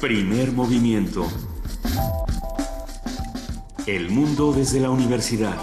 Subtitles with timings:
[0.00, 1.28] Primer movimiento.
[3.86, 5.58] El mundo desde la universidad.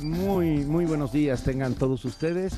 [0.00, 2.52] Muy, muy buenos días tengan todos ustedes.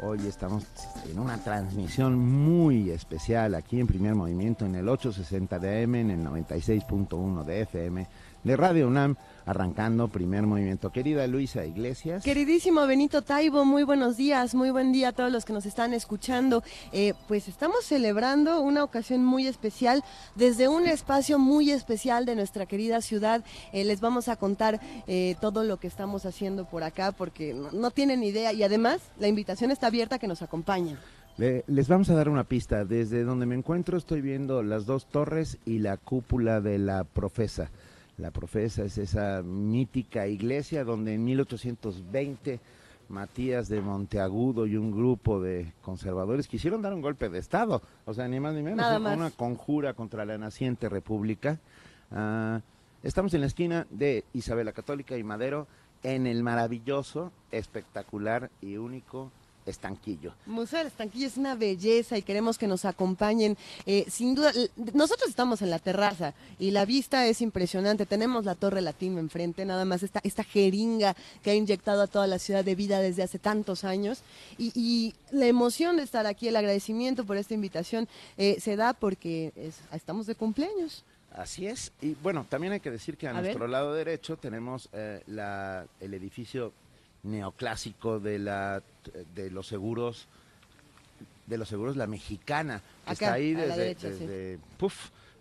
[0.00, 0.64] Hoy estamos
[1.08, 6.10] en una transmisión muy especial aquí en Primer Movimiento en el 860 de AM, en
[6.10, 8.06] el 96.1 de FM
[8.44, 10.90] de Radio UNAM, arrancando primer movimiento.
[10.90, 12.22] Querida Luisa Iglesias.
[12.22, 15.92] Queridísimo Benito Taibo, muy buenos días, muy buen día a todos los que nos están
[15.92, 16.62] escuchando.
[16.92, 20.04] Eh, pues estamos celebrando una ocasión muy especial
[20.36, 23.44] desde un espacio muy especial de nuestra querida ciudad.
[23.72, 27.90] Eh, les vamos a contar eh, todo lo que estamos haciendo por acá porque no,
[27.90, 30.89] tienen idea y además la invitación está abierta a que nos acompañen.
[31.40, 32.84] Le- les vamos a dar una pista.
[32.84, 37.70] Desde donde me encuentro estoy viendo las dos torres y la cúpula de la profesa.
[38.18, 42.60] La profesa es esa mítica iglesia donde en 1820
[43.08, 47.80] Matías de Monteagudo y un grupo de conservadores quisieron dar un golpe de Estado.
[48.04, 48.76] O sea, ni más ni menos.
[48.76, 49.16] Nada una- más.
[49.16, 51.58] Una conjura contra la naciente república.
[52.12, 52.60] Ah,
[53.02, 55.66] estamos en la esquina de Isabel la Católica y Madero
[56.02, 59.32] en el maravilloso, espectacular y único
[59.66, 60.34] estanquillo.
[60.46, 63.56] Museo del Estanquillo es una belleza y queremos que nos acompañen.
[63.86, 64.52] Eh, sin duda,
[64.94, 68.06] nosotros estamos en la terraza y la vista es impresionante.
[68.06, 72.26] Tenemos la Torre Latino enfrente, nada más esta, esta jeringa que ha inyectado a toda
[72.26, 74.22] la ciudad de vida desde hace tantos años.
[74.58, 78.92] Y, y la emoción de estar aquí, el agradecimiento por esta invitación, eh, se da
[78.94, 81.04] porque es- estamos de cumpleaños.
[81.32, 81.92] Así es.
[82.02, 83.70] Y bueno, también hay que decir que a, A nuestro ver.
[83.70, 86.72] lado derecho tenemos eh, la, el edificio
[87.22, 88.82] neoclásico de la
[89.34, 90.26] de los seguros
[91.46, 94.26] de los seguros la mexicana que Acá, está ahí desde derecha, sí.
[94.26, 94.58] desde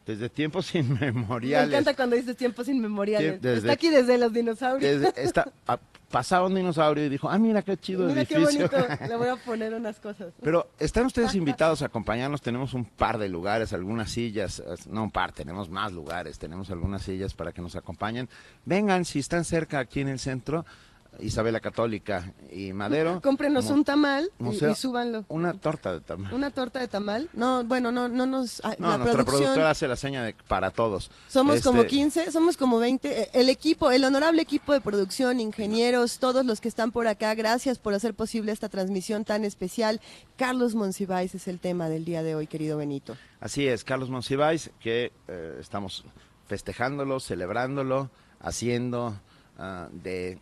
[0.05, 1.69] desde tiempos Me inmemoriales.
[1.69, 3.33] encanta cuando dices tiempos inmemoriales.
[3.35, 5.01] Sí, desde- Está aquí desde los dinosaurios.
[5.01, 5.29] Desde-
[6.09, 8.67] pasaba un dinosaurio y dijo, ah, mira qué chido Mira qué edificio.
[8.67, 8.87] bonito.
[9.07, 10.33] Le voy a poner unas cosas.
[10.41, 12.41] Pero están ustedes invitados a acompañarnos.
[12.41, 17.03] Tenemos un par de lugares, algunas sillas, no un par, tenemos más lugares, tenemos algunas
[17.03, 18.27] sillas para que nos acompañen.
[18.65, 20.65] Vengan, si están cerca aquí en el centro,
[21.19, 23.19] Isabela Católica y Madero.
[23.23, 25.25] Cómprenos un tamal y- y, súbanlo.
[25.27, 26.33] Una torta de tamal.
[26.33, 27.29] ¿Una torta de tamal?
[27.33, 28.61] No, bueno, no, no nos...
[28.77, 31.11] No, la nuestra productora hace la seña de para todos.
[31.27, 33.21] somos Este, como 15, somos como 20.
[33.23, 37.33] eh, El equipo, el honorable equipo de producción, ingenieros, todos los que están por acá,
[37.35, 39.99] gracias por hacer posible esta transmisión tan especial.
[40.37, 43.17] Carlos Monsiváis es el tema del día de hoy, querido Benito.
[43.41, 46.05] Así es, Carlos Monsiváis, que eh, estamos
[46.47, 48.09] festejándolo, celebrándolo,
[48.39, 49.19] haciendo
[49.57, 50.39] ah, de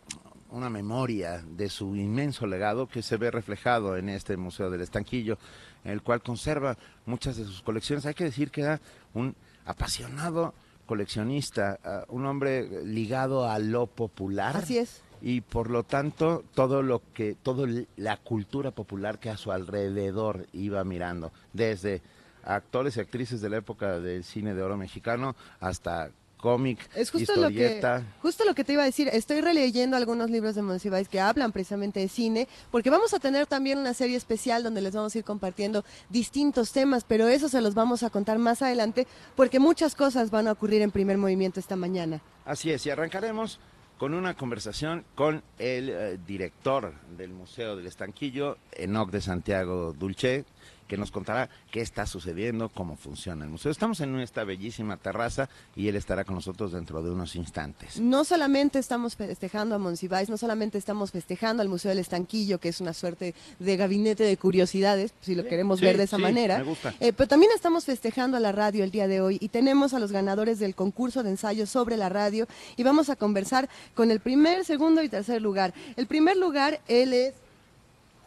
[0.50, 5.38] una memoria de su inmenso legado que se ve reflejado en este Museo del Estanquillo,
[5.84, 6.76] el cual conserva
[7.06, 8.06] muchas de sus colecciones.
[8.06, 8.80] Hay que decir que era
[9.14, 10.54] un apasionado
[10.86, 15.02] coleccionista, ah, un hombre ligado a lo popular Así es.
[15.20, 20.46] y por lo tanto todo lo que toda la cultura popular que a su alrededor
[20.52, 22.00] iba mirando desde
[22.42, 27.36] actores y actrices de la época del cine de oro mexicano hasta cómic Es justo
[27.36, 29.08] lo, que, historieta justo lo que te iba a decir.
[29.12, 33.46] Estoy releyendo algunos libros de Monsiváis que hablan precisamente de cine, porque vamos a tener
[33.46, 37.60] también una serie especial donde les vamos a ir compartiendo distintos temas, pero eso se
[37.60, 39.06] los vamos a contar más adelante,
[39.36, 42.20] porque muchas cosas van a ocurrir en primer movimiento esta mañana.
[42.44, 43.60] así es y arrancaremos
[43.98, 50.44] con una conversación con el eh, director del Museo del Estanquillo Enoc de Santiago Dulce
[50.88, 53.70] que nos contará qué está sucediendo, cómo funciona el museo.
[53.70, 58.00] Estamos en esta bellísima terraza y él estará con nosotros dentro de unos instantes.
[58.00, 62.70] No solamente estamos festejando a Monsiváis, no solamente estamos festejando al Museo del Estanquillo, que
[62.70, 66.22] es una suerte de gabinete de curiosidades, si lo queremos Sí, ver de esa sí,
[66.22, 66.94] manera, me gusta.
[66.98, 69.98] Eh, pero también estamos festejando a la radio el día de hoy y tenemos a
[69.98, 74.20] los ganadores del concurso de ensayo sobre la radio y vamos a conversar con el
[74.20, 75.74] primer, segundo y tercer lugar.
[75.96, 77.34] El primer lugar, él es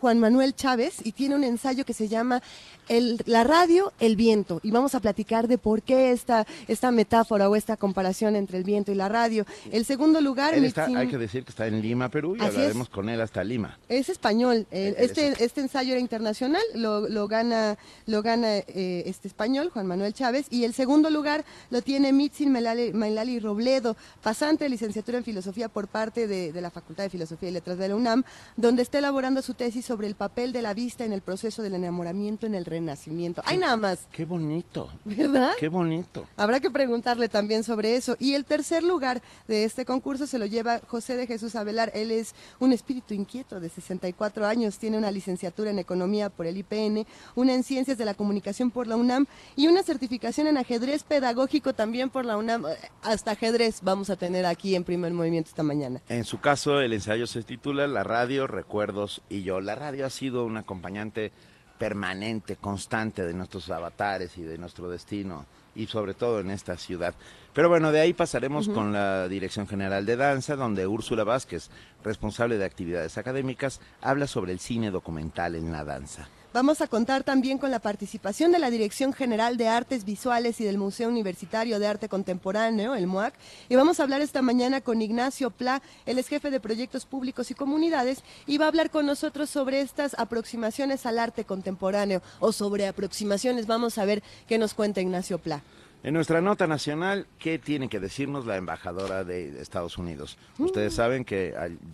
[0.01, 2.41] Juan Manuel Chávez y tiene un ensayo que se llama
[2.89, 4.59] el, La radio, el viento.
[4.63, 8.63] Y vamos a platicar de por qué esta, esta metáfora o esta comparación entre el
[8.63, 9.45] viento y la radio.
[9.71, 12.39] El segundo lugar, Él está, Mitzin- hay que decir que está en Lima, Perú, y
[12.39, 12.55] Así es.
[12.55, 13.77] hablaremos con él hasta Lima.
[13.87, 14.65] es español.
[14.71, 17.77] Eh, este, es- este ensayo era internacional, lo, lo gana,
[18.07, 22.51] lo gana eh, este español, Juan Manuel Chávez, y el segundo lugar lo tiene Mitzin
[22.51, 27.11] Melali, Melali Robledo, pasante de licenciatura en filosofía por parte de, de la Facultad de
[27.11, 28.23] Filosofía y Letras de la UNAM,
[28.57, 31.73] donde está elaborando su tesis sobre el papel de la vista en el proceso del
[31.73, 33.41] enamoramiento en el renacimiento.
[33.43, 34.07] ¡Ay, nada más!
[34.09, 34.89] Qué bonito.
[35.03, 35.51] ¿Verdad?
[35.59, 36.25] Qué bonito.
[36.37, 38.15] Habrá que preguntarle también sobre eso.
[38.17, 41.91] Y el tercer lugar de este concurso se lo lleva José de Jesús Avelar.
[41.93, 46.55] Él es un espíritu inquieto de 64 años, tiene una licenciatura en Economía por el
[46.55, 47.05] IPN,
[47.35, 49.25] una en Ciencias de la Comunicación por la UNAM
[49.57, 52.63] y una certificación en ajedrez pedagógico también por la UNAM.
[53.03, 56.01] Hasta ajedrez vamos a tener aquí en primer movimiento esta mañana.
[56.07, 59.59] En su caso, el ensayo se titula La radio, recuerdos y yo.
[59.59, 61.31] La radio ha sido un acompañante
[61.79, 67.15] permanente, constante de nuestros avatares y de nuestro destino y sobre todo en esta ciudad.
[67.53, 71.71] Pero bueno, de ahí pasaremos con la Dirección General de Danza, donde Úrsula Vázquez,
[72.03, 76.29] responsable de actividades académicas, habla sobre el cine documental en la danza.
[76.53, 80.65] Vamos a contar también con la participación de la Dirección General de Artes Visuales y
[80.65, 83.33] del Museo Universitario de Arte Contemporáneo, el MUAC,
[83.69, 87.51] y vamos a hablar esta mañana con Ignacio Pla, él es jefe de proyectos públicos
[87.51, 92.51] y comunidades, y va a hablar con nosotros sobre estas aproximaciones al arte contemporáneo o
[92.51, 93.65] sobre aproximaciones.
[93.65, 95.63] Vamos a ver qué nos cuenta Ignacio Pla.
[96.03, 100.37] En nuestra nota nacional, ¿qué tiene que decirnos la embajadora de Estados Unidos?
[100.57, 101.53] Ustedes saben que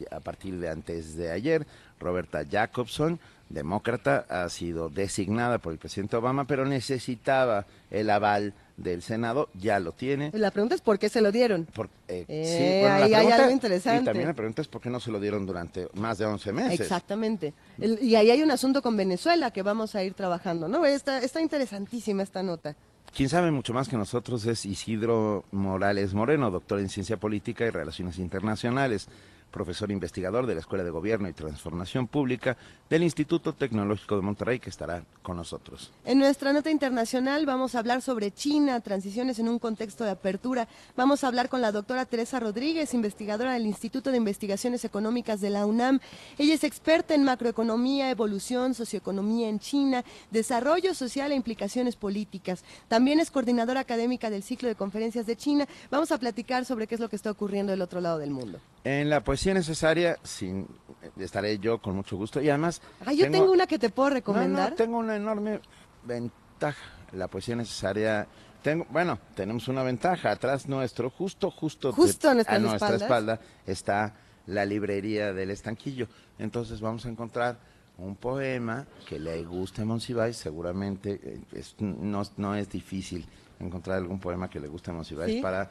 [0.10, 1.68] a partir de antes de ayer,
[2.00, 3.20] Roberta Jacobson
[3.50, 9.80] demócrata, ha sido designada por el presidente Obama, pero necesitaba el aval del Senado, ya
[9.80, 10.32] lo tiene.
[10.34, 11.68] La pregunta es por qué se lo dieron.
[12.08, 14.02] Eh, sí, bueno, ahí hay algo interesante.
[14.04, 16.54] Y también la pregunta es por qué no se lo dieron durante más de 11
[16.54, 16.80] meses.
[16.82, 17.54] Exactamente.
[17.80, 20.86] y ahí hay un asunto con Venezuela que vamos a ir trabajando, ¿no?
[20.86, 22.76] Está, está interesantísima esta nota.
[23.16, 27.70] Quien sabe mucho más que nosotros es Isidro Morales Moreno, doctor en Ciencia Política y
[27.70, 29.08] Relaciones Internacionales
[29.58, 32.58] profesor investigador de la Escuela de Gobierno y Transformación Pública
[32.92, 35.92] del Instituto Tecnológico de Monterrey, que estará con nosotros.
[36.06, 40.68] En nuestra nota internacional vamos a hablar sobre China, transiciones en un contexto de apertura.
[40.96, 45.50] Vamos a hablar con la doctora Teresa Rodríguez, investigadora del Instituto de Investigaciones Económicas de
[45.50, 46.02] la UNAM.
[46.38, 52.64] Ella es experta en macroeconomía, evolución, socioeconomía en China, desarrollo social e implicaciones políticas.
[52.90, 55.68] También es coordinadora académica del ciclo de conferencias de China.
[55.90, 58.60] Vamos a platicar sobre qué es lo que está ocurriendo del otro lado del mundo.
[58.88, 60.66] En la poesía necesaria, sin,
[61.18, 62.42] estaré yo con mucho gusto.
[62.42, 62.82] Y además...
[63.06, 64.76] Ah, yo tengo, una que te puedo recomendar.
[64.76, 65.60] tengo una enorme
[66.04, 66.94] ventaja.
[67.12, 68.26] La poesía necesaria...
[68.62, 70.32] Tengo, bueno, tenemos una ventaja.
[70.32, 76.08] Atrás nuestro, justo, justo, justo a nuestra, espalda, está la librería del estanquillo.
[76.40, 77.60] Entonces vamos a encontrar
[77.98, 80.38] un poema que le guste a Monsiváis.
[80.38, 81.20] Seguramente
[81.52, 83.28] eh, no, no, es difícil
[83.60, 85.70] encontrar algún poema que le guste a Monsiváis para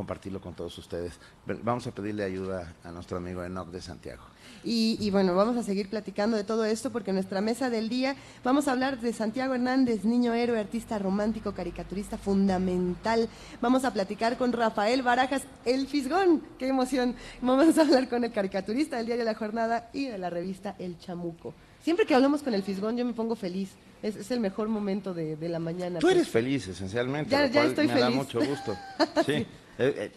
[0.00, 1.20] compartirlo con todos ustedes.
[1.62, 4.22] Vamos a pedirle ayuda a nuestro amigo Enoch de Santiago.
[4.64, 8.16] Y, bueno, vamos a seguir platicando de todo esto porque en nuestra mesa del día
[8.42, 13.28] vamos a hablar de Santiago Hernández, niño héroe, artista romántico, caricaturista fundamental.
[13.60, 16.42] Vamos a platicar con Rafael Barajas, el Fisgón.
[16.58, 17.14] ¡Qué emoción!
[17.42, 20.98] Vamos a hablar con el caricaturista del diario La Jornada y de la revista El
[20.98, 21.52] Chamuco.
[21.82, 23.68] Siempre que hablamos con el Fisgón yo me pongo feliz.
[24.02, 25.98] Es, el mejor momento de, la mañana.
[25.98, 27.30] Tú eres feliz, esencialmente.
[27.30, 28.74] Ya, ya estoy me da mucho gusto.
[29.26, 29.46] sí.
[29.82, 30.12] Eh,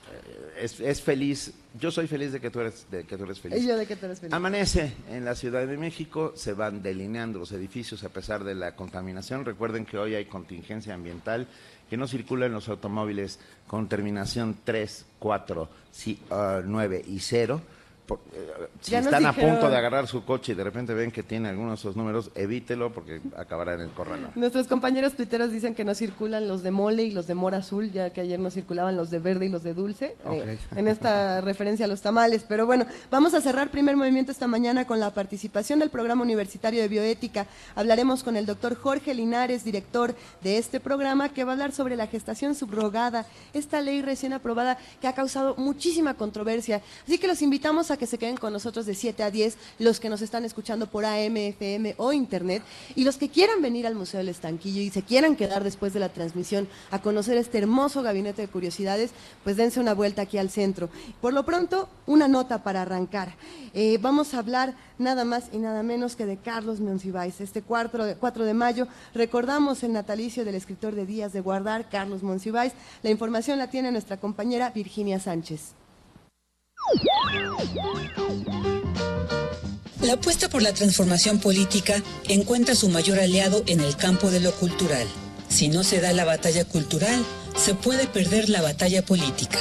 [0.57, 1.53] eh, es, feliz.
[1.79, 3.65] Yo soy feliz de que tú eres, de que tú eres feliz.
[3.65, 4.33] yo de que tú eres feliz.
[4.33, 8.75] Amanece en la Ciudad de México, se van delineando los edificios a pesar de la
[8.75, 9.45] contaminación.
[9.45, 11.47] Recuerden que hoy hay contingencia ambiental,
[11.89, 15.69] que no circulan los automóviles con terminación 3, 4,
[16.65, 17.61] 9 y 0
[18.09, 21.49] eh, si están a punto de agarrar su coche y de repente ven que tiene
[21.49, 24.31] algunos de esos números, evítelo porque acabará en el corral.
[24.35, 27.91] Nuestros compañeros tuiteros dicen que no circulan los de mole y los de mora azul,
[27.91, 31.39] ya que ayer no circulaban los de verde y los de dulce, eh, en esta
[31.41, 32.43] referencia a los tamales.
[32.47, 36.81] Pero bueno, vamos a cerrar primer movimiento esta mañana con la participación del programa universitario
[36.81, 37.47] de bioética.
[37.75, 41.95] Hablaremos con el doctor Jorge Linares, director de este programa, que va a hablar sobre
[41.95, 46.81] la gestación subrogada, esta ley recién aprobada que ha causado muchísima controversia.
[47.05, 49.99] Así que los invitamos a que se queden con nosotros de 7 a 10, los
[49.99, 52.63] que nos están escuchando por AM, FM o Internet,
[52.95, 55.99] y los que quieran venir al Museo del Estanquillo y se quieran quedar después de
[55.99, 59.11] la transmisión a conocer este hermoso gabinete de curiosidades,
[59.43, 60.89] pues dense una vuelta aquí al centro.
[61.21, 63.35] Por lo pronto, una nota para arrancar.
[63.73, 67.41] Eh, vamos a hablar nada más y nada menos que de Carlos Monsiváis.
[67.41, 71.89] Este 4 de, 4 de mayo recordamos el natalicio del escritor de Días de Guardar,
[71.89, 72.73] Carlos Monsiváis.
[73.01, 75.82] La información la tiene nuestra compañera Virginia Sánchez.
[80.01, 84.51] La apuesta por la transformación política encuentra su mayor aliado en el campo de lo
[84.51, 85.07] cultural.
[85.47, 87.23] Si no se da la batalla cultural,
[87.55, 89.57] se puede perder la batalla política.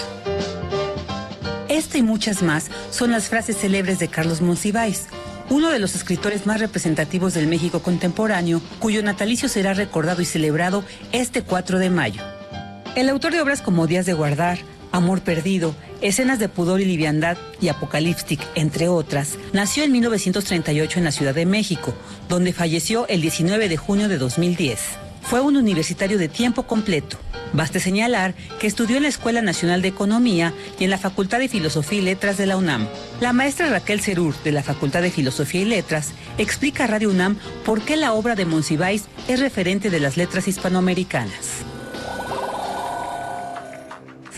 [1.69, 5.05] Esta y muchas más son las frases célebres de Carlos Monsiváis,
[5.49, 10.85] uno de los escritores más representativos del México contemporáneo, cuyo natalicio será recordado y celebrado
[11.13, 12.23] este 4 de mayo.
[12.97, 14.59] El autor de obras como Días de Guardar,
[14.93, 21.05] Amor Perdido Escenas de pudor y liviandad y Apocaliptic, entre otras, nació en 1938 en
[21.05, 21.95] la Ciudad de México,
[22.29, 24.81] donde falleció el 19 de junio de 2010.
[25.23, 27.19] Fue un universitario de tiempo completo.
[27.53, 31.49] Baste señalar que estudió en la Escuela Nacional de Economía y en la Facultad de
[31.49, 32.89] Filosofía y Letras de la UNAM.
[33.21, 37.37] La maestra Raquel Cerur, de la Facultad de Filosofía y Letras, explica a Radio UNAM
[37.65, 41.63] por qué la obra de Monsiváis es referente de las letras hispanoamericanas.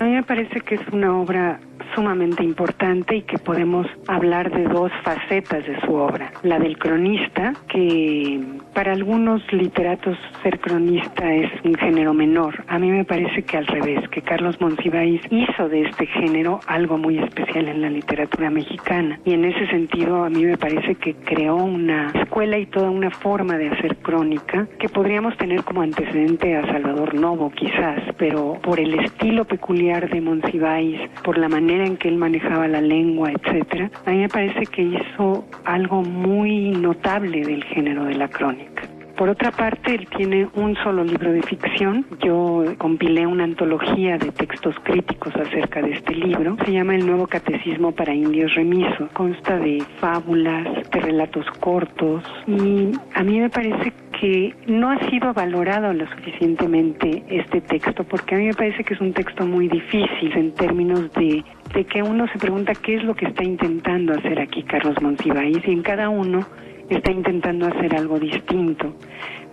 [0.00, 1.60] A mí me parece que es una obra
[1.94, 6.32] sumamente importante y que podemos hablar de dos facetas de su obra.
[6.42, 8.40] La del cronista, que
[8.74, 12.64] para algunos literatos ser cronista es un género menor.
[12.68, 16.98] A mí me parece que al revés, que Carlos Monsiváis hizo de este género algo
[16.98, 19.18] muy especial en la literatura mexicana.
[19.24, 23.10] Y en ese sentido a mí me parece que creó una escuela y toda una
[23.10, 28.80] forma de hacer crónica que podríamos tener como antecedente a Salvador Novo quizás, pero por
[28.80, 33.90] el estilo peculiar de Monsiváis, por la manera en que él manejaba la lengua, etcétera,
[34.04, 38.82] a mí me parece que hizo algo muy notable del género de la crónica.
[39.16, 42.04] Por otra parte, él tiene un solo libro de ficción.
[42.20, 46.56] Yo compilé una antología de textos críticos acerca de este libro.
[46.64, 49.08] Se llama El Nuevo Catecismo para Indios Remiso.
[49.12, 55.32] Consta de fábulas, de relatos cortos y a mí me parece que no ha sido
[55.32, 59.68] valorado lo suficientemente este texto porque a mí me parece que es un texto muy
[59.68, 61.44] difícil en términos de,
[61.74, 65.58] de que uno se pregunta qué es lo que está intentando hacer aquí Carlos Monsiváis
[65.66, 66.46] y en cada uno
[66.90, 68.94] está intentando hacer algo distinto.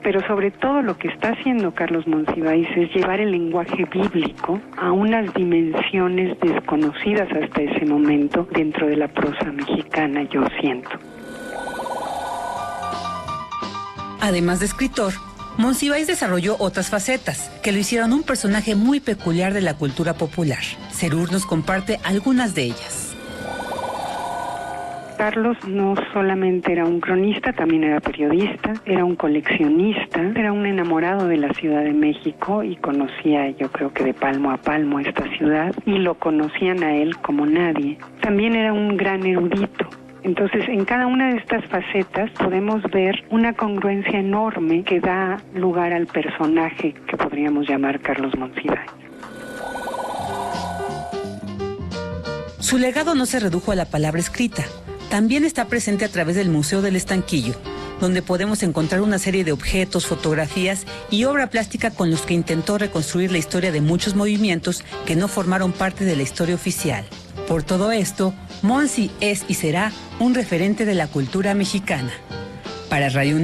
[0.04, 4.92] Pero sobre todo lo que está haciendo Carlos Monsiváis es llevar el lenguaje bíblico a
[4.92, 10.90] unas dimensiones desconocidas hasta ese momento dentro de la prosa mexicana, yo siento.
[14.22, 15.14] Además de escritor,
[15.58, 20.62] Monsiváis desarrolló otras facetas que lo hicieron un personaje muy peculiar de la cultura popular.
[20.92, 23.01] Cerur nos comparte algunas de ellas.
[25.22, 31.28] Carlos no solamente era un cronista, también era periodista, era un coleccionista, era un enamorado
[31.28, 35.24] de la Ciudad de México y conocía yo creo que de palmo a palmo esta
[35.38, 38.00] ciudad y lo conocían a él como nadie.
[38.22, 39.88] También era un gran erudito,
[40.24, 45.94] entonces, en cada una de estas facetas podemos ver una congruencia enorme que da lugar
[45.94, 48.90] al personaje que podríamos llamar Carlos Monsiváis.
[52.58, 54.64] Su legado no se redujo a la palabra escrita.
[55.12, 57.54] También está presente a través del Museo del Estanquillo,
[58.00, 62.78] donde podemos encontrar una serie de objetos, fotografías y obra plástica con los que intentó
[62.78, 67.04] reconstruir la historia de muchos movimientos que no formaron parte de la historia oficial.
[67.46, 69.92] Por todo esto, Monsi es y será
[70.22, 72.14] un referente de la cultura mexicana.
[72.90, 73.38] Para Radio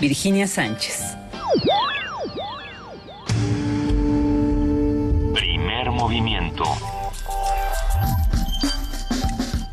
[0.00, 1.02] Virginia Sánchez.
[5.34, 6.64] Primer movimiento.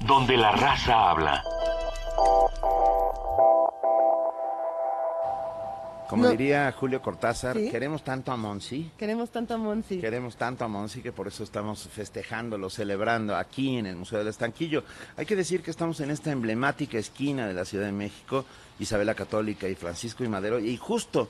[0.09, 1.43] Donde la raza habla.
[6.09, 6.29] Como No.
[6.31, 7.69] diría Julio Cortázar, Sí.
[7.69, 9.99] queremos tanto a Monsi, Queremos tanto a Monsi.
[10.01, 14.29] queremos tanto a Monsi que por eso estamos festejándolo, celebrando aquí en el Museo del
[14.29, 14.83] Estanquillo.
[15.15, 18.45] Hay que decir que estamos en esta emblemática esquina de la Ciudad de México,
[18.79, 21.27] Isabela Católica y Francisco y Madero, y justo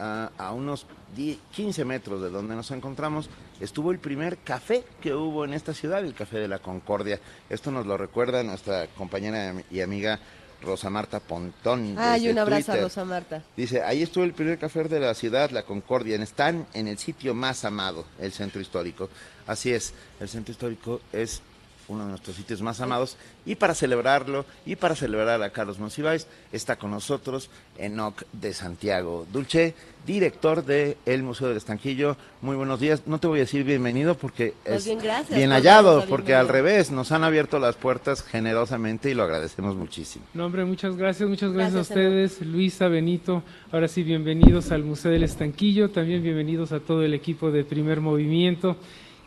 [0.00, 3.28] a unos 10, 15 metros de donde nos encontramos
[3.60, 7.20] estuvo el primer café que hubo en esta ciudad, el Café de la Concordia.
[7.48, 10.18] Esto nos lo recuerda nuestra compañera y amiga
[10.62, 11.94] Rosa Marta Pontón.
[11.98, 12.76] Ay, un abrazo a.
[12.76, 13.42] Rosa Marta.
[13.56, 16.16] Dice, ahí estuvo el primer café de la ciudad, la Concordia.
[16.16, 19.08] Están en el sitio más amado, el centro histórico.
[19.46, 21.42] Así es, el centro histórico es
[21.90, 23.16] uno de nuestros sitios más amados.
[23.44, 29.26] Y para celebrarlo, y para celebrar a Carlos Monsiváis, está con nosotros Enoc de Santiago.
[29.32, 29.74] Dulce,
[30.06, 32.16] director del Museo del Estanquillo.
[32.40, 33.02] Muy buenos días.
[33.06, 36.34] No te voy a decir bienvenido porque Más es bien, gracias bien por hallado, porque
[36.34, 40.24] al revés, nos han abierto las puertas generosamente y lo agradecemos muchísimo.
[40.32, 43.42] No, hombre, muchas gracias, muchas gracias, Gracias, a ustedes, Luisa, Benito.
[43.72, 48.00] Ahora sí, bienvenidos al Museo del Estanquillo, también bienvenidos a todo el equipo de Primer
[48.00, 48.76] Movimiento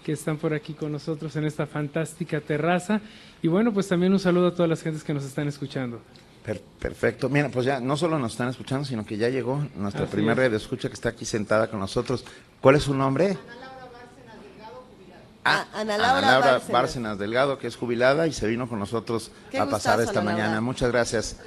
[0.03, 3.01] que están por aquí con nosotros en esta fantástica terraza.
[3.41, 5.99] Y bueno, pues también un saludo a todas las gentes que nos están escuchando.
[6.45, 7.29] Per- perfecto.
[7.29, 10.33] Mira, pues ya no solo nos están escuchando, sino que ya llegó nuestra Así primera
[10.33, 10.37] es.
[10.39, 12.25] red de escucha que está aquí sentada con nosotros.
[12.61, 13.37] ¿Cuál es su nombre?
[15.45, 16.69] Ah, Ana Laura Bárcenas.
[16.71, 20.19] Bárcenas Delgado, que es jubilada y se vino con nosotros Qué a pasar gustazo, esta
[20.21, 20.45] Ana mañana.
[20.47, 20.61] Laura.
[20.61, 21.37] Muchas gracias.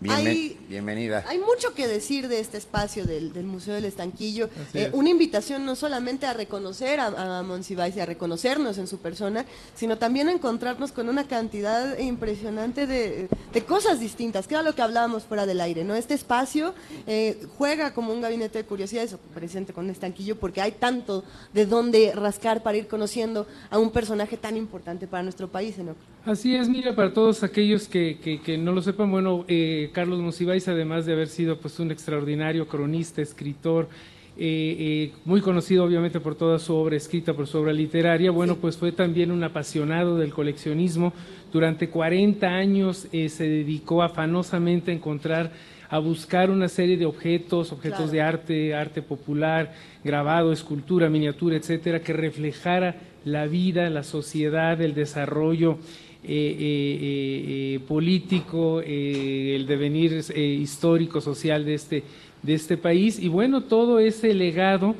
[0.00, 1.24] Bienvenida.
[1.26, 4.48] Hay mucho que decir de este espacio del, Museo del Estanquillo.
[4.74, 8.98] Eh, una invitación no solamente a reconocer a, a Monsiváis y a reconocernos en su
[8.98, 13.28] persona, sino también a encontrarnos con una cantidad impresionante de,
[13.66, 15.84] cosas distintas, que era lo que hablábamos fuera del aire.
[15.84, 15.94] ¿no?
[15.94, 16.74] Este espacio
[17.06, 22.12] eh, juega como un gabinete de curiosidades, presente con Estanquillo, porque hay tanto de dónde
[22.14, 25.76] rascar para ir conociendo a un personaje tan importante para nuestro país.
[25.78, 25.94] ¿no?
[26.28, 30.68] Así es, mira, para todos aquellos que, que, no lo sepan, bueno, eh, Carlos Monsiváis,
[30.68, 33.88] además de haber sido pues un extraordinario cronista, escritor,
[34.36, 38.56] eh, eh, muy conocido obviamente por toda su obra escrita, por su obra literaria, bueno,
[38.56, 41.14] pues fue también un apasionado del coleccionismo.
[41.50, 45.50] Durante 40 años se dedicó afanosamente a encontrar,
[45.88, 49.72] a buscar una serie de objetos, objetos de arte, arte popular,
[50.04, 55.78] grabado, escultura, miniatura, etcétera, que reflejara la vida, la sociedad, el desarrollo
[56.24, 62.02] eh, eh, eh, político, el devenir histórico, social de este,
[62.42, 63.20] de este país.
[63.20, 64.96] Y bueno, todo ese legado,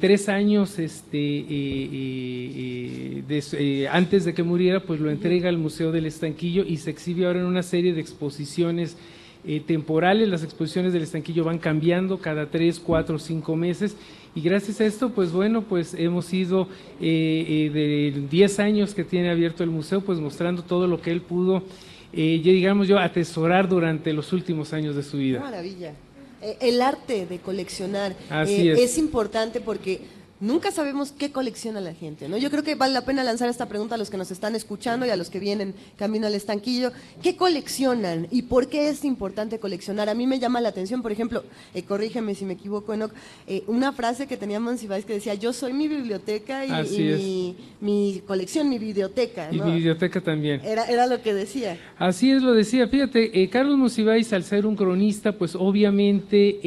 [0.00, 1.44] tres años este,
[3.90, 7.40] antes de que muriera, pues lo entrega al Museo del Estanquillo y se exhibe ahora
[7.40, 8.96] en una serie de exposiciones
[9.66, 10.30] temporales.
[10.30, 13.96] Las exposiciones del Estanquillo van cambiando cada tres, cuatro, cinco meses
[14.34, 16.66] y gracias a esto, pues bueno, pues hemos ido
[17.00, 21.10] eh, eh, de 10 años que tiene abierto el museo, pues mostrando todo lo que
[21.10, 21.62] él pudo,
[22.14, 25.40] eh, digamos yo, atesorar durante los últimos años de su vida.
[25.40, 25.92] maravilla.
[26.60, 30.00] el arte de coleccionar es importante porque
[30.42, 32.36] nunca sabemos qué colecciona la gente, ¿no?
[32.36, 35.06] Yo creo que vale la pena lanzar esta pregunta a los que nos están escuchando
[35.06, 36.90] y a los que vienen camino al estanquillo.
[37.22, 40.08] ¿Qué coleccionan y por qué es importante coleccionar?
[40.08, 41.44] A mí me llama la atención, por ejemplo,
[41.74, 43.12] eh, corrígeme si me equivoco, Enoch,
[43.46, 48.68] eh, una frase que tenía Monsiváis que decía, yo soy mi biblioteca y, mi, colección,
[48.68, 49.48] mi biblioteca.
[49.52, 50.60] Y mi biblioteca también.
[50.64, 51.78] Era, era lo que decía.
[51.98, 52.88] Así es, lo decía.
[52.88, 56.58] Fíjate, eh, Carlos Monsiváis, al ser un cronista, pues obviamente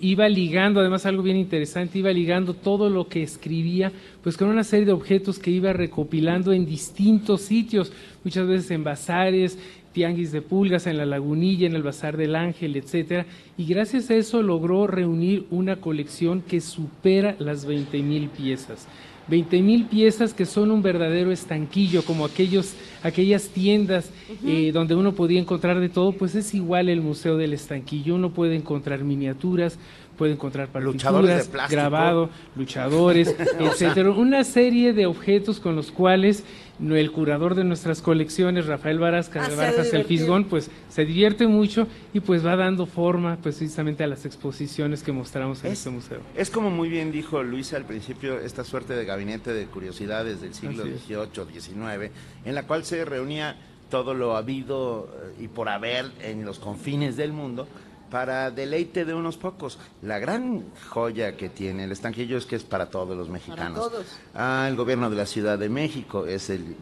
[0.00, 3.90] iba ligando, además algo bien interesante, iba ligando todo todo lo que escribía,
[4.22, 7.92] pues con una serie de objetos que iba recopilando en distintos sitios,
[8.22, 9.58] muchas veces en bazares,
[9.92, 14.14] tianguis de pulgas, en la lagunilla, en el bazar del ángel, etcétera, y gracias a
[14.14, 18.86] eso logró reunir una colección que supera las 20 mil piezas.
[19.26, 24.10] 20 mil piezas que son un verdadero estanquillo, como aquellos, aquellas tiendas
[24.46, 28.30] eh, donde uno podía encontrar de todo, pues es igual el Museo del Estanquillo, uno
[28.30, 29.78] puede encontrar miniaturas,
[30.18, 36.44] puede encontrar partituras, grabado, luchadores, etcétera, una serie de objetos con los cuales
[36.80, 41.86] el curador de nuestras colecciones, Rafael Barasca de Barajas El Fisgón, pues se divierte mucho
[42.12, 46.18] y pues va dando forma pues, precisamente a las exposiciones que mostramos en este museo.
[46.36, 50.54] Es como muy bien dijo Luisa al principio, esta suerte de gabinete de curiosidades del
[50.54, 52.12] siglo XVIII, XIX,
[52.44, 53.56] en la cual se reunía
[53.90, 57.66] todo lo habido eh, y por haber en los confines del mundo
[58.10, 59.78] para deleite de unos pocos.
[60.02, 63.78] La gran joya que tiene el estanquillo es que es para todos los mexicanos.
[63.78, 64.06] Para todos.
[64.34, 66.76] Ah, el gobierno de la Ciudad de México es el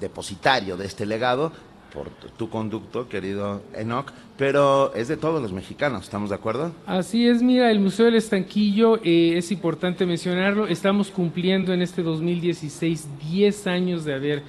[0.00, 1.52] depositario de este legado
[1.92, 6.72] por tu conducto, querido Enoch, pero es de todos los mexicanos, ¿estamos de acuerdo?
[6.86, 12.02] Así es, mira, el Museo del Estanquillo, eh, es importante mencionarlo, estamos cumpliendo en este
[12.02, 14.42] 2016 10 años de haber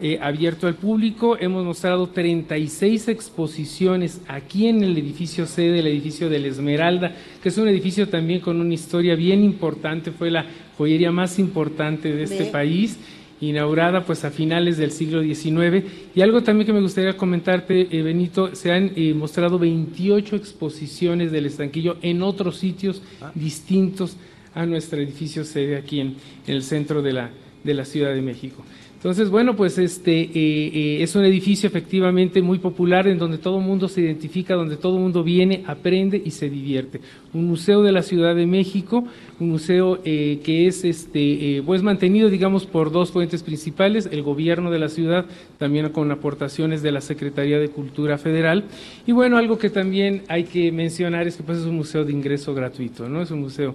[0.00, 1.36] eh, abierto al público.
[1.38, 7.48] Hemos mostrado 36 exposiciones aquí en el edificio sede, el edificio de la Esmeralda, que
[7.48, 10.44] es un edificio también con una historia bien importante, fue la
[10.76, 12.98] joyería más importante de este país
[13.40, 15.84] inaugurada pues a finales del siglo XIX.
[16.14, 21.32] Y algo también que me gustaría comentarte, eh, Benito, se han eh, mostrado 28 exposiciones
[21.32, 23.30] del estanquillo en otros sitios ah.
[23.34, 24.16] distintos
[24.54, 27.30] a nuestro edificio sede aquí en, en el centro de la,
[27.62, 28.64] de la Ciudad de México.
[28.96, 33.58] Entonces, bueno, pues este eh, eh, es un edificio efectivamente muy popular en donde todo
[33.58, 37.00] el mundo se identifica, donde todo el mundo viene, aprende y se divierte.
[37.34, 39.04] Un museo de la Ciudad de México,
[39.38, 44.70] un museo eh, que es este pues mantenido, digamos, por dos fuentes principales, el gobierno
[44.70, 45.26] de la ciudad,
[45.58, 48.64] también con aportaciones de la Secretaría de Cultura Federal.
[49.06, 52.12] Y bueno, algo que también hay que mencionar es que pues es un museo de
[52.12, 53.20] ingreso gratuito, ¿no?
[53.20, 53.74] Es un museo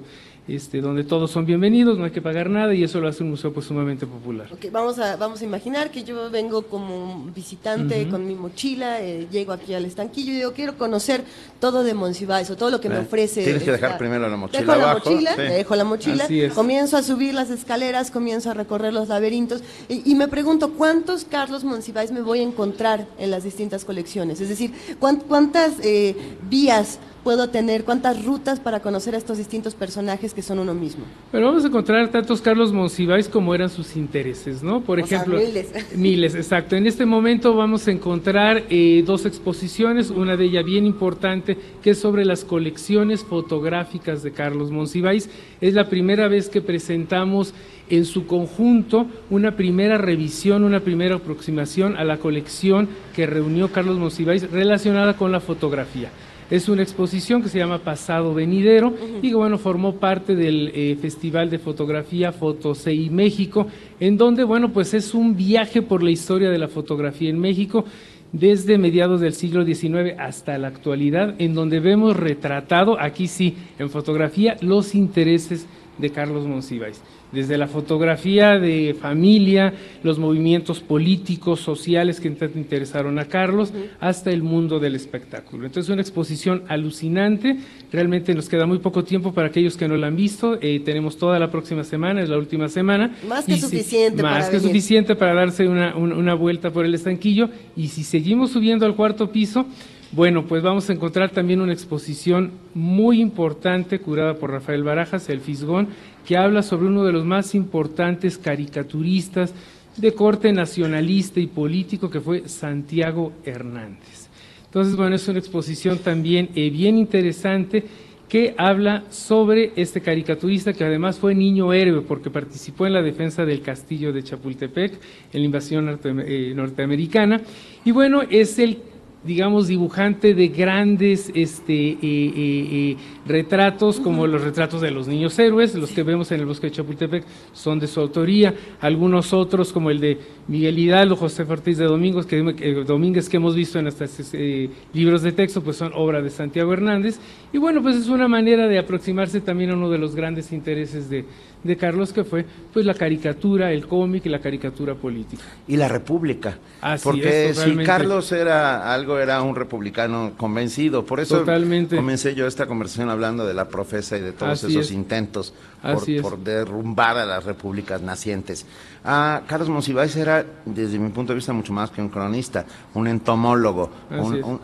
[0.56, 3.32] este, donde todos son bienvenidos, no hay que pagar nada y eso lo hace un
[3.32, 4.48] museo pues sumamente popular.
[4.72, 9.54] vamos, a, vamos a imaginar que yo vengo como visitante con mi mochila, eh, llego
[9.54, 11.24] aquí al estanquillo y digo, quiero conocer
[11.60, 13.44] todo de Monsiváis o todo lo que me eh, ofrece.
[13.44, 17.34] Tienes que dejar primero la mochila dejo la mochila, dejo la mochila, comienzo a subir
[17.34, 22.40] las escaleras, comienzo a recorrer los laberintos y, me pregunto, ¿cuántos Carlos Monsiváis me voy
[22.40, 24.42] a encontrar en las distintas colecciones?
[24.42, 26.16] Es decir, ¿cuántas eh,
[26.50, 31.06] vías puedo tener, cuántas rutas para conocer a estos distintos personajes que son uno mismo?
[31.32, 34.82] Pero vamos a encontrar tantos Carlos Monsiváis como eran sus intereses, ¿no?
[34.82, 35.72] Por O sea, ejemplo, miles.
[35.96, 36.76] miles, exacto.
[36.76, 41.92] En este momento vamos a encontrar eh, dos exposiciones, una de ellas bien importante, que
[41.92, 45.30] es sobre las colecciones fotográficas de Carlos Monsiváis.
[45.60, 47.54] Es la primera vez que presentamos
[47.90, 54.00] en su conjunto una primera revisión, una primera aproximación a la colección que reunió Carlos
[54.00, 56.10] Monsiváis relacionada con la fotografía.
[56.52, 60.98] Es una exposición que se llama Pasado Venidero y que bueno, formó parte del eh,
[61.02, 63.68] Festival de Fotografía Fotosei México,
[64.02, 67.86] en donde bueno, pues es un viaje por la historia de la fotografía en México
[68.34, 73.90] desde mediados del siglo XIX hasta la actualidad, en donde vemos retratado, aquí sí, en
[73.90, 77.02] fotografía, los intereses de Carlos Monsiváis
[77.32, 84.32] desde la fotografía de familia, los movimientos políticos, sociales que tanto interesaron a Carlos, hasta
[84.32, 85.66] el mundo del espectáculo.
[85.66, 87.58] Entonces, una exposición alucinante.
[87.92, 90.58] Realmente nos queda muy poco tiempo para aquellos que no la han visto.
[90.62, 93.16] Eh, tenemos toda la próxima semana, es la última semana.
[93.28, 96.72] Más que Y si- suficiente Más para que suficiente para darse una, un- una vuelta
[96.72, 97.50] por el estanquillo.
[97.76, 99.66] Y si seguimos subiendo al cuarto piso,
[100.12, 105.40] bueno, pues vamos a encontrar también una exposición muy importante curada por Rafael Barajas, El
[105.40, 105.88] Fisgón,
[106.26, 109.54] que habla sobre uno de los más importantes caricaturistas
[109.96, 114.30] de corte nacionalista y político que fue Santiago Hernández.
[114.66, 117.86] Entonces, bueno, es una exposición también eh, bien interesante
[118.28, 123.44] que habla sobre este caricaturista que además fue niño héroe porque participó en la defensa
[123.44, 124.94] del castillo de Chapultepec
[125.34, 127.42] en la invasión eh, norteamericana.
[127.84, 128.78] Y bueno, es el
[129.24, 135.38] digamos, dibujante de grandes este, eh, eh, eh, retratos, como los retratos de los niños
[135.38, 139.72] héroes, los que vemos en el bosque de Chapultepec son de su autoría, algunos otros
[139.72, 143.78] como el de Miguel Hidalgo, José Ortiz de Domingos, que, eh, Domínguez que hemos visto
[143.78, 147.20] en estos eh, libros de texto, pues son obra de Santiago Hernández,
[147.54, 151.10] y bueno, pues es una manera de aproximarse también a uno de los grandes intereses
[151.10, 151.26] de,
[151.64, 155.44] de Carlos, que fue pues la caricatura, el cómic y la caricatura política.
[155.68, 156.58] y la República.
[156.82, 157.76] Así Porque es, si.
[157.78, 161.06] Carlos era algo, era un republicano convencido.
[161.06, 161.96] Por eso Totalmente.
[161.96, 164.92] comencé yo esta conversación hablando de la profesa y de todos Así esos es.
[164.92, 166.22] intentos por, Así es.
[166.22, 168.66] por derrumbar a las repúblicas nacientes.
[169.04, 173.08] Ah, Carlos Monsiváis era, desde mi punto de vista, mucho más que un cronista, un
[173.08, 174.60] entomólogo, un-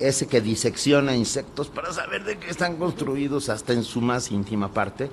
[0.00, 4.68] ese que disecciona insectos para saber de qué están construidos hasta en su más íntima
[4.72, 5.08] parte.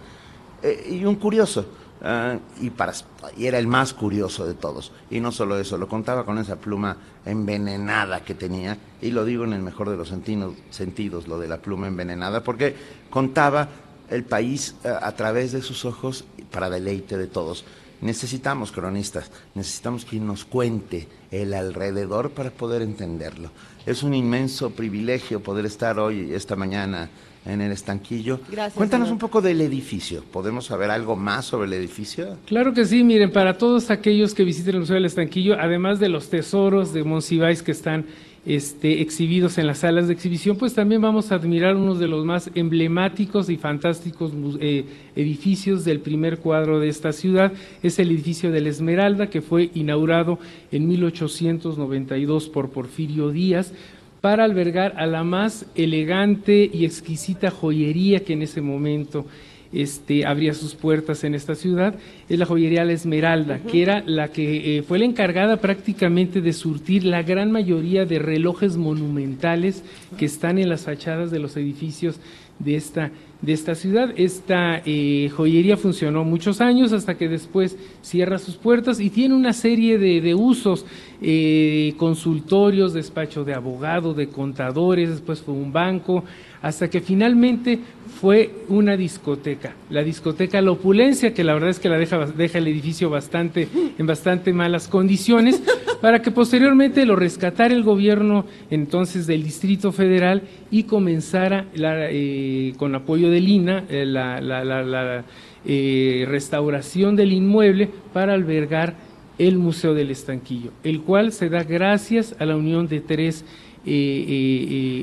[0.64, 1.66] Eh, y un curioso.
[2.02, 2.94] ah, y, para,
[3.38, 4.92] y era el más curioso de todos.
[5.10, 8.78] Y no solo eso, lo contaba con esa pluma envenenada que tenía.
[9.02, 12.44] Y lo digo en el mejor de los sentidos, sentidos lo de la pluma envenenada,
[12.44, 12.76] porque
[13.10, 13.70] contaba
[14.10, 17.66] el país ah, a través de sus ojos para deleite de todos.
[18.02, 23.52] Necesitamos cronistas, necesitamos quien nos cuente el alrededor para poder entenderlo.
[23.86, 27.10] Es un inmenso privilegio poder estar hoy, esta mañana,
[27.52, 28.40] en el estanquillo.
[28.50, 30.24] Gracias, Cuéntanos un poco del edificio.
[30.32, 32.38] ¿Podemos saber algo más sobre el edificio?
[32.46, 36.10] Claro que sí, miren, para todos aquellos que visiten el Museo del Estanquillo, además de
[36.10, 38.06] los tesoros de Monsiváis que están
[38.46, 42.26] este, exhibidos en las salas de exhibición, pues también vamos a admirar uno de los
[42.26, 44.86] más emblemáticos y fantásticos eh,
[45.16, 47.52] edificios del primer cuadro de esta ciudad.
[47.84, 50.40] Es el edificio de la Esmeralda, que fue inaugurado
[50.72, 53.74] en 1892 por Porfirio Díaz
[54.22, 59.26] para albergar a la más elegante y exquisita joyería que en ese momento
[59.72, 61.96] este, abría sus puertas en esta ciudad,
[62.28, 66.54] es la joyería La Esmeralda, que era la que eh, fue la encargada prácticamente de
[66.54, 69.84] surtir la gran mayoría de relojes monumentales
[70.18, 72.20] que están en las fachadas de los edificios
[72.60, 74.14] de esta, de esta ciudad.
[74.16, 79.54] Esta eh, joyería funcionó muchos años hasta que después cierra sus puertas y tiene una
[79.54, 80.86] serie de, de usos,
[81.22, 86.24] eh, consultorios, despacho de abogado, de contadores, después fue un banco,
[86.62, 87.80] hasta que finalmente
[88.20, 89.74] fue una discoteca.
[89.90, 93.68] La discoteca La Opulencia, que la verdad es que la deja, deja el edificio bastante,
[93.98, 95.62] en bastante malas condiciones,
[96.02, 100.42] para que posteriormente lo rescatara el gobierno entonces del Distrito Federal
[100.72, 105.24] y comenzara la, eh, con apoyo del INA eh, la, la- la- la,
[105.66, 108.96] eh, restauración del inmueble para albergar
[109.38, 113.46] el Museo del Estanquillo, el cual se da gracias a la unión de tres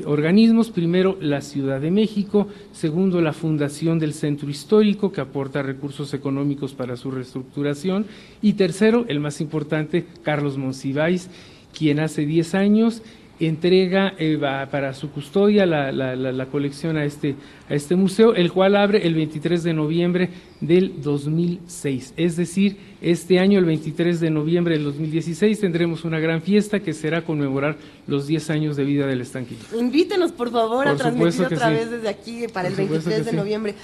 [0.05, 0.69] organismos.
[0.69, 2.47] Primero, la Ciudad de México.
[2.71, 8.05] Segundo, la Fundación del Centro Histórico, que aporta recursos económicos para su reestructuración.
[8.41, 11.29] Y tercero, el más importante, Carlos Monsiváis,
[11.77, 13.03] quien hace 10 años
[13.39, 14.37] entrega eh,
[14.71, 17.35] para su custodia la, la, colección a este,
[17.69, 20.29] a este museo, el cual abre el 23 de noviembre
[20.61, 22.13] del 2006.
[22.17, 26.93] Es decir, este año, el 23 de noviembre del 2016, tendremos una gran fiesta que
[26.93, 27.77] será conmemorar
[28.07, 29.61] los 10 años de vida del estanquillo.
[29.77, 33.75] Invítenos, por favor, a transmitir otra vez desde aquí para el 23 de noviembre.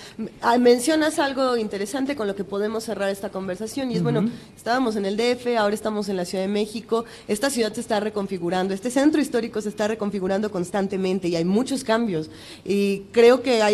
[0.42, 4.96] Ah, mencionas algo interesante con lo que podemos cerrar esta conversación y es, bueno, estábamos
[4.96, 8.74] en el DF, ahora estamos en la Ciudad de México, esta ciudad se está reconfigurando,
[8.74, 12.32] este centro histórico se está reconfigurando constantemente y hay muchos cambios
[12.66, 13.73] y creo que hay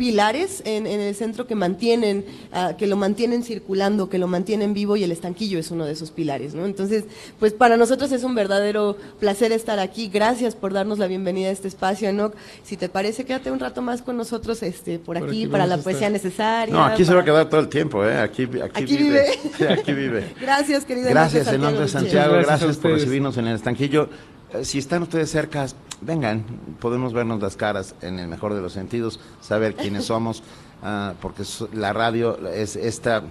[0.00, 4.96] pilares en, el centro que mantienen, ah, que lo mantienen circulando, que lo mantienen vivo
[4.96, 6.64] y el estanquillo es uno de esos pilares, ¿no?
[6.64, 7.04] Entonces,
[7.38, 10.08] pues para nosotros es un verdadero placer estar aquí.
[10.08, 12.32] Gracias por darnos la bienvenida a este espacio, Enoch.
[12.62, 16.08] Si te parece, quédate un rato más con nosotros este, por, aquí, para la poesía
[16.08, 16.72] necesaria.
[16.72, 18.16] No, aquí se va a quedar todo el tiempo, ¿eh?
[18.16, 19.26] Aquí, aquí, vive.
[19.68, 20.34] aquí vive.
[20.40, 22.36] gracias, querido Gracias, Enoch de Santiago.
[22.36, 24.08] Gracias, por recibirnos en el estanquillo.
[24.52, 25.66] Eh, si están ustedes cerca,
[26.00, 26.44] vengan,
[26.80, 30.42] podemos vernos las caras en el mejor de los sentidos, saber quiénes somos,
[30.82, 33.22] ah, porque la radio es esta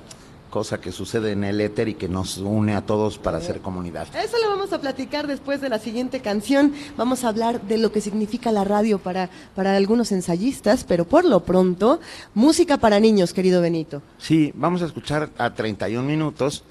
[0.50, 4.08] cosa que sucede en el éter y que nos une a todos para hacer comunidad.
[4.16, 6.74] Eso lo vamos a platicar después de la siguiente canción.
[6.98, 11.24] Vamos a hablar de lo que significa la radio para, para algunos ensayistas, pero por
[11.24, 12.00] lo pronto,
[12.34, 14.02] música para niños, querido Benito.
[14.18, 16.64] Sí, vamos a escuchar a 31 minutos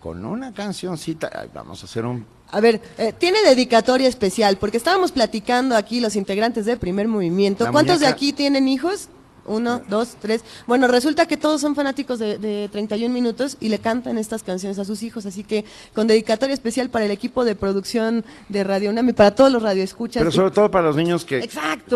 [0.00, 1.48] con una cancioncita.
[1.52, 6.16] Vamos a hacer un a ver, eh, tiene dedicatoria especial, porque estábamos platicando aquí los
[6.16, 7.70] integrantes del primer movimiento.
[7.70, 9.08] ¿Cuántos de aquí tienen hijos?
[9.48, 10.44] Uno, dos, tres.
[10.66, 14.78] Bueno, resulta que todos son fanáticos de, de 31 minutos y le cantan estas canciones
[14.78, 18.90] a sus hijos, así que con dedicatoria especial para el equipo de producción de Radio
[18.90, 20.20] UNAM y para todos los radioescuchas.
[20.20, 21.48] Pero sobre todo para los niños que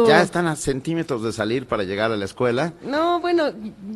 [0.07, 2.73] ya están a centímetros de salir para llegar a la escuela.
[2.83, 3.51] No, bueno,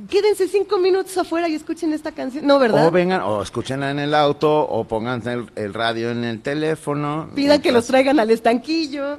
[0.09, 2.47] quédense cinco minutos afuera y escuchen esta canción.
[2.47, 2.87] No, ¿verdad?
[2.87, 5.23] O vengan, o escúchenla en el auto, o pongan
[5.57, 7.29] el, radio en el teléfono.
[7.35, 9.19] Pidan que los traigan al estanquillo,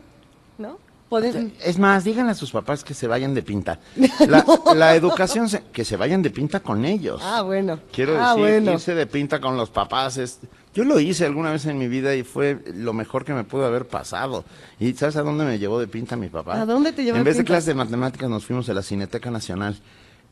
[1.10, 1.52] ¿no?
[1.64, 3.80] Es más, díganle a sus papás que se vayan de pinta.
[4.76, 7.22] La, educación, que se vayan de pinta con ellos.
[7.24, 7.80] Ah, bueno.
[7.92, 10.18] Quiero ah, decir, irse de pinta con los papás.
[10.18, 10.40] Es,
[10.74, 13.66] yo lo hice alguna vez en mi vida y fue lo mejor que me pudo
[13.66, 14.44] haber pasado.
[14.80, 16.62] ¿Y sabes a dónde me llevó de pinta mi papá?
[16.62, 19.32] ¿A dónde te llevó En vez de clase de matemáticas nos fuimos a la Cineteca
[19.32, 19.78] Nacional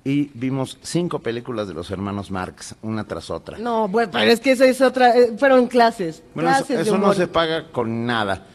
[0.03, 3.57] y vimos cinco películas de los hermanos Marx, una tras otra.
[3.57, 6.21] No, bueno, pero es que eso es otra, eh, fueron clases.
[6.35, 8.45] Bueno, eso no se paga con nada.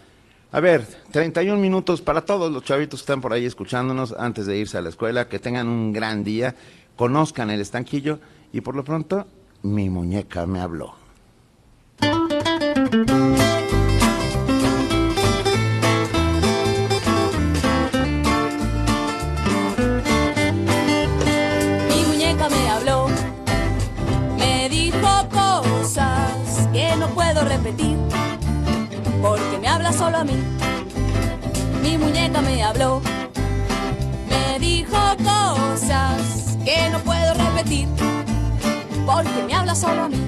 [0.53, 4.59] A ver, 31 minutos para todos los chavitos que están por ahí escuchándonos antes de
[4.59, 6.57] irse a la escuela, que tengan un gran día,
[6.97, 8.19] conozcan el estanquillo
[8.53, 9.27] y por lo pronto
[9.63, 10.95] mi muñeca me habló.
[27.41, 27.97] Repetir
[29.21, 30.37] porque me habla solo a mí.
[31.83, 33.01] Mi muñeca me habló,
[34.29, 37.89] me dijo cosas que no puedo repetir,
[39.07, 40.21] porque me habla solo a mí.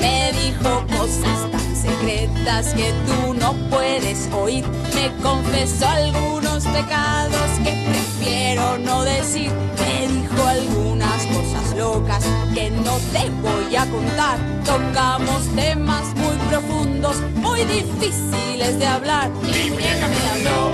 [0.00, 4.64] Me dijo cosas tan secretas que tú no puedes oír.
[4.94, 9.50] Me confesó algunos pecados que prefiero no decir.
[9.80, 14.38] Me dijo algunas cosas locas que no te voy a contar.
[14.64, 19.30] Tocamos temas muy profundos, muy difíciles de hablar.
[19.42, 20.72] Mi muñeca me habló,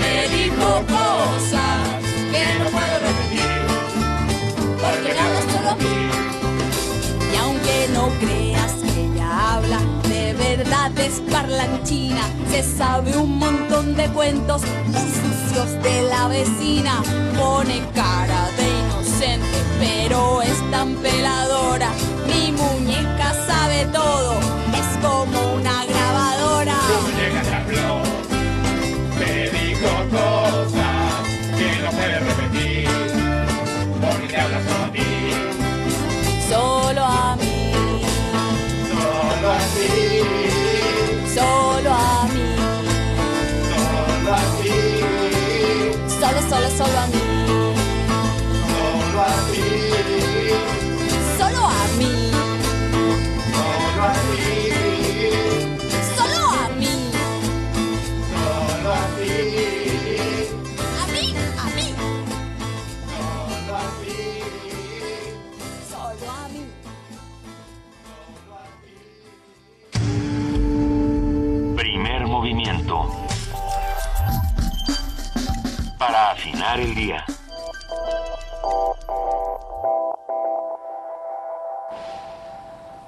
[0.00, 1.80] me dijo cosas
[2.32, 3.50] que no puedo repetir,
[4.82, 5.96] porque me hablas solo a mí.
[7.32, 13.96] Y aunque no creas que ella habla, de verdad es parlanchina, se sabe un montón
[13.96, 17.02] de cuentos sucios de la vecina,
[17.38, 18.77] pone cara de
[19.80, 21.90] pero es tan peladora
[22.26, 24.34] mi muñeca sabe todo,
[24.74, 27.17] es como una grabadora.
[76.76, 77.24] El día.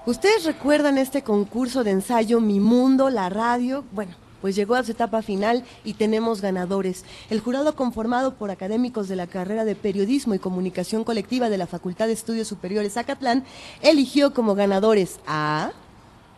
[0.06, 3.84] ¿Ustedes recuerdan este concurso de ensayo Mi Mundo, la radio?
[3.92, 7.04] Bueno, pues llegó a su etapa final y tenemos ganadores.
[7.28, 11.68] El jurado conformado por académicos de la carrera de Periodismo y Comunicación Colectiva de la
[11.68, 13.44] Facultad de Estudios Superiores Acatlán
[13.82, 15.70] eligió como ganadores a...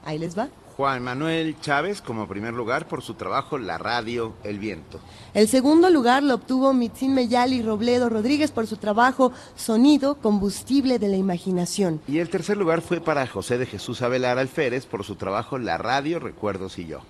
[0.04, 0.48] Ahí les va.
[0.76, 5.00] Juan Manuel Chávez como primer lugar por su trabajo La Radio, El Viento.
[5.34, 11.08] El segundo lugar lo obtuvo Mitzin Meyali Robledo Rodríguez por su trabajo Sonido, Combustible de
[11.08, 12.00] la Imaginación.
[12.08, 15.78] Y el tercer lugar fue para José de Jesús Abelar Alférez por su trabajo La
[15.78, 17.00] Radio, Recuerdos y Yo.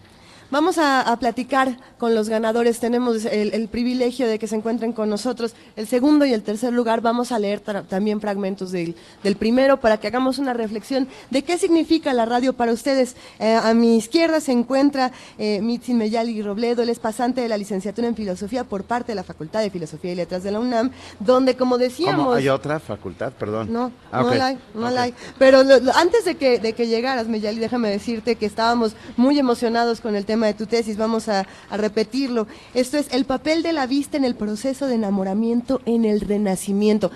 [0.52, 2.78] Vamos a, a platicar con los ganadores.
[2.78, 5.54] Tenemos el, el privilegio de que se encuentren con nosotros.
[5.76, 9.96] El segundo y el tercer lugar vamos a leer también fragmentos del, del primero para
[9.98, 13.16] que hagamos una reflexión de qué significa la radio para ustedes.
[13.40, 17.56] Eh, a mi izquierda se encuentra eh, Mitzin Meyali Robledo, él es pasante de la
[17.56, 20.90] licenciatura en Filosofía por parte de la Facultad de Filosofía y Letras de la UNAM,
[21.18, 22.26] donde como decíamos...
[22.26, 22.32] ¿Cómo?
[22.34, 23.32] ¿Hay otra facultad?
[23.32, 23.72] Perdón.
[23.72, 25.14] No, Ah, no la hay, no la hay.
[25.38, 29.38] Pero lo- lo- antes de que, de que llegaras, Meyali, déjame decirte que estábamos muy
[29.38, 30.96] emocionados con el tema de tu tesis.
[30.96, 32.46] Vamos a, repetirlo.
[32.74, 37.10] Esto es el papel de la vista en el proceso de enamoramiento en el renacimiento.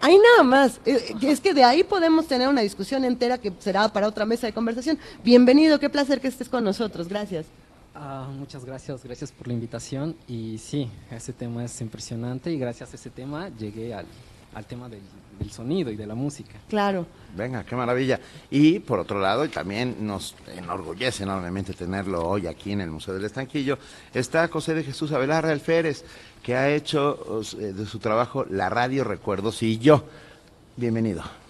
[0.00, 0.80] Hay nada más.
[0.84, 4.46] Eh, Es que de ahí podemos tener una discusión entera que será para otra mesa
[4.46, 4.98] de conversación.
[5.24, 7.08] Bienvenido, qué placer que estés con nosotros.
[7.08, 7.46] Gracias.
[7.94, 10.16] Ah, muchas gracias, gracias por la invitación.
[10.26, 14.06] Y sí, ese tema es impresionante y gracias a ese tema llegué al,
[14.54, 15.02] al tema del,
[15.38, 16.52] del sonido y de la música.
[16.68, 17.06] Claro.
[17.36, 18.20] Venga, qué maravilla.
[18.50, 23.14] Y por otro lado, y también nos enorgullece enormemente tenerlo hoy aquí en el Museo
[23.14, 23.78] del Estanquillo,
[24.12, 26.04] está José de Jesús Abelarra Alférez,
[26.42, 30.04] que ha hecho eh, de su trabajo La Radio Recuerdos y yo.
[30.76, 31.41] Bienvenido.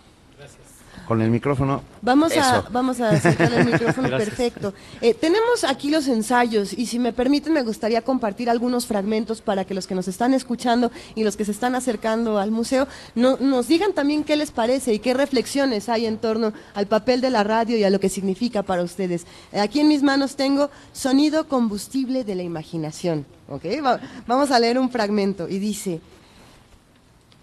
[1.07, 1.83] Con el micrófono.
[2.01, 4.73] Vamos a, vamos a acercarle el micrófono perfecto.
[5.01, 9.65] Eh, tenemos aquí los ensayos y si me permiten me gustaría compartir algunos fragmentos para
[9.65, 13.37] que los que nos están escuchando y los que se están acercando al museo no-
[13.39, 17.31] nos digan también qué les parece y qué reflexiones hay en torno al papel de
[17.31, 19.27] la radio y a lo que significa para ustedes.
[19.53, 23.27] Eh, aquí en mis manos tengo Sonido Combustible de la Imaginación.
[23.49, 23.65] ¿ok?
[23.85, 26.01] Va- vamos a leer un fragmento y dice...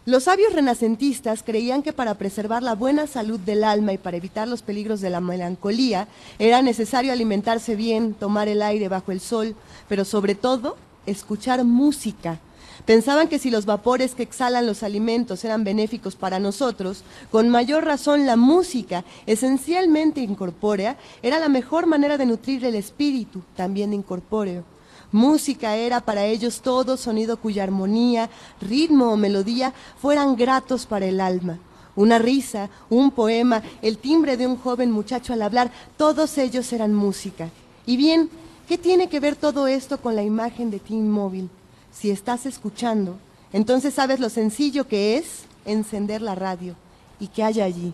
[0.09, 4.47] Los sabios renacentistas creían que para preservar la buena salud del alma y para evitar
[4.47, 6.07] los peligros de la melancolía
[6.39, 9.55] era necesario alimentarse bien, tomar el aire bajo el sol,
[9.87, 12.39] pero sobre todo escuchar música.
[12.87, 17.85] Pensaban que si los vapores que exhalan los alimentos eran benéficos para nosotros, con mayor
[17.85, 24.63] razón la música, esencialmente incorpórea, era la mejor manera de nutrir el espíritu, también incorpóreo.
[25.11, 28.29] Música era para ellos todo sonido cuya armonía,
[28.61, 31.57] ritmo o melodía fueran gratos para el alma.
[31.95, 36.93] Una risa, un poema, el timbre de un joven muchacho al hablar, todos ellos eran
[36.93, 37.49] música.
[37.85, 38.29] Y bien,
[38.67, 41.49] ¿qué tiene que ver todo esto con la imagen de T-Mobile?
[41.91, 43.17] Si estás escuchando,
[43.51, 46.75] entonces sabes lo sencillo que es encender la radio
[47.19, 47.93] y que haya allí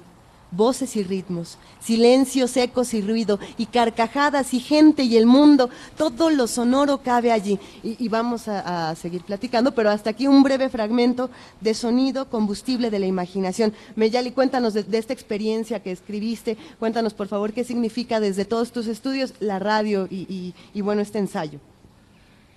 [0.52, 6.30] voces y ritmos, silencios, ecos y ruido, y carcajadas y gente y el mundo, todo
[6.30, 7.60] lo sonoro cabe allí.
[7.84, 11.30] Y, vamos a, seguir platicando, pero hasta aquí un breve fragmento
[11.62, 13.74] de sonido combustible de la imaginación.
[13.96, 18.72] Meyali, cuéntanos de, de esta experiencia que escribiste, cuéntanos por favor qué significa desde todos
[18.72, 21.60] tus estudios la radio y, bueno, este ensayo.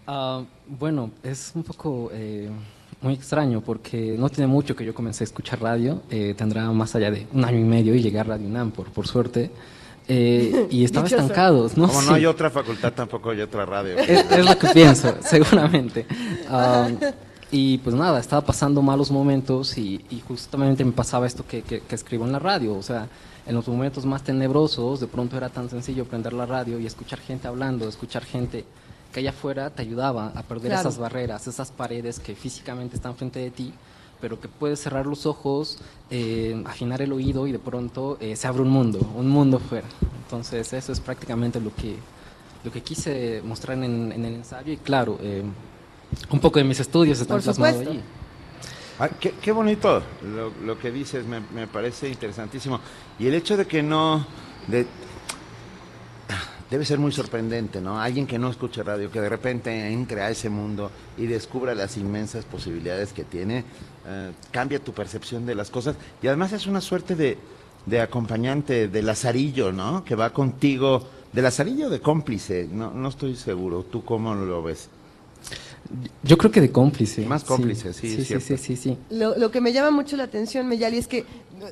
[0.07, 2.51] Ah, bueno, es un poco eh,
[3.01, 6.03] muy extraño porque no tiene mucho que yo comencé a escuchar radio.
[6.11, 8.87] eh, tendrá más allá de un año y medio y llegué a Radio UNAM, por,
[8.87, 9.51] por suerte.
[10.09, 11.23] eh, y estaba Dichoso.
[11.23, 11.71] estancado.
[11.77, 13.97] No Como no hay otra facultad, tampoco hay otra radio.
[13.99, 16.07] es, es lo que pienso, seguramente.
[16.49, 16.89] Ah,
[17.51, 21.81] y pues nada, estaba pasando malos momentos y, y justamente me pasaba esto que, que-
[21.81, 22.75] que escribo en la radio.
[22.75, 23.07] O sea,
[23.47, 27.21] en los momentos más tenebrosos, de pronto era tan sencillo prender la radio y escuchar
[27.21, 28.65] gente hablando, escuchar gente
[29.13, 30.89] que allá afuera te ayudaba a perder Claro.
[30.89, 33.73] esas barreras, esas paredes que físicamente están frente de ti,
[34.21, 35.79] pero que puedes cerrar los ojos,
[36.11, 39.87] eh, afinar el oído y de pronto eh, se abre un mundo, un mundo fuera.
[40.25, 41.97] Entonces eso es prácticamente lo que,
[42.65, 45.43] lo que quise mostrar en, en el ensayo y claro, eh,
[46.31, 48.01] un poco de mis estudios están plasmados allí.
[48.99, 52.81] Ah, qué, qué bonito lo, lo que dices, me, me parece interesantísimo.
[53.19, 54.27] Y el hecho de que no...
[54.67, 54.87] de-
[56.71, 58.01] debe ser muy sorprendente, ¿no?
[58.01, 61.97] Alguien que no escuche radio, que de repente entre a ese mundo y descubra las
[61.97, 63.65] inmensas posibilidades que tiene,
[64.07, 65.97] eh, cambia tu percepción de las cosas.
[66.23, 67.39] Y además es una suerte de,
[67.87, 70.05] de acompañante, de lazarillo, ¿no?
[70.05, 73.85] Que va contigo, de lazarillo o de cómplice, no, no estoy seguro.
[73.85, 74.89] ¿Tú cómo lo ves?
[76.23, 77.25] Yo creo que de cómplice.
[77.25, 78.99] Más cómplice, sí, sí, sí, sí, sí, sí.
[79.11, 81.25] Lo, lo que me llama mucho la atención, Meyali, es que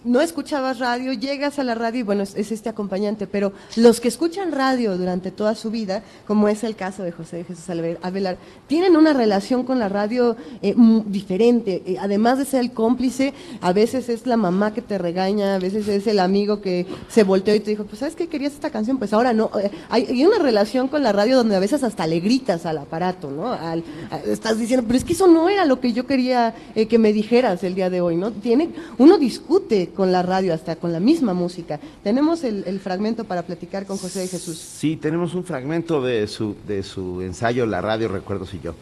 [0.04, 4.00] no escuchabas radio, llegas a la radio y bueno, es, es este acompañante, pero los
[4.00, 7.98] que escuchan radio durante toda su vida, como es el caso de José Jesús Alve-
[8.02, 10.74] Avelar, tienen una relación con la radio eh,
[11.06, 11.82] diferente.
[11.86, 15.58] Eh, además de ser el cómplice, a veces es la mamá que te regaña, a
[15.58, 18.70] veces es el amigo que se volteó y te dijo, pues ¿sabes qué querías esta
[18.70, 18.98] canción?
[18.98, 19.50] Pues ahora no.
[19.60, 23.30] Eh, hay, una relación con la radio donde a veces hasta le gritas al aparato,
[23.30, 23.52] ¿no?
[23.52, 23.84] Al-
[24.26, 27.12] estás diciendo, pero es que eso no era lo que yo quería eh, que me
[27.12, 28.32] dijeras el día de hoy, ¿no?
[28.32, 31.78] Tiene, uno discute con la radio, hasta con la misma música.
[32.02, 34.58] Tenemos el, el fragmento para platicar con José de Jesús.
[34.58, 38.74] Sí, tenemos un fragmento de su, de su ensayo La radio, recuerdos y yo.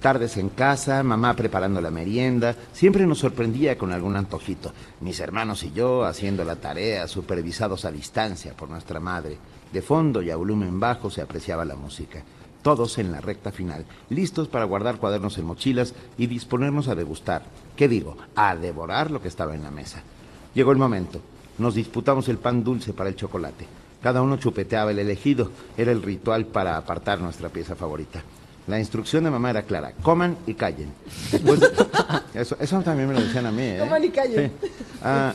[0.00, 4.72] Tardes en casa, mamá preparando la merienda, siempre nos sorprendía con algún antojito.
[5.00, 9.38] Mis hermanos y yo haciendo la tarea, supervisados a distancia por nuestra madre.
[9.72, 12.22] De fondo y a volumen bajo se apreciaba la música.
[12.62, 17.42] Todos en la recta final, listos para guardar cuadernos en mochilas y disponernos a degustar.
[17.76, 18.16] ¿Qué digo?
[18.34, 20.02] A devorar lo que estaba en la mesa.
[20.56, 21.20] Llegó el momento.
[21.58, 23.66] Nos disputamos el pan dulce para el chocolate.
[24.02, 25.50] Cada uno chupeteaba el elegido.
[25.76, 28.22] Era el ritual para apartar nuestra pieza favorita.
[28.66, 29.92] La instrucción de mamá era clara.
[30.02, 30.92] Coman y callen.
[31.30, 31.68] Después de-
[32.40, 33.62] eso, eso también me lo decían a mí.
[33.62, 33.76] ¿eh?
[33.80, 34.52] Coman y callen.
[34.62, 34.68] Sí.
[35.02, 35.34] Ah,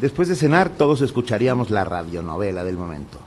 [0.00, 3.18] después de cenar, todos escucharíamos la radionovela del momento.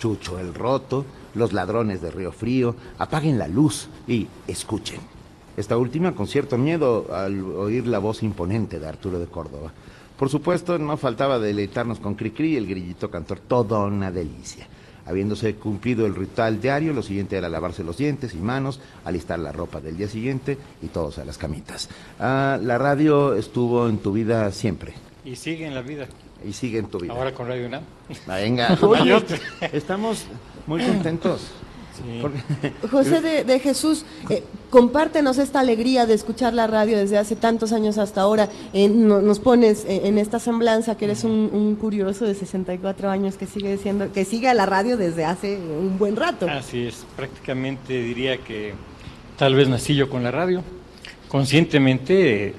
[0.00, 5.00] Chucho el Roto, Los Ladrones de Río Frío, Apaguen la Luz y Escuchen.
[5.58, 9.72] Esta última con cierto miedo al oír la voz imponente de Arturo de Córdoba.
[10.18, 14.66] Por supuesto, no faltaba deleitarnos con Cricri y el grillito cantor, toda una delicia.
[15.04, 19.52] Habiéndose cumplido el ritual diario, lo siguiente era lavarse los dientes y manos, alistar la
[19.52, 21.88] ropa del día siguiente y todos a las camitas.
[22.18, 24.94] Ah, la radio estuvo en tu vida siempre
[25.24, 26.08] Y sigue en la vida.
[26.44, 27.12] y sigue en tu vida.
[27.12, 27.82] Ahora con Radio UNAM.
[28.26, 28.76] Venga,
[29.72, 30.24] estamos
[30.66, 31.52] muy contentos.
[31.96, 32.68] Sí.
[32.90, 37.72] José de, de Jesús, eh, compártenos esta alegría de escuchar la radio desde hace tantos
[37.72, 38.48] años hasta ahora.
[38.72, 43.08] Eh, no- nos pones eh, en esta semblanza que eres un, un curioso de 64
[43.10, 46.46] años que sigue siendo, que sigue a la radio desde hace un buen rato.
[46.48, 48.74] Así es, prácticamente diría que
[49.38, 50.62] tal vez nací yo con la radio.
[51.28, 52.54] Conscientemente, eh,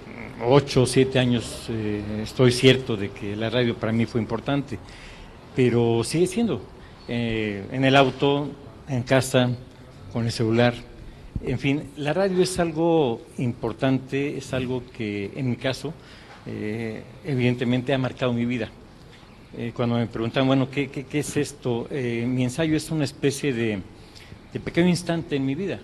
[0.45, 4.77] ocho o siete años eh, estoy cierto de que la radio para mí fue importante,
[5.55, 6.61] pero sigue siendo.
[7.07, 8.47] Eh, en el auto,
[8.87, 9.49] en casa,
[10.13, 10.73] con el celular.
[11.45, 15.93] En fin, la radio es algo importante, es algo que en mi caso,
[16.45, 18.69] eh, evidentemente ha marcado mi vida.
[19.57, 21.87] Eh, cuando me preguntan, bueno, ¿qué, qué, qué es esto?
[21.91, 23.79] Eh, mi ensayo es una especie de,
[24.53, 25.79] de pequeño instante en mi vida.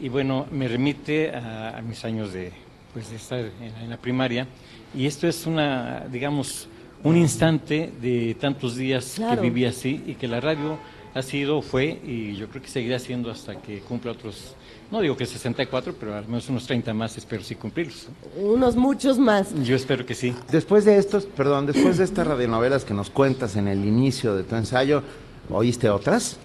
[0.00, 2.52] Y bueno, me remite a, a mis años de,
[2.92, 4.46] pues, de estar en, la- en la primaria.
[4.94, 6.68] Y esto es una, digamos,
[7.02, 9.42] un instante de tantos días Claro.
[9.42, 10.78] que viví así y que la radio
[11.14, 14.54] ha sido, fue y yo creo que seguirá siendo hasta que cumpla otros,
[14.90, 18.08] no digo que 64, pero al menos unos 30 más espero sí cumplirlos.
[18.36, 19.48] Unos muchos más.
[19.64, 20.34] Yo espero que sí.
[20.50, 24.44] Después de estos, perdón, después de estas radionovelas que nos cuentas en el inicio de
[24.44, 25.02] tu ensayo,
[25.50, 26.38] ¿oíste otras?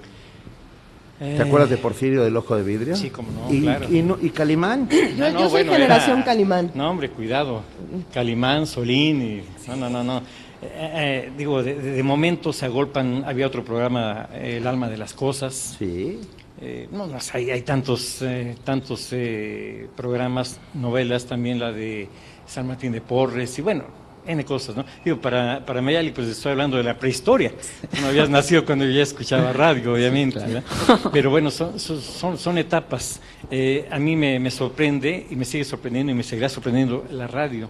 [1.20, 2.96] ¿Te acuerdas de Porfirio del Ojo de Vidrio?
[2.96, 3.88] Eh, Sí, cómo no, ¿Y, claro.
[3.90, 4.90] y, no- y Calimán?
[4.90, 6.72] Yo, Ah, yo soy bueno, generación era- Calimán.
[6.74, 7.62] No, hombre, cuidado.
[8.14, 10.22] Calimán, Solín, y, no, no, no, no.
[10.66, 10.92] Eh,
[11.28, 15.76] eh, digo, de, de- momento se agolpan, había otro programa, El alma de las cosas.
[15.78, 16.20] Sí.
[16.62, 22.08] Eh, no, no, hay, hay tantos, eh, tantos eh, programas, novelas, también la de
[22.46, 23.84] San Martín de Porres, y bueno,
[24.26, 24.86] N cosas, ¿no?
[25.04, 27.52] Digo, para, para Mayali, pues estoy hablando de la prehistoria.
[28.00, 30.64] No habías nacido cuando yo ya escuchaba radio, obviamente, ¿verdad?
[31.12, 33.20] Pero bueno, son, son, son- son etapas.
[33.52, 37.28] Eh, a mí me, me sorprende y me sigue sorprendiendo y me seguirá sorprendiendo la
[37.28, 37.68] radio.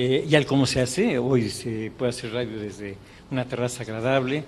[0.00, 2.96] Eh, y al cómo se hace, hoy se puede hacer radio desde
[3.32, 4.44] una terraza agradable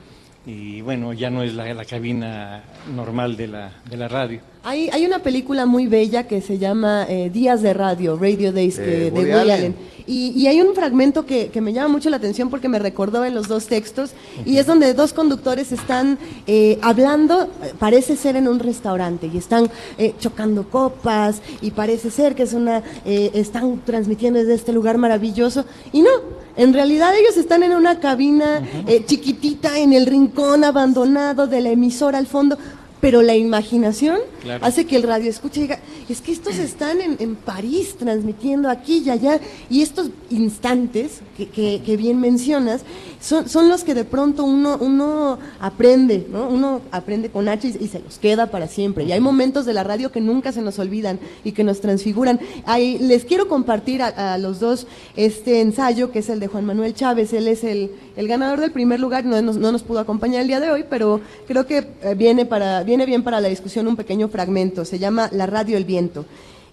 [0.46, 2.62] y bueno, ya no es la, la cabina
[2.94, 4.38] normal de la, de la radio.
[4.62, 8.76] Hay, hay una película muy bella que se llama eh, Días de Radio, Radio Days,
[8.78, 9.50] que- de Woody Allen.
[9.54, 9.74] Allen.
[10.06, 13.24] Y, y hay un fragmento que, que me llama mucho la atención porque me recordó
[13.24, 14.10] en los dos textos,
[14.44, 19.38] y es donde dos conductores están eh, hablando, eh, parece ser en un restaurante, y
[19.38, 24.72] están eh, chocando copas, y parece ser que es una, eh, están transmitiendo desde este
[24.72, 26.10] lugar maravilloso, y no,
[26.56, 31.70] en realidad ellos están en una cabina eh, chiquitita en el rincón abandonado de la
[31.70, 32.58] emisora al fondo,
[33.00, 34.64] pero la imaginación Claro.
[34.64, 38.68] hace que el radio escuche y diga, es que estos están en, en París transmitiendo
[38.68, 42.82] aquí y allá, y estos instantes que, que- que bien mencionas,
[43.20, 46.48] son, son los que de pronto uno, uno aprende, ¿no?
[46.48, 49.04] Uno aprende con H y, y se los queda para siempre.
[49.04, 52.40] Y hay momentos de la radio que nunca se nos olvidan y que nos transfiguran.
[52.64, 56.64] Hay- les quiero compartir a, a los dos este ensayo, que es el de Juan
[56.64, 57.32] Manuel Chávez.
[57.32, 60.48] Él es el, el ganador del primer lugar, no nos, no nos pudo acompañar el
[60.48, 63.96] día de hoy, pero creo que eh, viene, para, viene bien para la discusión un
[63.96, 64.84] pequeño fragmento.
[64.84, 66.24] Se llama La radio, el viento.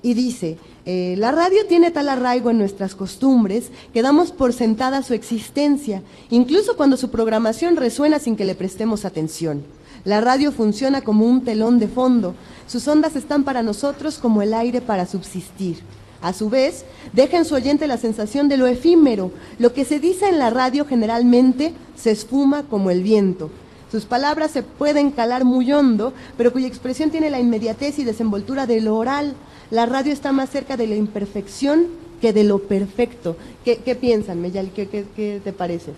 [0.01, 5.03] Y dice, eh, la radio tiene tal arraigo en nuestras costumbres que damos por sentada
[5.03, 9.63] su existencia, incluso cuando su programación resuena sin que le prestemos atención.
[10.05, 12.35] La radio funciona como un telón de fondo,
[12.67, 15.79] sus ondas están para nosotros como el aire para subsistir.
[16.21, 19.31] A su vez, deja en su oyente la sensación de lo efímero.
[19.59, 23.49] Lo que se dice en la radio generalmente se esfuma como el viento.
[23.91, 28.65] Sus palabras se pueden calar muy hondo, pero cuya expresión tiene la inmediatez y desenvoltura
[28.65, 29.35] de lo oral.
[29.71, 31.87] La radio está más cerca de la imperfección
[32.21, 33.37] que de lo perfecto.
[33.63, 34.71] ¿Qué, qué piensan, Meyal?
[34.73, 35.93] ¿Qué, qué, qué te parece?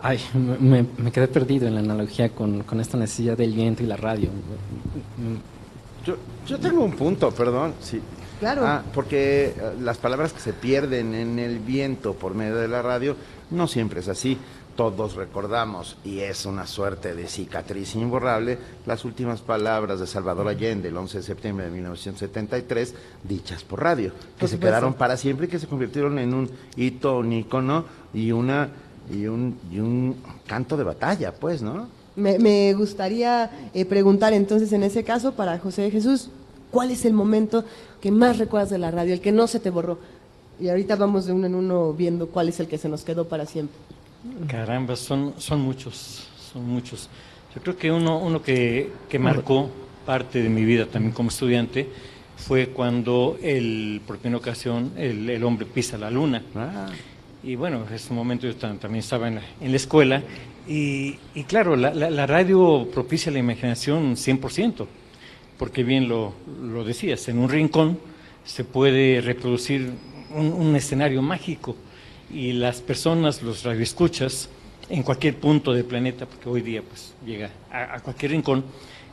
[0.00, 3.86] Ay, me, me, quedé perdido en la analogía con, con, esta necesidad del viento y
[3.86, 4.28] la radio.
[6.06, 6.16] Yo,
[6.46, 7.74] yo tengo un punto, perdón.
[7.80, 8.00] Sí.
[8.38, 8.64] Claro.
[8.64, 12.82] Ah, porque eh, las palabras que se pierden en el viento por medio de la
[12.82, 13.16] radio
[13.50, 14.38] no siempre es así.
[14.78, 20.86] Todos recordamos, y es una suerte de cicatriz imborrable, las últimas palabras de Salvador Allende
[20.86, 25.46] el 11 de septiembre de 1973, dichas por radio, que Por se quedaron para siempre
[25.46, 28.68] y que se convirtieron en un hito, un ícono y, una,
[29.12, 31.88] y, un, y un canto de batalla, pues, ¿no?
[32.14, 36.30] Me, me gustaría eh, preguntar entonces en ese caso para José de Jesús,
[36.70, 37.64] ¿cuál es el momento
[38.00, 39.98] que más recuerdas de la radio, el que no se te borró?
[40.60, 43.26] Y ahorita vamos de uno en uno viendo cuál es el que se nos quedó
[43.26, 43.76] para siempre.
[44.48, 47.08] Caramba, son, son muchos, son muchos.
[47.54, 49.70] Yo creo que uno, uno que, que marcó
[50.04, 51.88] parte de mi vida también como estudiante
[52.36, 56.42] fue cuando el, por primera ocasión el, el hombre pisa la luna.
[56.54, 56.88] Ah,
[57.44, 60.22] Y bueno, en ese momento yo tam- también estaba en la, en la escuela
[60.66, 64.86] y, y claro, la, la- la radio propicia la imaginación 100%,
[65.58, 67.98] porque bien lo, lo decías, en un rincón
[68.44, 69.92] se puede reproducir
[70.34, 71.76] un, un escenario mágico
[72.30, 74.48] y las personas, los radioescuchas,
[74.90, 78.64] en cualquier punto del planeta, porque hoy día pues llega a, a cualquier rincón,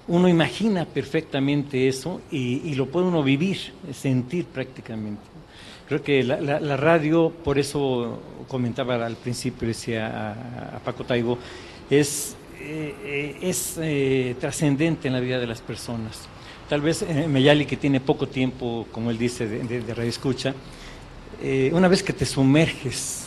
[0.07, 3.57] uno imagina perfectamente eso y, y lo puede uno vivir,
[3.93, 5.21] sentir prácticamente.
[5.87, 11.03] Creo que la, la- la radio, por eso comentaba al principio, decía a, a Paco
[11.03, 11.37] Taibo,
[11.89, 16.27] es, eh, eh, es eh, trascendente en la vida de las personas.
[16.69, 20.09] Tal vez eh, Meyali, que tiene poco tiempo, como él dice, de, de, de radio
[20.09, 20.53] escucha,
[21.41, 23.23] eh, una vez que te sumerges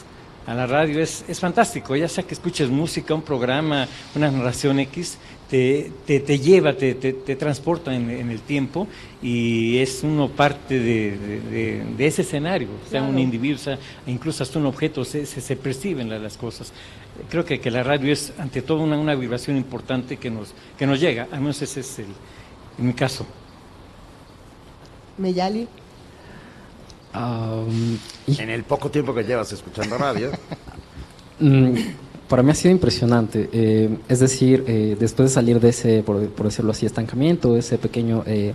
[0.46, 4.78] a la radio es, es fantástico, ya sea que escuches música, un programa, una narración
[4.80, 5.18] X,
[5.50, 8.86] te, te, te lleva, te, te, te transporta en, en el tiempo
[9.22, 14.42] y es uno parte de, de- de- de ese escenario, sea un individuo, sea incluso
[14.42, 16.72] hasta un objeto, se, se, se perciben la- las cosas.
[17.28, 20.86] Creo que, que la radio es ante todo una, una vibración importante que nos, que
[20.86, 22.06] nos llega, al menos ese es el,
[22.78, 23.26] en mi caso.
[25.18, 25.66] Meyali.
[28.26, 30.30] Y- en el poco tiempo que llevas escuchando radio,
[31.40, 31.72] Mm,
[32.28, 33.48] para mí ha sido impresionante.
[33.52, 37.78] eh, es decir, eh, después de salir de ese, por, por decirlo así, estancamiento, ese
[37.78, 38.54] pequeño, eh,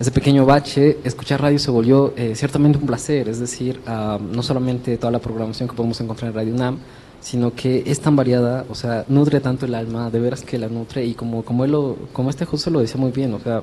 [0.00, 3.28] ese pequeño bache, escuchar radio se volvió eh, ciertamente un placer.
[3.28, 6.78] Es decir, ah, no solamente toda la programación que podemos encontrar en Radio UNAM,
[7.20, 10.66] sino que es tan variada, o sea, nutre tanto el alma, de veras que la
[10.68, 13.62] nutre, y como, como, él lo, como este José lo decía muy bien, o sea,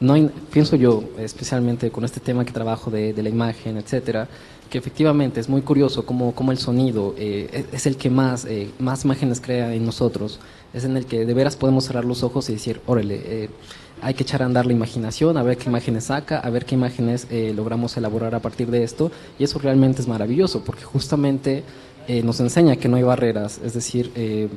[0.00, 4.28] no hay- pienso yo, especialmente con este tema que trabajo de, de la imagen, etcétera,
[4.70, 8.70] que efectivamente es muy curioso cómo, cómo el sonido eh, es, el que más, eh,
[8.78, 10.40] más imágenes crea en nosotros,
[10.74, 13.48] es en el que de veras podemos cerrar los ojos y decir, órale, eh,
[14.02, 16.74] hay que echar a andar la imaginación, a ver qué imágenes saca, a ver qué
[16.74, 21.62] imágenes eh, logramos elaborar a partir de esto, y eso realmente es maravilloso, porque justamente
[22.08, 24.48] eh, nos enseña que no hay barreras, es decir, eh,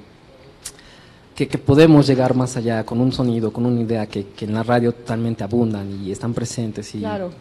[1.40, 4.54] que, que podemos llegar más allá con un sonido, con una idea que, que en
[4.54, 6.94] la radio totalmente abundan y están presentes.
[6.96, 7.32] Y, Claro.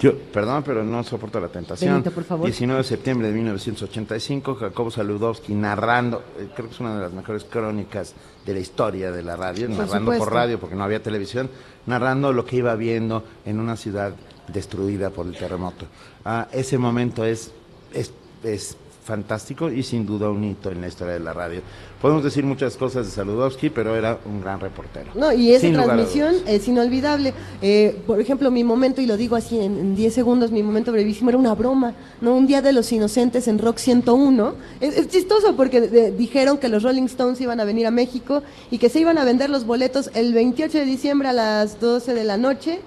[0.00, 1.92] Yo, perdón, pero no soporto la tentación.
[1.92, 2.46] Benito, por favor.
[2.46, 7.12] 19 de septiembre de 1985, Jacobo Saludowski narrando, eh, creo que es una de las
[7.12, 10.34] mejores crónicas de la historia de la radio, Por narrando por supuesto.
[10.34, 11.48] radio porque no había televisión,
[11.86, 14.14] narrando lo que iba viendo en una ciudad
[14.52, 15.86] destruida por el terremoto.
[16.24, 17.52] Ah, ese momento es,
[17.94, 18.76] es, es
[19.08, 21.62] fantástico y sin duda un hito en la historia de la radio.
[22.00, 25.10] Podemos decir muchas cosas de Saludowski, pero era un gran reportero.
[25.14, 27.32] No, y esa Sin transmisión es inolvidable.
[27.62, 30.92] Eh, por ejemplo, mi momento, y lo digo así en, en 10 segundos, mi momento
[30.92, 32.36] brevísimo era una broma, ¿no?
[32.36, 34.54] Un día de los inocentes en Rock 101.
[34.80, 35.80] Es, es chistoso porque
[36.12, 39.24] dijeron que los Rolling Stones iban a venir a México y que se iban a
[39.24, 42.80] vender los boletos el 28 de diciembre a las 12 de la noche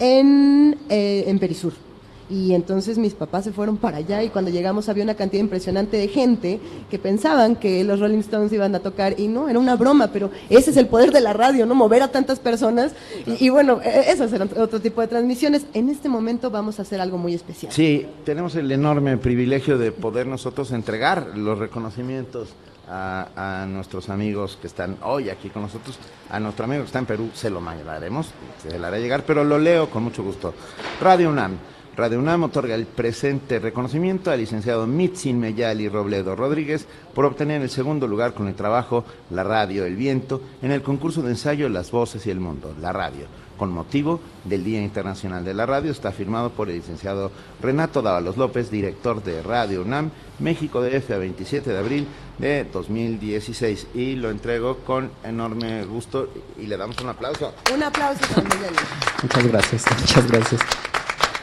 [0.00, 1.85] en, eh, en Perisur.
[2.28, 5.96] Y entonces mis papás se fueron para allá y cuando llegamos había una cantidad impresionante
[5.96, 6.58] de gente
[6.90, 10.30] que pensaban que los Rolling Stones iban a tocar y no, era una broma, pero
[10.50, 11.76] ese es el poder de la radio, ¿no?
[11.76, 12.92] Mover a tantas personas
[13.26, 15.66] y, y bueno, e- esas eran otro tipo de transmisiones.
[15.72, 17.72] En este momento vamos a hacer algo muy especial.
[17.72, 22.48] Sí, tenemos el enorme privilegio de poder nosotros entregar los reconocimientos
[22.88, 25.96] a, a nuestros amigos que están hoy aquí con nosotros.
[26.30, 28.30] A nuestro amigo que está en Perú se lo mandaremos,
[28.62, 30.54] se le hará llegar, pero lo leo con mucho gusto.
[31.00, 31.56] Radio UNAM.
[31.96, 37.70] Radio UNAM otorga el presente reconocimiento al licenciado Mitzin Meyali Robledo Rodríguez por obtener el
[37.70, 41.90] segundo lugar con el trabajo La Radio, el viento en el concurso de ensayo Las
[41.90, 43.24] Voces y el Mundo, la radio.
[43.56, 47.30] Con motivo del Día Internacional de la Radio, está firmado por el licenciado
[47.62, 53.86] Renato Dávalos López, director de Radio UNAM, México DF, a 27 de abril de 2016.
[53.94, 56.28] Y lo entrego con enorme gusto
[56.58, 57.54] y le damos un aplauso.
[57.74, 58.76] Un aplauso para Meyali.
[59.22, 60.60] Muchas gracias, muchas gracias.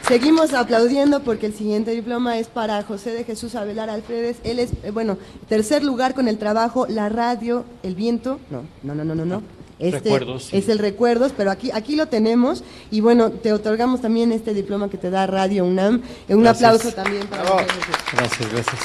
[0.06, 4.36] Seguimos aplaudiendo porque el siguiente diploma es para José de Jesús Avelar Alfredes.
[4.44, 5.16] Él es, eh, bueno,
[5.48, 8.38] tercer lugar con el trabajo La Radio, El Viento.
[8.50, 9.24] No, no, no, no, no.
[9.24, 9.42] no.
[9.78, 10.56] Este Recuerdos, sí.
[10.58, 12.62] Es el Recuerdos, pero aquí, aquí lo tenemos.
[12.90, 16.02] Y bueno, te otorgamos también este diploma que te da Radio UNAM.
[16.28, 16.70] Eh, Un Gracias.
[16.70, 17.58] aplauso también para Bravo.
[17.60, 18.04] José de Jesús.
[18.12, 18.80] Gracias, gracias.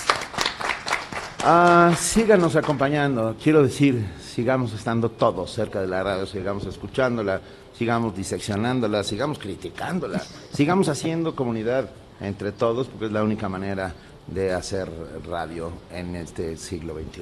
[1.44, 3.36] Ah, síganos acompañando.
[3.42, 7.42] Quiero decir, sigamos estando todos cerca de la radio, sigamos escuchándola,
[7.80, 10.22] sigamos diseccionándola, sigamos criticándola,
[10.54, 13.94] sigamos haciendo comunidad entre todos, porque es la única manera
[14.28, 14.92] de hacer
[15.26, 17.22] radio en este siglo XXI.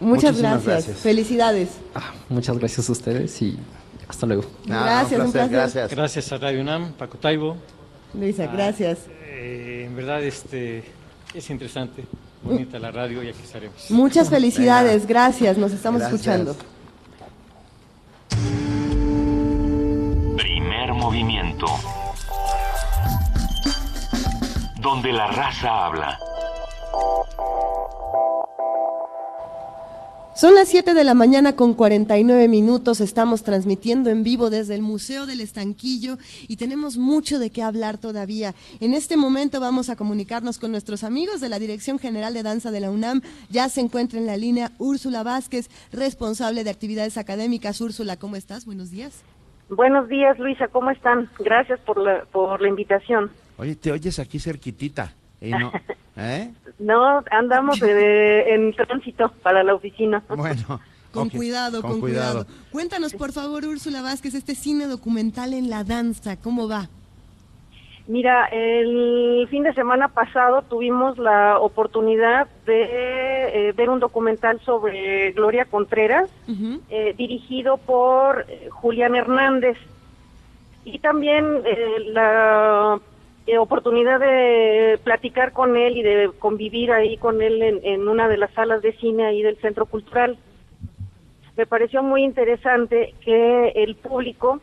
[0.00, 0.96] Muchas Muchísimas gracias.
[0.98, 1.68] Felicidades.
[1.94, 3.56] Ah, muchas gracias a ustedes y
[4.08, 4.42] hasta luego.
[4.66, 5.52] No, Gracias, un placer.
[5.52, 5.90] gracias.
[5.92, 7.56] Gracias a Radio UNAM, Paco Taibo.
[8.14, 8.98] Luisa, gracias.
[9.28, 10.82] Eh, en verdad este,
[11.32, 12.04] es interesante,
[12.42, 13.88] bonita la radio y aquí estaremos.
[13.92, 15.06] Muchas felicidades.
[15.06, 15.56] Gracias.
[15.56, 16.20] Nos estamos Gracias.
[16.20, 16.73] escuchando.
[24.80, 26.18] Donde la raza habla.
[30.36, 33.00] Son las 7 de la mañana con 49 minutos.
[33.00, 37.98] Estamos transmitiendo en vivo desde el Museo del Estanquillo y tenemos mucho de qué hablar
[37.98, 38.52] todavía.
[38.80, 42.72] En este momento vamos a comunicarnos con nuestros amigos de la Dirección General de Danza
[42.72, 43.22] de la UNAM.
[43.48, 47.80] Ya se encuentra en la línea Úrsula Vázquez, responsable de actividades académicas.
[47.80, 48.66] Úrsula, ¿cómo estás?
[48.66, 49.22] Buenos días.
[49.76, 51.28] Buenos días, Luisa, ¿cómo están?
[51.38, 53.30] Gracias por la, por la invitación.
[53.56, 55.12] Oye, te oyes aquí cerquitita.
[55.40, 55.72] y no-
[56.16, 56.52] ¿eh?
[56.78, 60.22] No, andamos eh, en tránsito para la oficina.
[60.28, 60.80] Bueno.
[61.12, 62.44] Con cuidado, con, cuidado.
[62.72, 66.88] Cuéntanos, por favor, Úrsula Vázquez, este cine documental en la danza, ¿cómo va?
[68.06, 75.32] Mira, el fin de semana pasado tuvimos la oportunidad de eh, ver un documental sobre
[75.32, 76.28] Gloria Contreras,
[76.90, 79.78] eh, dirigido por eh, Julián Hernández.
[80.84, 83.00] Y también eh, la
[83.46, 88.28] eh, oportunidad de platicar con él y de convivir ahí con él en, en una
[88.28, 90.36] de las salas de cine ahí del Centro Cultural.
[91.56, 94.60] Me pareció muy interesante que el público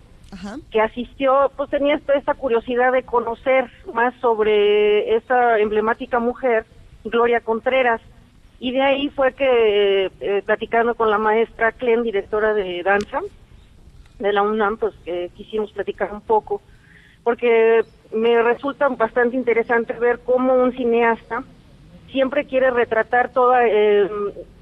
[0.72, 6.66] Que asistió, pues tenía esta, curiosidad de conocer más sobre esta emblemática mujer,
[7.04, 8.02] Gloria Contreras.
[8.60, 13.20] Y de ahí fue que, eh, platicando con la maestra Clen, directora de danza
[14.20, 16.62] de la UNAM, pues que quisimos platicar un poco,
[17.24, 21.44] porque me resulta bastante interesante ver cómo un cineasta
[22.12, 24.10] siempre quiere retratar toda eh,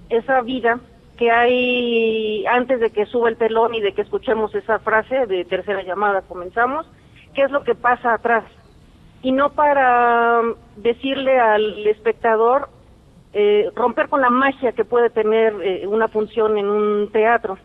[0.10, 0.80] esa vida
[1.20, 5.44] que hay antes de que suba el telón y de que escuchemos esa frase de
[5.44, 6.90] tercera llamada, comenzamos,
[7.34, 8.46] qué es lo que pasa atrás.
[9.22, 12.70] Y no para um, decirle al espectador,
[13.34, 17.58] eh, romper con la magia que puede tener eh, una función en un teatro,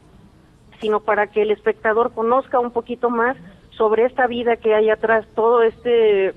[0.81, 3.37] sino para que el espectador conozca un poquito más
[3.71, 6.35] sobre esta vida que hay atrás, todo este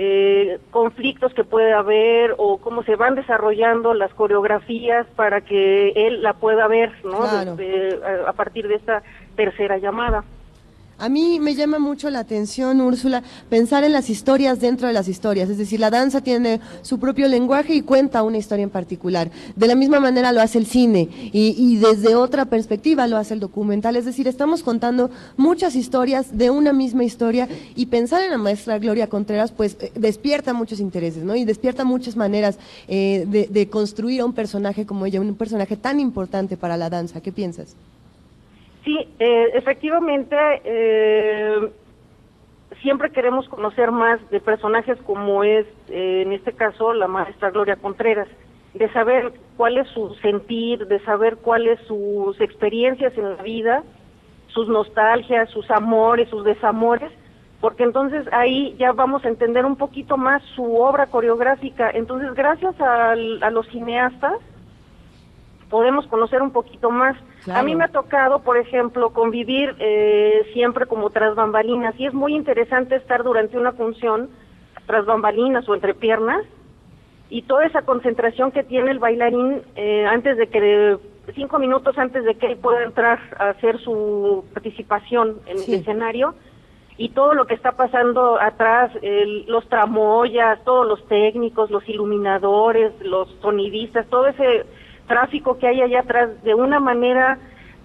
[0.00, 6.22] eh, conflictos que puede haber o cómo se van desarrollando las coreografías para que él
[6.22, 7.18] la pueda ver, ¿no?
[7.28, 7.56] Claro.
[7.56, 9.02] Desde- a, a partir de esta
[9.34, 10.22] tercera llamada.
[11.00, 15.06] A mí me llama mucho la atención, Úrsula, pensar en las historias dentro de las
[15.06, 15.48] historias.
[15.48, 19.30] Es decir, la danza tiene su propio lenguaje y cuenta una historia en particular.
[19.54, 23.38] De la misma manera lo hace el cine y, desde otra perspectiva lo hace el
[23.38, 23.94] documental.
[23.94, 28.80] Es decir, estamos contando muchas historias de una misma historia y pensar en la maestra
[28.80, 31.36] Gloria Contreras pues eh, despierta muchos intereses, ¿no?
[31.36, 35.76] Y despierta muchas maneras eh, de, de construir a un personaje como ella, un personaje
[35.76, 37.20] tan importante para la danza.
[37.20, 37.76] ¿Qué piensas?
[38.88, 40.34] Sí, eh, efectivamente,
[40.64, 41.70] eh,
[42.80, 47.76] siempre queremos conocer más de personajes como es, eh, en este caso, la maestra Gloria
[47.76, 48.28] Contreras,
[48.72, 53.82] de saber cuál es su sentir, de saber cuáles sus experiencias en la vida,
[54.46, 57.12] sus nostalgias, sus amores, sus desamores,
[57.60, 61.90] porque entonces ahí ya vamos a entender un poquito más su obra coreográfica.
[61.90, 64.38] Entonces, gracias al- a los cineastas,
[65.68, 67.14] podemos conocer un poquito más.
[67.44, 67.60] Claro.
[67.60, 72.12] A mí me ha tocado, por ejemplo, convivir eh, siempre como tras bambalinas y es
[72.14, 74.28] muy interesante estar durante una función
[74.86, 76.44] tras bambalinas o entre piernas
[77.30, 80.96] y toda esa concentración que tiene el bailarín eh, antes de que
[81.34, 85.74] cinco minutos antes de que él pueda entrar a hacer su participación en Sí.
[85.74, 86.34] el escenario
[86.96, 92.92] y todo lo que está pasando atrás, el- los tramoyas, todos los técnicos, los iluminadores,
[93.02, 94.64] los sonidistas, todo ese
[95.08, 97.38] tráfico que hay allá atrás de una manera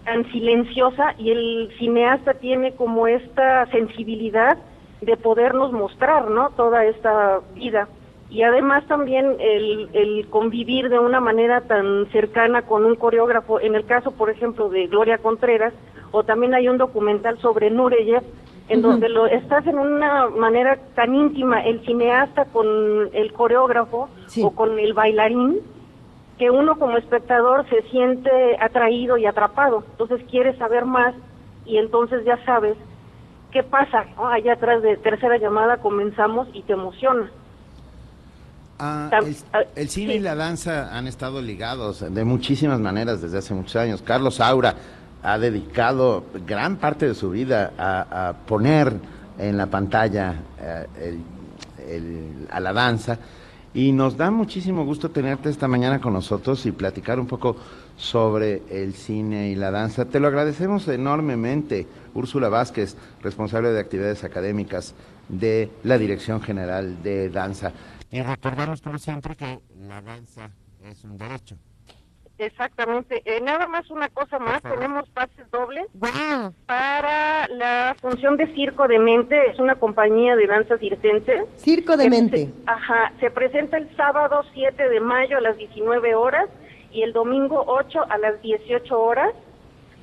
[0.06, 4.58] tan silenciosa y el cineasta tiene como esta sensibilidad
[5.02, 6.50] de podernos mostrar, ¿no?
[6.52, 7.88] Toda esta vida.
[8.30, 13.76] Y además también el, el convivir de una manera tan cercana con un coreógrafo, en
[13.76, 15.74] el caso, por ejemplo, de Gloria Contreras,
[16.12, 18.24] o también hay un documental sobre Nureyev,
[18.70, 22.66] en donde lo estás en una manera tan íntima, el cineasta con
[23.14, 24.42] el coreógrafo Sí.
[24.44, 25.60] o con el bailarín,
[26.38, 28.30] que uno como espectador se siente
[28.60, 29.84] atraído y atrapado.
[29.92, 31.14] Entonces quieres saber más
[31.66, 32.76] y entonces ya sabes
[33.52, 34.06] qué pasa.
[34.16, 34.28] ¿no?
[34.28, 37.30] Allá atrás de tercera llamada comenzamos y te emociona.
[38.80, 40.18] Ah, el, ah, el cine sí.
[40.20, 44.02] y la danza han estado ligados de muchísimas maneras desde hace muchos años.
[44.02, 44.74] Carlos Saura
[45.22, 48.94] ha dedicado gran parte de su vida a, a poner
[49.38, 51.24] en la pantalla eh, el-
[51.88, 53.20] el- a la danza
[53.74, 57.56] y nos da muchísimo gusto tenerte esta mañana con nosotros y platicar un poco
[57.98, 60.06] sobre el cine y la danza.
[60.06, 64.94] Te lo agradecemos enormemente, Úrsula Vázquez, responsable de actividades académicas
[65.28, 67.72] de la Dirección General de Danza.
[68.12, 70.52] Y recordaros como siempre que la danza
[70.84, 71.58] es un derecho.
[72.46, 73.22] Exactamente.
[73.26, 75.86] Eh, nada más una cosa más, tenemos pases dobles
[76.66, 81.46] para la función de Circo de Mente, es una compañía de danza circense.
[81.58, 82.38] Circo de mente.
[82.46, 86.50] se- ajá, se presenta el sábado 7 de mayo a las 19 horas
[86.92, 89.32] y el domingo 8 a las 18 horas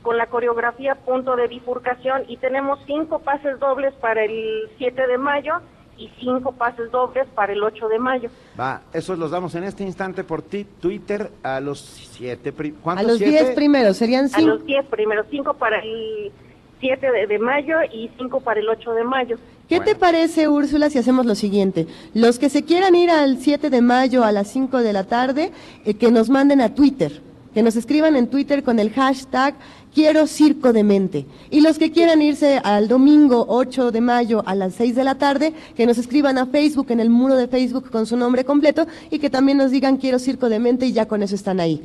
[0.03, 5.19] con la coreografía Punto de Bifurcación y tenemos cinco pases dobles para el 7 de
[5.19, 5.61] mayo
[6.01, 8.31] y cinco pases dobles para el 8 de mayo.
[8.59, 12.53] Va, esos los damos en este instante por ti, Twitter a los siete.
[12.53, 13.33] pri- A ¿Cuántos los siete?
[13.45, 14.41] 10 primeros, serían A 5.
[14.49, 16.33] los 10 primero, cinco para el
[16.81, 19.37] 7 de, de mayo y cinco para el 8 de mayo.
[19.69, 21.87] ¿Qué te parece, Úrsula, si hacemos lo siguiente?
[22.15, 25.53] Los que se quieran ir al 7 de mayo a las 5 de la tarde,
[25.85, 27.21] eh, que nos manden a Twitter,
[27.55, 29.55] que nos escriban en Twitter con el hashtag
[29.95, 31.27] Quiero Circo de Mente.
[31.51, 35.17] Y los que quieran irse al domingo 8 de mayo a las 6 de la
[35.17, 38.87] tarde, que nos escriban a Facebook, en el muro de Facebook con su nombre completo,
[39.11, 41.85] y que también nos digan Quiero Circo de Mente y ya con eso están ahí.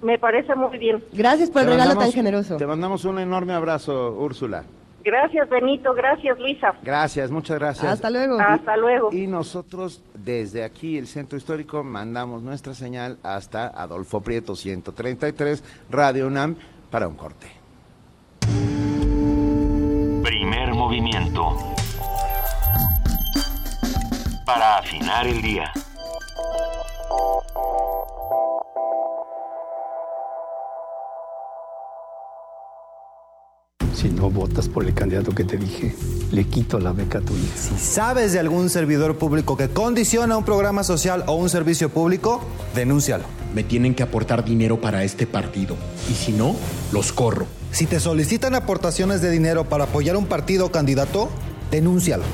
[0.00, 1.02] Me parece muy bien.
[1.12, 2.56] Gracias por el regalo tan generoso.
[2.56, 4.64] Te mandamos un enorme abrazo, Úrsula.
[5.04, 5.92] Gracias, Benito.
[5.92, 6.74] Gracias, Luisa.
[6.82, 7.92] Gracias, muchas gracias.
[7.92, 8.40] Hasta luego.
[8.40, 9.12] Hasta luego.
[9.12, 16.26] Y nosotros desde aquí, el Centro Histórico, mandamos nuestra señal hasta Adolfo Prieto 133, Radio
[16.26, 16.56] UNAM,
[16.90, 17.46] para un corte.
[20.22, 21.54] Primer movimiento.
[24.46, 25.70] Para afinar el día.
[33.94, 35.94] Si no votas por el candidato que te dije,
[36.32, 37.56] le quito la beca a tu hija.
[37.56, 42.42] Si sabes de algún servidor público que condiciona un programa social o un servicio público,
[42.74, 43.24] denúncialo.
[43.54, 45.76] Me tienen que aportar dinero para este partido.
[46.10, 46.56] Y si no,
[46.92, 47.46] los corro.
[47.70, 51.30] Si te solicitan aportaciones de dinero para apoyar un partido o candidato,
[51.70, 52.24] denúncialo.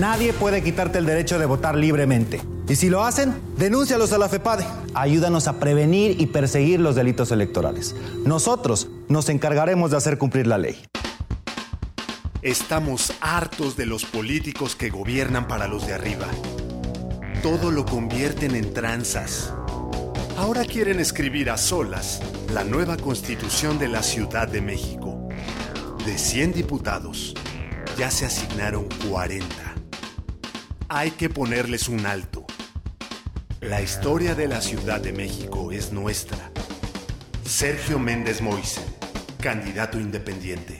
[0.00, 2.40] Nadie puede quitarte el derecho de votar libremente.
[2.68, 4.66] Y si lo hacen, denúncialos a la FEPADE.
[4.94, 7.94] Ayúdanos a prevenir y perseguir los delitos electorales.
[8.24, 10.84] Nosotros nos encargaremos de hacer cumplir la ley.
[12.42, 16.26] Estamos hartos de los políticos que gobiernan para los de arriba.
[17.42, 19.52] Todo lo convierten en tranzas.
[20.36, 22.20] Ahora quieren escribir a solas
[22.52, 25.28] la nueva constitución de la Ciudad de México.
[26.04, 27.34] De 100 diputados,
[27.96, 29.46] ya se asignaron 40.
[30.88, 32.45] Hay que ponerles un alto.
[33.62, 36.50] La historia de la Ciudad de México es nuestra.
[37.42, 38.82] Sergio Méndez Moise,
[39.40, 40.78] candidato independiente.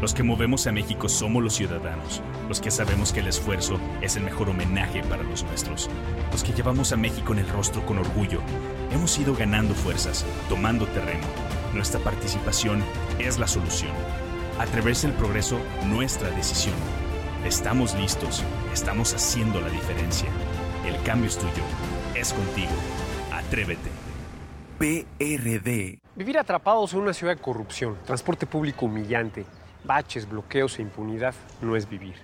[0.01, 4.17] Los que movemos a México somos los ciudadanos, los que sabemos que el esfuerzo es
[4.17, 5.89] el mejor homenaje para los nuestros,
[6.33, 8.41] los que llevamos a México en el rostro con orgullo.
[8.91, 11.54] Hemos ido ganando fuerzas, tomando terreno.
[11.75, 12.85] Nuestra participación
[13.19, 13.91] es la solución.
[14.61, 16.77] Atreverse el progreso, nuestra decisión.
[17.45, 20.29] Estamos listos, estamos haciendo la diferencia.
[20.87, 21.65] El cambio es tuyo,
[22.15, 22.71] es contigo.
[23.33, 23.91] Atrévete.
[24.79, 25.99] PRD.
[26.15, 29.45] Vivir atrapados en una ciudad de corrupción, transporte público humillante,
[29.83, 32.15] baches, bloqueos e impunidad no es vivir.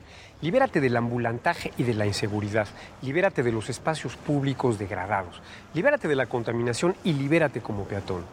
[0.42, 2.66] Libérate del ambulantaje y de la inseguridad.
[3.02, 5.40] Libérate de los espacios públicos degradados.
[5.74, 8.24] Libérate de la contaminación y libérate como peatón.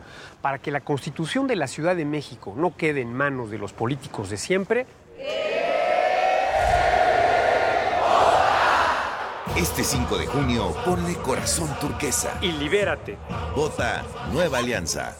[0.41, 3.73] Para que la constitución de la Ciudad de México no quede en manos de los
[3.73, 4.85] políticos de siempre.
[9.57, 12.37] Este 5 de junio, ponle corazón turquesa.
[12.41, 13.17] Y libérate.
[13.55, 15.17] Vota Nueva Alianza.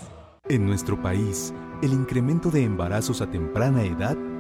[0.47, 4.15] En nuestro país, el incremento de embarazos a temprana edad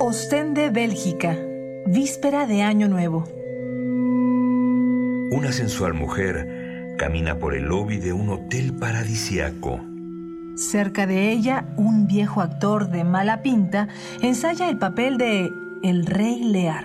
[0.00, 1.36] Ostende, Bélgica.
[1.86, 3.24] Víspera de Año Nuevo.
[5.32, 9.80] Una sensual mujer camina por el lobby de un hotel paradisiaco.
[10.54, 13.88] Cerca de ella, un viejo actor de mala pinta
[14.22, 15.50] ensaya el papel de
[15.82, 16.84] El Rey Lear.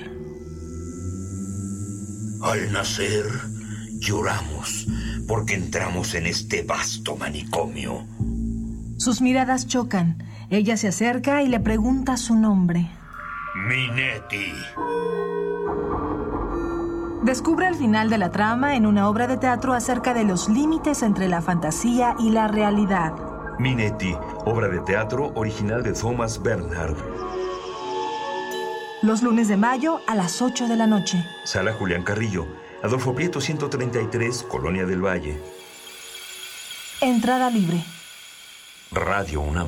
[2.42, 3.26] Al nacer,
[4.00, 4.88] lloramos
[5.28, 8.08] porque entramos en este vasto manicomio.
[8.98, 10.18] Sus miradas chocan.
[10.50, 12.90] Ella se acerca y le pregunta su nombre.
[13.56, 14.52] Minetti.
[17.22, 21.04] Descubre el final de la trama en una obra de teatro acerca de los límites
[21.04, 23.14] entre la fantasía y la realidad.
[23.60, 26.98] Minetti, obra de teatro original de Thomas Bernhard.
[29.04, 31.24] Los lunes de mayo a las 8 de la noche.
[31.44, 32.48] Sala Julián Carrillo,
[32.82, 35.40] Adolfo Prieto 133, Colonia del Valle.
[37.02, 37.84] Entrada libre.
[38.92, 39.68] Radio UNAM.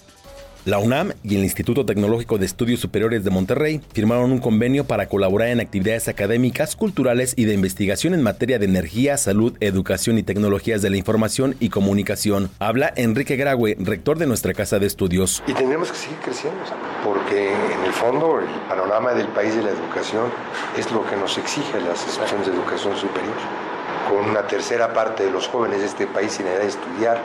[0.63, 5.07] La UNAM y el Instituto Tecnológico de Estudios Superiores de Monterrey firmaron un convenio para
[5.07, 10.23] colaborar en actividades académicas, culturales y de investigación en materia de energía, salud, educación y
[10.23, 12.51] tecnologías de la información y comunicación.
[12.59, 15.41] Habla Enrique Graue, rector de nuestra casa de estudios.
[15.47, 16.61] Y tendremos que seguir creciendo,
[17.03, 20.29] porque en el fondo el panorama del país de la educación
[20.77, 23.33] es lo que nos exige las instituciones de educación superior.
[24.07, 27.19] Con una tercera parte de los jóvenes de este país sin edad de estudiar,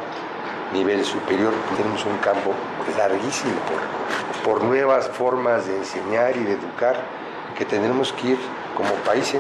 [0.72, 2.52] nivel superior, tenemos un campo
[2.96, 3.54] larguísimo
[4.42, 6.96] por, por nuevas formas de enseñar y de educar
[7.56, 8.38] que tendremos que ir
[8.76, 9.34] como país.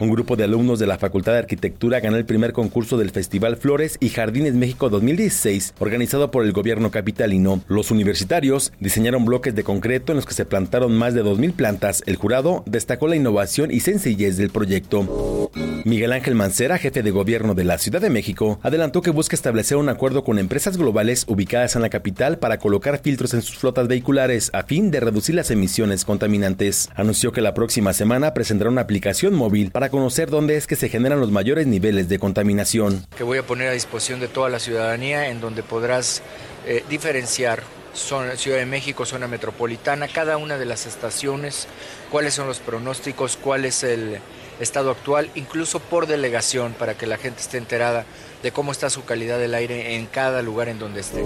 [0.00, 3.56] Un grupo de alumnos de la Facultad de Arquitectura ganó el primer concurso del Festival
[3.56, 7.62] Flores y Jardines México 2016, organizado por el gobierno capitalino.
[7.66, 12.02] Los universitarios diseñaron bloques de concreto en los que se plantaron más de 2.000 plantas.
[12.06, 15.50] El jurado destacó la innovación y sencillez del proyecto.
[15.84, 19.78] Miguel Ángel Mancera, jefe de gobierno de la Ciudad de México, adelantó que busca establecer
[19.78, 23.88] un acuerdo con empresas globales ubicadas en la capital para colocar filtros en sus flotas
[23.88, 26.90] vehiculares a fin de reducir las emisiones contaminantes.
[26.94, 30.88] Anunció que la próxima semana presentará una aplicación móvil para conocer dónde es que se
[30.88, 33.06] generan los mayores niveles de contaminación.
[33.16, 36.22] Que voy a poner a disposición de toda la ciudadanía en donde podrás
[36.66, 37.62] eh, diferenciar
[37.94, 41.66] zona, Ciudad de México, zona metropolitana, cada una de las estaciones,
[42.10, 44.18] cuáles son los pronósticos, cuál es el
[44.60, 48.04] estado actual, incluso por delegación, para que la gente esté enterada
[48.42, 51.22] de cómo está su calidad del aire en cada lugar en donde esté.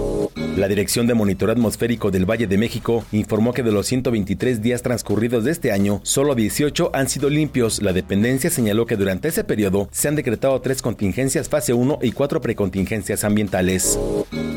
[0.55, 4.81] La Dirección de Monitoreo Atmosférico del Valle de México informó que de los 123 días
[4.81, 7.81] transcurridos de este año, solo 18 han sido limpios.
[7.81, 12.11] La dependencia señaló que durante ese periodo se han decretado tres contingencias fase 1 y
[12.11, 13.99] cuatro precontingencias ambientales.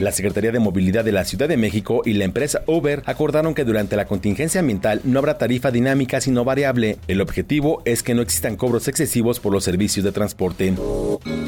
[0.01, 3.65] La Secretaría de Movilidad de la Ciudad de México y la empresa Uber acordaron que
[3.65, 6.99] durante la contingencia ambiental no habrá tarifa dinámica sino variable.
[7.09, 10.75] El objetivo es que no existan cobros excesivos por los servicios de transporte.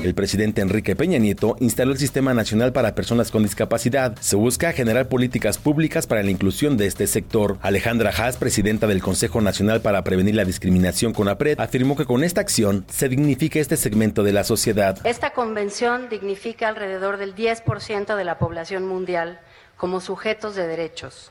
[0.02, 4.16] El presidente Enrique Peña Nieto instaló el Sistema Nacional para Personas con Discapacidad.
[4.18, 7.56] Se busca generar políticas públicas para la inclusión de este sector.
[7.62, 12.24] Alejandra Haas, presidenta del Consejo Nacional para Prevenir la Discriminación con APRED, afirmó que con
[12.24, 14.98] esta acción se dignifica este segmento de la sociedad.
[15.06, 19.38] Esta convención dignifica alrededor del 10% de la población mundial
[19.76, 21.30] como sujetos de derechos.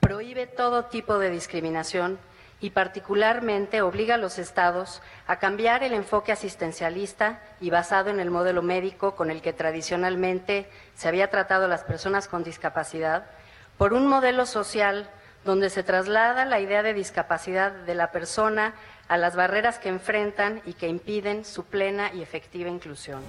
[0.00, 2.18] Prohíbe todo tipo de discriminación
[2.64, 8.30] y particularmente obliga a los estados a cambiar el enfoque asistencialista y basado en el
[8.30, 13.26] modelo médico con el que tradicionalmente se había tratado a las personas con discapacidad
[13.76, 15.10] por un modelo social
[15.44, 18.72] donde se traslada la idea de discapacidad de la persona
[19.08, 23.22] a las barreras que enfrentan y que impiden su plena y efectiva inclusión.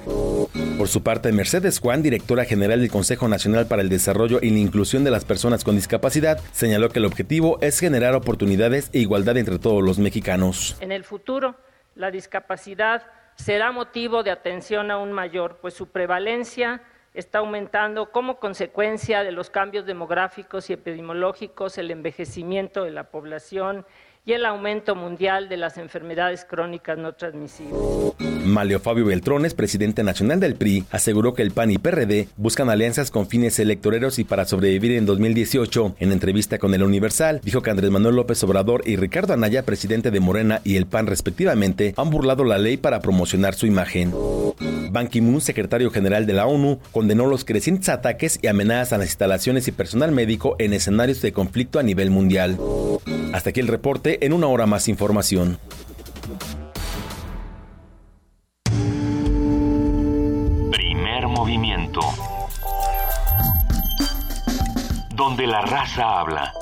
[0.78, 4.60] Por su parte, Mercedes Juan, directora general del Consejo Nacional para el Desarrollo y la
[4.60, 9.38] Inclusión de las Personas con Discapacidad, señaló que el objetivo es generar oportunidades e igualdad
[9.38, 10.78] entre todos los mexicanos.
[10.80, 11.56] En el futuro,
[11.96, 13.04] la discapacidad
[13.36, 16.82] será motivo de atención aún mayor, pues su prevalencia
[17.14, 23.86] está aumentando como consecuencia de los cambios demográficos y epidemiológicos, el envejecimiento de la población
[24.26, 27.80] y el aumento mundial de las enfermedades crónicas no transmisibles.
[28.44, 33.12] Malio Fabio Beltrones, presidente nacional del PRI, aseguró que el PAN y PRD buscan alianzas
[33.12, 35.96] con fines electoreros y para sobrevivir en 2018.
[36.00, 40.12] En entrevista con el Universal, dijo que Andrés Manuel López Obrador y Ricardo Anaya, presidente
[40.12, 44.14] de Morena y el PAN respectivamente, han burlado la ley para promocionar su imagen.
[44.92, 49.08] Ban Ki-moon, secretario general de la ONU, condenó los crecientes ataques y amenazas a las
[49.08, 52.58] instalaciones y personal médico en escenarios de conflicto a nivel mundial.
[53.34, 55.58] Hasta aquí el reporte, en una hora más información.
[60.72, 62.02] Primer movimiento.
[65.16, 66.54] Donde la raza habla.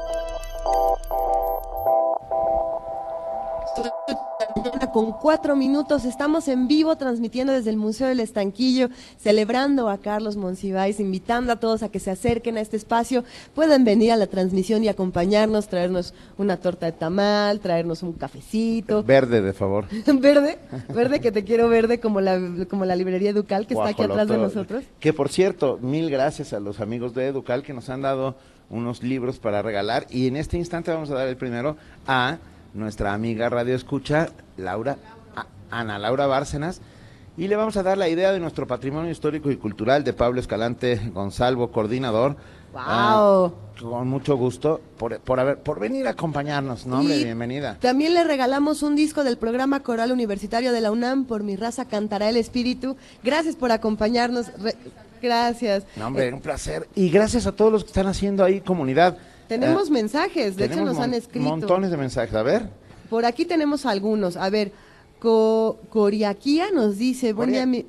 [4.93, 10.37] Con cuatro minutos estamos en vivo transmitiendo desde el Museo del Estanquillo, celebrando a Carlos
[10.37, 13.23] Monsiváis, invitando a todos a que se acerquen a este espacio,
[13.55, 19.03] pueden venir a la transmisión y acompañarnos, traernos una torta de tamal, traernos un cafecito.
[19.03, 19.85] Verde, de favor.
[20.19, 20.59] verde,
[20.93, 22.39] verde que te quiero verde como la,
[22.69, 24.83] como la librería Educal que está aquí atrás de nosotros.
[24.99, 28.35] Que por cierto, mil gracias a los amigos de Educal que nos han dado
[28.69, 31.75] unos libros para regalar y en este instante vamos a dar el primero
[32.07, 32.37] a
[32.73, 34.97] nuestra amiga Radio Escucha, Laura,
[35.69, 36.81] Ana Laura Bárcenas,
[37.35, 40.39] y le vamos a dar la idea de nuestro patrimonio histórico y cultural de Pablo
[40.39, 42.35] Escalante Gonzalvo, coordinador.
[42.73, 43.53] ¡Wow!
[43.81, 46.99] con mucho gusto por, por, haber, por venir a acompañarnos, ¿no?
[46.99, 47.77] Hombre, bienvenida.
[47.79, 51.85] También le regalamos un disco del programa Coral Universitario de la UNAM, Por mi raza
[51.85, 52.95] cantará el espíritu.
[53.23, 54.47] Gracias por acompañarnos.
[55.21, 55.85] gracias.
[55.95, 56.87] No, hombre, eh, un placer.
[56.95, 59.17] Y gracias a todos los que están haciendo ahí comunidad.
[59.47, 61.47] Tenemos eh, mensajes, de hecho nos han escrito.
[61.47, 62.69] Montones de mensajes, a ver.
[63.13, 64.37] Por aquí tenemos algunos.
[64.37, 64.71] A ver,
[65.19, 67.85] Co Coriaquía nos dice, buen día, mi,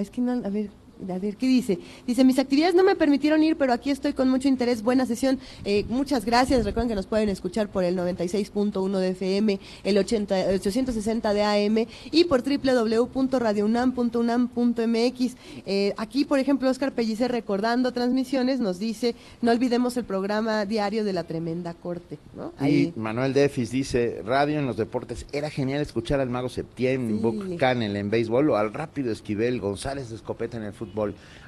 [0.00, 0.70] es que no, a ver,
[1.10, 1.78] a ver, ¿qué dice?
[2.06, 4.82] Dice, mis actividades no me permitieron ir, pero aquí estoy con mucho interés.
[4.82, 5.38] Buena sesión.
[5.64, 6.64] Eh, muchas gracias.
[6.64, 11.86] Recuerden que nos pueden escuchar por el 96.1 de FM, el 80, 860 de AM
[12.10, 15.36] y por www.radiounam.unam.mx.
[15.66, 21.04] Eh, aquí, por ejemplo, Oscar Pellicer, recordando transmisiones, nos dice, no olvidemos el programa diario
[21.04, 22.18] de la tremenda corte.
[22.36, 22.52] ¿no?
[22.66, 27.56] Y Manuel Defis dice, radio en los deportes, era genial escuchar al mago Septién, sí.
[27.56, 30.91] Canel en béisbol o al rápido Esquivel, González de Escopeta en el fútbol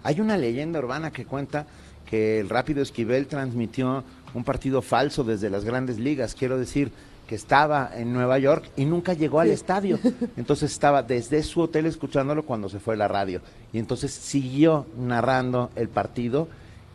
[0.03, 1.67] hay una leyenda urbana que cuenta
[2.09, 6.91] que el Rápido Esquivel transmitió un partido falso desde las grandes ligas, quiero decir
[7.27, 9.99] que estaba en Nueva York y nunca llegó al estadio.
[10.37, 13.41] Entonces estaba desde su hotel escuchándolo cuando se fue la radio.
[13.73, 16.49] Y entonces siguió narrando el partido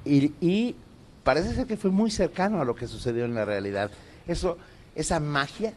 [0.06, 0.76] y, y
[1.24, 3.92] parece ser que fue muy cercano a lo que sucedió en la realidad.
[4.28, 4.58] Eso,
[4.96, 5.74] esa magia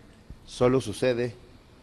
[0.47, 1.35] solo sucede.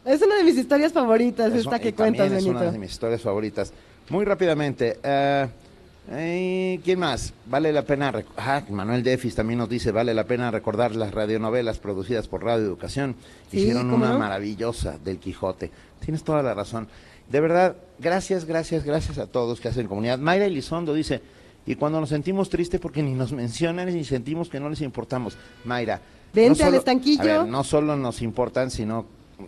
[0.05, 3.73] Es una de mis historias favoritas, esta que cuentas, Es una de mis historias favoritas.
[4.09, 7.31] Muy rápidamente, eh, ¿quién más?
[7.45, 11.77] Vale la pena, ah, Manuel Defis también nos dice, vale la pena recordar las radionovelas
[11.77, 13.15] producidas por Radio Educación.
[13.51, 15.69] Hicieron una maravillosa del Quijote.
[16.03, 16.87] Tienes toda la razón.
[17.29, 20.17] De verdad, gracias, gracias, gracias a todos que hacen comunidad.
[20.17, 21.21] Mayra Elizondo dice,
[21.67, 25.37] y cuando nos sentimos tristes porque ni nos mencionan ni sentimos que no les importamos.
[25.65, 26.01] Mayra.
[26.33, 27.45] Vente al estanquillo.
[27.45, 29.05] no solo nos importan, sino,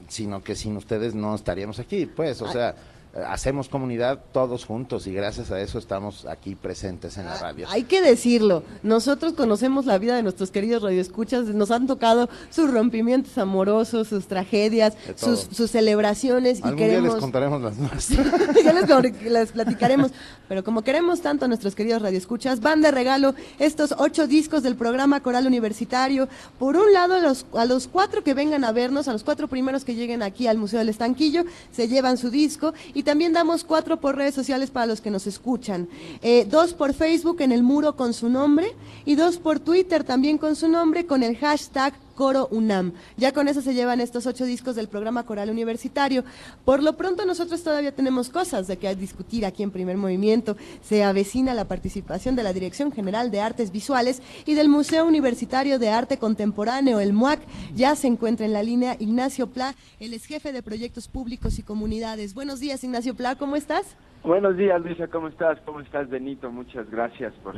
[0.07, 2.76] sino que sin ustedes no estaríamos aquí, pues, o sea
[3.14, 7.68] hacemos comunidad todos juntos y gracias a eso estamos aquí presentes en la radio.
[7.70, 12.72] Hay que decirlo, nosotros conocemos la vida de nuestros queridos radioescuchas, nos han tocado sus
[12.72, 17.03] rompimientos amorosos, sus tragedias, sus, celebraciones y queremos...
[17.03, 18.09] Día les contaremos las nuestras.
[18.64, 20.12] ya les, les, platicaremos,
[20.47, 24.76] pero como queremos tanto a nuestros queridos radioescuchas, van de regalo estos ocho discos del
[24.76, 26.30] programa Coral Universitario.
[26.57, 29.47] Por un lado, a los, a los cuatro que vengan a vernos, a los cuatro
[29.47, 33.34] primeros que lleguen aquí al Museo del Estanquillo, se llevan su disco y Y también
[33.34, 35.89] damos cuatro por redes sociales para los que nos escuchan.
[36.22, 38.76] Eh, dos por Facebook en el muro con su nombre
[39.06, 42.93] y dos por Twitter también con su nombre con el hashtag Coro UNAM.
[43.18, 46.24] Ya con eso se llevan estos ocho discos del programa Coral Universitario.
[46.66, 50.55] Por lo pronto nosotros todavía tenemos cosas de que discutir aquí en Primer Movimiento.
[50.82, 55.80] Se avecina la participación de la Dirección General de Artes Visuales y del Museo Universitario
[55.80, 57.39] de Arte Contemporáneo, el MUAC.
[57.76, 61.64] Ya se encuentra en la línea Ignacio Pla, el ex jefe de proyectos públicos y
[61.64, 62.34] comunidades.
[62.34, 63.95] Buenos días, Ignacio Pla, ¿cómo estás?
[64.24, 65.59] Buenos días, Luisa, ¿cómo estás?
[65.66, 66.51] ¿Cómo estás, Benito?
[66.51, 67.55] Muchas gracias por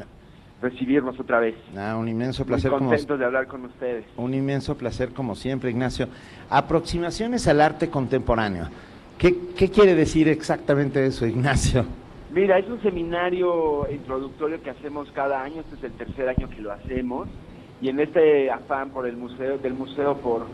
[0.64, 1.56] recibirnos otra vez.
[1.78, 2.72] Ah, un inmenso placer.
[2.72, 4.06] Muy contentos de hablar con ustedes.
[4.16, 6.08] Un inmenso placer como siempre, Ignacio.
[6.50, 8.70] Aproximaciones al arte contemporáneo.
[9.18, 11.86] ¿Qué, qué quiere decir exactamente eso, Ignacio?
[12.32, 16.62] Mira, es un seminario introductorio que hacemos cada año, este es el tercer año que
[16.62, 17.28] lo hacemos,
[17.80, 20.48] y en este afán por el museo, del museo por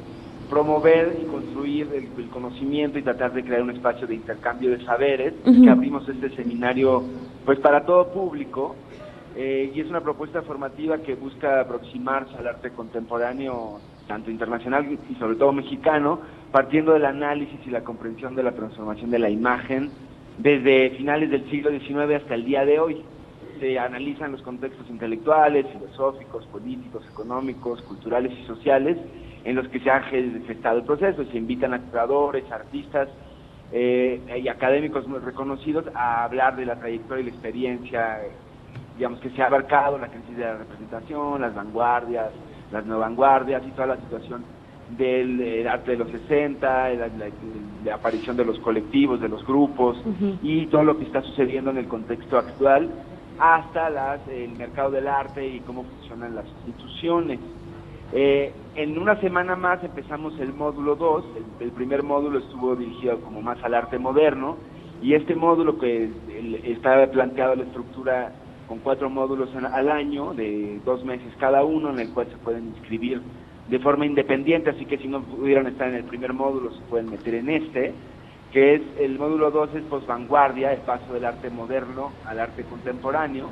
[0.49, 5.33] promover y construir el, conocimiento y tratar de crear un espacio de intercambio de saberes,
[5.45, 7.03] que abrimos este seminario
[7.45, 8.75] pues para todo público,
[9.41, 15.15] eh, y es una propuesta formativa que busca aproximarse al arte contemporáneo, tanto internacional y
[15.15, 16.19] sobre todo mexicano,
[16.51, 19.91] partiendo del análisis y la comprensión de la transformación de la imagen
[20.39, 23.01] desde finales del siglo XIX hasta el día de hoy.
[23.61, 28.97] Se analizan los contextos intelectuales, filosóficos, políticos, económicos, culturales y sociales
[29.45, 31.23] en los que se ha gestado el proceso.
[31.23, 33.07] Se invitan a creadores, artistas
[33.71, 38.19] eh, y académicos reconocidos a hablar de la trayectoria y la experiencia
[38.99, 42.31] digamos, que se ha abarcado la crisis de la representación, las vanguardias,
[42.69, 44.43] las no vanguardias y toda la situación
[44.97, 46.89] del eh, arte de los 60,
[47.85, 49.97] la, aparición de los colectivos, de los grupos
[50.43, 52.89] y todo lo que está sucediendo en el contexto actual,
[53.39, 57.39] hasta las, el mercado del arte y cómo funcionan las instituciones.
[58.11, 61.23] Eh, en una semana más empezamos el módulo 2,
[61.61, 64.57] el, primer módulo estuvo dirigido como más al arte moderno
[65.01, 66.09] y este módulo que
[66.65, 68.33] está planteado la estructura
[68.69, 72.67] con cuatro módulos al año de dos meses cada uno, en el cual se pueden
[72.67, 73.19] inscribir
[73.67, 77.09] de forma independiente, así que si no pudieron estar en el primer módulo se pueden
[77.09, 77.93] meter en este,
[78.51, 83.49] que es el módulo 2 es posvanguardia, el paso del arte moderno al arte contemporáneo,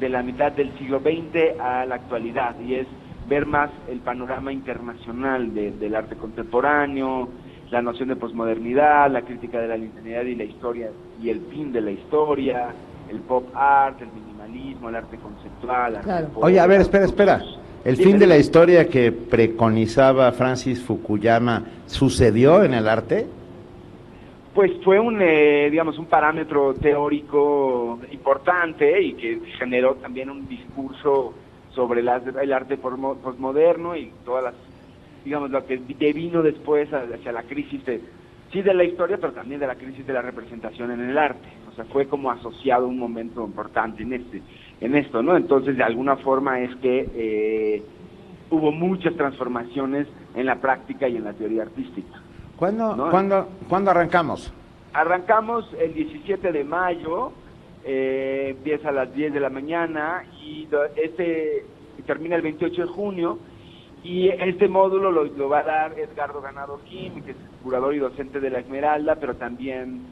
[0.00, 2.86] de la mitad del siglo XX a la actualidad, y es
[3.28, 7.28] ver más el panorama internacional del arte contemporáneo,
[7.70, 10.90] la noción de posmodernidad, la crítica de la linealidad y la historia
[11.22, 12.74] y el fin de la historia,
[13.10, 14.08] el pop art, el
[14.54, 16.00] minimalismo, el arte conceptual.
[16.36, 17.42] Oye, a ver, espera, espera.
[17.84, 23.26] ¿El fin de la historia que preconizaba Francis Fukuyama sucedió en el arte?
[24.54, 31.34] Pues fue un, eh, digamos, un parámetro teórico importante y que generó también un discurso
[31.74, 32.08] sobre el
[32.52, 34.54] arte postmoderno y todas las,
[35.24, 35.76] digamos, lo que
[36.12, 38.00] vino después hacia la crisis de,
[38.52, 41.48] sí de la historia, pero también de la crisis de la representación en el arte.
[41.74, 44.40] O sea, fue como asociado un momento importante en este,
[44.80, 45.36] en esto, ¿no?
[45.36, 47.82] Entonces, de alguna forma es que eh,
[48.48, 50.06] hubo muchas transformaciones
[50.36, 52.22] en la práctica y en la teoría artística.
[52.56, 53.10] ¿Cuándo,
[53.68, 54.52] ¿cuándo, arrancamos?
[54.92, 57.32] Arrancamos el 17 de mayo,
[57.84, 61.66] eh, empieza a las 10 de la mañana y este
[62.06, 63.38] termina el 28 de junio
[64.04, 68.38] y este módulo lo, va a dar Edgardo Ganado Kim, que es curador y docente
[68.38, 70.02] de la Esmeralda, pero también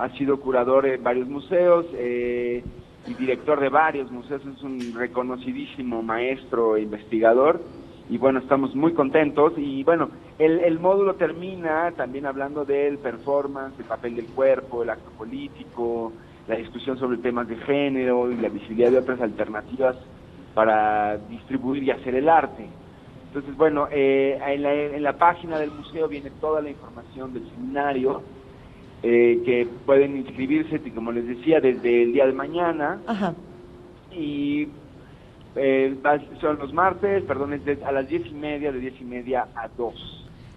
[0.00, 2.62] ha sido curador en varios museos eh,
[3.06, 7.60] y director de varios museos, es un reconocidísimo maestro e investigador.
[8.08, 9.52] Y bueno, estamos muy contentos.
[9.56, 14.90] Y bueno, el, el módulo termina también hablando del performance, el papel del cuerpo, el
[14.90, 16.12] acto político,
[16.48, 19.96] la discusión sobre temas de género y la visibilidad de otras alternativas
[20.54, 22.66] para distribuir y hacer el arte.
[23.28, 28.22] Entonces, bueno, eh, en, la, página del museo viene toda la información del seminario,
[29.02, 33.00] eh, que pueden inscribirse, como les decía, desde el día de mañana.
[33.06, 33.34] Ajá.
[34.12, 34.68] Y
[35.56, 35.96] eh,
[36.40, 39.94] son los martes, perdón, a las diez y media, de diez y media a dos.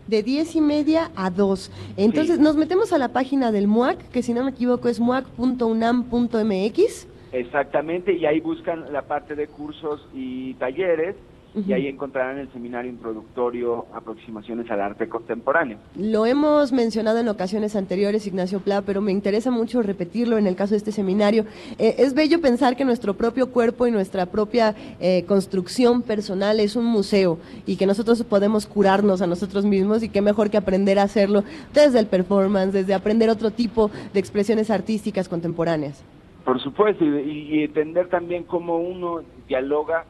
[0.07, 1.71] De diez y media a dos.
[1.95, 7.07] Entonces, nos metemos a la página del MUAC, que si no me equivoco es muac.unam.mx.
[7.31, 11.15] Exactamente, y ahí buscan la parte de cursos y talleres
[11.55, 15.77] y ahí encontrarán el seminario introductorio Aproximaciones al Arte Contemporáneo.
[15.95, 20.55] Lo hemos mencionado en ocasiones anteriores, Ignacio Pla, pero me interesa mucho repetirlo en el
[20.55, 21.45] caso de este seminario.
[21.77, 26.75] Eh, es bello pensar que nuestro propio cuerpo y nuestra propia eh, construcción personal es
[26.75, 30.97] un museo y que nosotros podemos curarnos a nosotros mismos y qué mejor que aprender
[30.97, 31.43] a hacerlo
[31.73, 36.03] desde el performance, desde aprender otro tipo de expresiones artísticas contemporáneas.
[36.45, 40.05] Por supuesto, y, y entender también cómo uno dialoga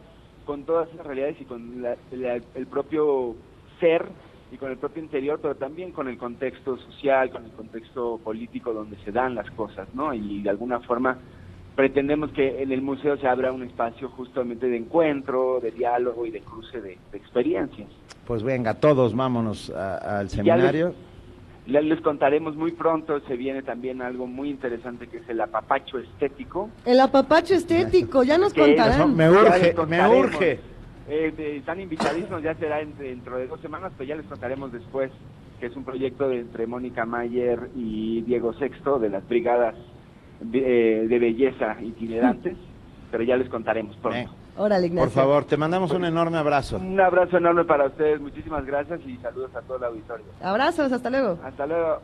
[0.46, 1.86] con todas esas realidades y con
[2.56, 3.36] el propio
[3.80, 4.06] ser
[4.52, 8.72] y con el propio interior, pero también con el contexto social, con el contexto político
[8.72, 10.14] donde se dan las cosas, ¿no?
[10.14, 11.18] Y de alguna forma
[11.76, 16.32] pretendemos que en el museo se abra un espacio justamente de encuentro, de diálogo y
[16.32, 17.89] de cruce de, experiencias.
[18.26, 20.94] Pues venga, todos vámonos al seminario.
[21.66, 25.97] Les, les, contaremos muy pronto, se viene también algo muy interesante que es el apapacho
[25.97, 26.70] estético.
[26.86, 29.16] El apapacho estético, ya nos contarán.
[29.16, 30.59] me urge, me urge.
[31.08, 35.12] Eh, están invitadísimos, ya será dentro de dos semanas, pero ya les contaremos después,
[35.59, 39.75] que es un proyecto de, entre Mónica Mayer y Diego Sexto de las brigadas
[40.42, 42.58] de, eh, belleza itinerantes,
[43.12, 44.42] pero ya les contaremos pronto.
[44.55, 46.78] Órale, Por favor, te mandamos un enorme abrazo.
[46.78, 50.25] Un abrazo enorme para ustedes, muchísimas gracias y saludos a todo el auditorio.
[50.42, 51.39] Abrazos, hasta luego.
[51.43, 52.01] Hasta luego.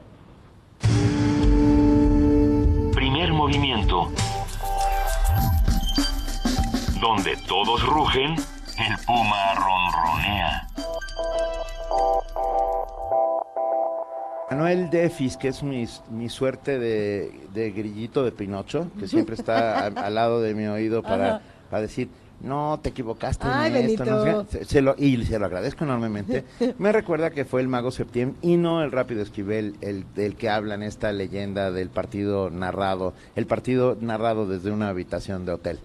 [2.93, 4.07] Primer movimiento.
[6.99, 10.67] Donde todos rugen el puma ronronea.
[14.49, 20.15] Manuel Defis, que es mi, mi suerte de, grillito de Pinocho, que siempre está al,
[20.15, 22.09] lado de mi oído para, para decir,
[22.41, 24.45] no, te equivocaste en esto.
[24.65, 26.45] se, lo, y se lo agradezco enormemente.
[26.77, 30.49] Me recuerda que fue el mago Septiembre y no el rápido Esquivel, el del que
[30.49, 35.79] hablan esta leyenda del partido narrado, el partido narrado desde una habitación de hotel.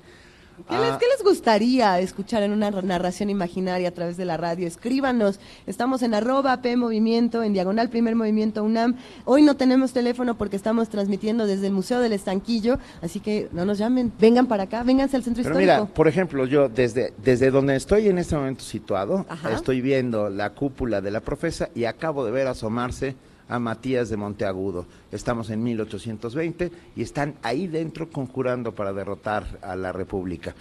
[0.68, 4.66] ¿Qué, les, ¿Qué, les, gustaría escuchar en una narración imaginaria a través de la radio?
[4.66, 5.40] Escríbanos.
[5.66, 8.97] Estamos en arroba P Movimiento, en diagonal Primer Movimiento UNAM.
[9.24, 13.64] Hoy no tenemos teléfono porque estamos transmitiendo desde el Museo del Estanquillo, así que no
[13.64, 14.12] nos llamen.
[14.20, 15.85] Vengan para acá, vénganse al centro Pero histórico.
[15.85, 20.51] Mira, por ejemplo, yo desde, desde donde estoy en este momento situado, estoy viendo la
[20.51, 23.16] cúpula de la profesa y acabo de ver asomarse
[23.49, 24.87] a Matías de Monteagudo.
[25.12, 30.55] Estamos en 1820 y están ahí dentro conjurando para derrotar a la República.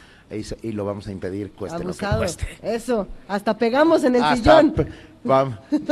[0.64, 2.48] Y, lo vamos a impedir, cueste lo que cueste.
[2.64, 4.74] Eso, hasta pegamos en el sillón.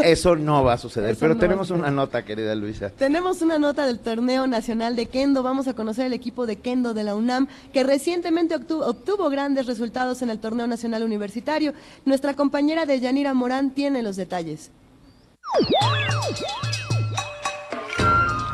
[0.03, 2.89] eso no va a suceder, pero tenemos una nota, querida Luisa.
[2.89, 5.43] Tenemos una nota del Torneo Nacional de Kendo.
[5.43, 9.67] Vamos a conocer el equipo de Kendo de la UNAM, que recientemente obtuvo, obtuvo grandes
[9.67, 11.73] resultados en el Torneo Nacional Universitario.
[12.05, 14.71] Nuestra compañera de Yanira Morán tiene los detalles.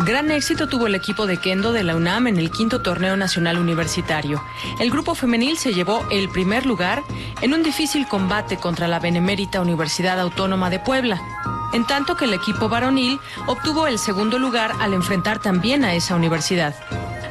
[0.07, 3.57] Gran éxito tuvo el equipo de Kendo de la UNAM en el quinto torneo nacional
[3.57, 4.41] universitario.
[4.79, 7.03] El grupo femenil se llevó el primer lugar
[7.41, 11.21] en un difícil combate contra la Benemérita Universidad Autónoma de Puebla,
[11.73, 16.15] en tanto que el equipo varonil obtuvo el segundo lugar al enfrentar también a esa
[16.15, 16.73] universidad.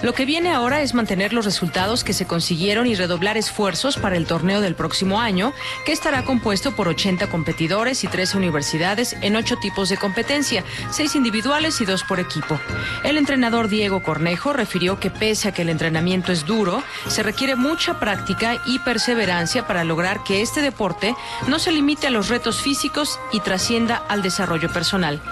[0.02, 4.16] Lo que viene ahora es mantener los resultados que se consiguieron y redoblar esfuerzos para
[4.16, 5.54] el torneo del próximo año,
[5.84, 11.16] que estará compuesto por 80 competidores y 13 universidades en ocho tipos de competencia, seis
[11.16, 12.60] individuales y dos por equipo.
[13.04, 17.56] El entrenador Diego Cornejo refirió que pese a que el entrenamiento es duro, se requiere
[17.56, 21.14] mucha práctica y perseverancia para lograr que este deporte
[21.48, 25.22] no se limite a los retos físicos y trascienda al desarrollo personal.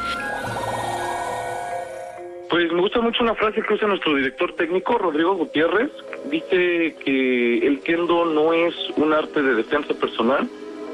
[2.55, 5.91] Pues me gusta mucho una frase que usa nuestro director técnico, Rodrigo Gutiérrez.
[6.31, 10.49] Dice que el kendo no es un arte de defensa personal,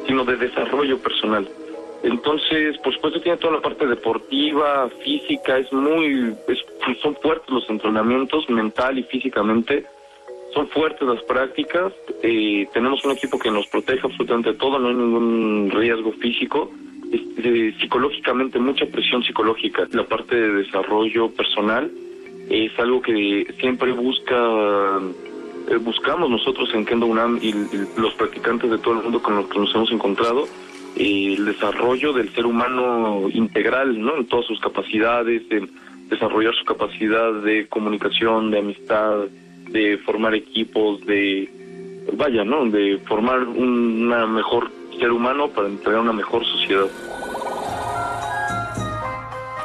[0.06, 1.46] sino de desarrollo personal.
[2.02, 6.34] Entonces, por supuesto, tiene toda la parte deportiva, física, es muy,
[7.02, 9.84] son fuertes los entrenamientos, mental y físicamente.
[10.54, 11.92] Son fuertes las prácticas.
[12.22, 16.70] Eh, tenemos un equipo que nos protege absolutamente todo, no hay ningún riesgo físico
[17.10, 19.86] este, psicológicamente mucha presión psicológica.
[19.92, 21.90] La parte de desarrollo personal
[22.48, 24.36] es algo que siempre busca
[25.68, 27.52] eh, buscamos nosotros en Kendo UNAM y,
[27.96, 30.48] los practicantes de todo el mundo con los que nos hemos encontrado
[30.96, 34.16] el desarrollo del ser humano integral, ¿no?
[34.16, 35.42] En todas sus capacidades,
[36.08, 39.26] desarrollar su capacidad de comunicación, de amistad,
[39.68, 41.48] de formar equipos, de
[42.14, 42.66] vaya, ¿no?
[42.66, 46.86] De formar una mejor ser humano para entregar una mejor sociedad.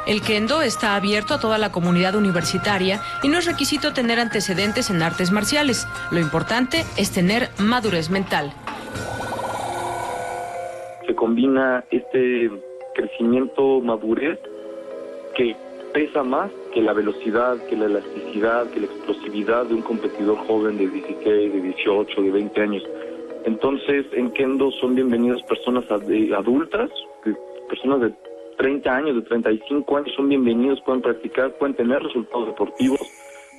[0.06, 4.88] El kendo está abierto a toda la comunidad universitaria y no es requisito tener antecedentes
[4.88, 5.86] en artes marciales.
[6.12, 8.52] Lo importante es tener madurez mental.
[11.06, 12.50] Se combina este
[12.94, 14.38] crecimiento madurez
[15.34, 15.56] que
[15.92, 20.78] pesa más que la velocidad, que la elasticidad, que la explosividad de un competidor joven
[20.78, 22.82] de 16, de 18, de 20 años.
[23.46, 26.90] Entonces, en Kendo son bienvenidas personas adultas,
[27.68, 28.12] personas de
[28.58, 33.00] 30 años, de 35 años, son bienvenidos, pueden practicar, pueden tener resultados deportivos,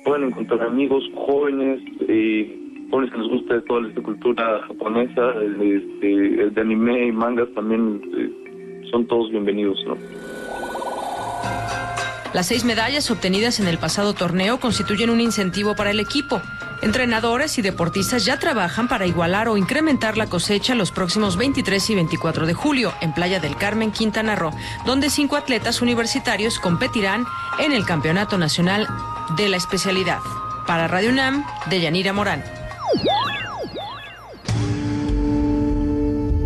[0.04, 2.54] pueden encontrar amigos jóvenes, eh,
[2.90, 6.06] jóvenes que les guste toda la cultura japonesa, este,
[6.50, 9.96] de anime y mangas también, eh, son todos bienvenidos, ¿no?
[12.34, 16.42] Las seis medallas obtenidas en el pasado torneo constituyen un incentivo para el equipo.
[16.80, 21.94] Entrenadores y deportistas ya trabajan para igualar o incrementar la cosecha los próximos 23 y
[21.96, 24.52] 24 de julio en Playa del Carmen, Quintana Roo,
[24.86, 27.26] donde cinco atletas universitarios competirán
[27.58, 28.86] en el Campeonato Nacional
[29.36, 30.20] de la especialidad.
[30.66, 32.44] Para Radio UNAM, de Yanira Morán.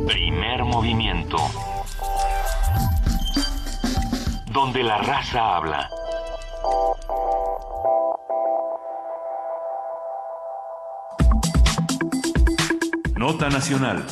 [0.07, 1.39] Primer movimiento.
[4.47, 5.91] Donde la raza habla.
[13.23, 14.05] Nota Nacional.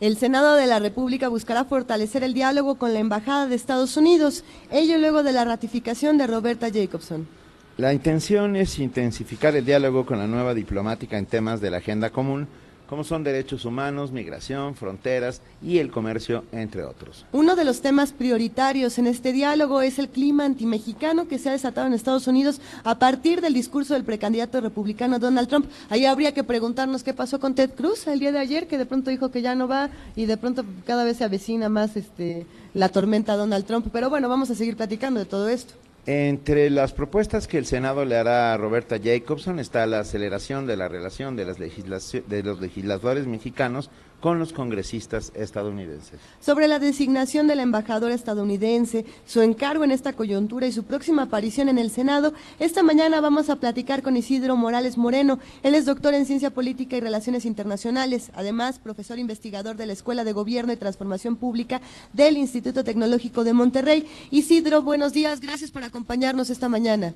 [0.00, 4.42] El Senado de la República buscará fortalecer el diálogo con la Embajada de Estados Unidos,
[4.70, 7.28] ello luego de la ratificación de Roberta Jacobson.
[7.76, 12.08] La intención es intensificar el diálogo con la nueva diplomática en temas de la agenda
[12.08, 12.48] común
[12.88, 17.24] como son derechos humanos, migración, fronteras y el comercio, entre otros.
[17.32, 21.52] Uno de los temas prioritarios en este diálogo es el clima antimexicano que se ha
[21.52, 25.66] desatado en Estados Unidos a partir del discurso del precandidato republicano Donald Trump.
[25.90, 28.86] Ahí habría que preguntarnos qué pasó con Ted Cruz el día de ayer, que de
[28.86, 32.46] pronto dijo que ya no va y de pronto cada vez se avecina más este,
[32.74, 33.88] la tormenta Donald Trump.
[33.92, 35.74] Pero bueno, vamos a seguir platicando de todo esto.
[36.06, 40.76] Entre las propuestas que el Senado le hará a Roberta Jacobson está la aceleración de
[40.76, 43.90] la relación de, las de los legisladores mexicanos
[44.26, 46.18] con los congresistas estadounidenses.
[46.40, 51.22] Sobre la designación de la embajadora estadounidense, su encargo en esta coyuntura y su próxima
[51.22, 55.38] aparición en el Senado, esta mañana vamos a platicar con Isidro Morales Moreno.
[55.62, 60.24] Él es doctor en Ciencia Política y Relaciones Internacionales, además profesor investigador de la Escuela
[60.24, 61.80] de Gobierno y Transformación Pública
[62.12, 64.08] del Instituto Tecnológico de Monterrey.
[64.32, 67.14] Isidro, buenos días, gracias por acompañarnos esta mañana.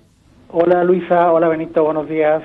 [0.53, 2.41] Hola Luisa, hola Benito, buenos días.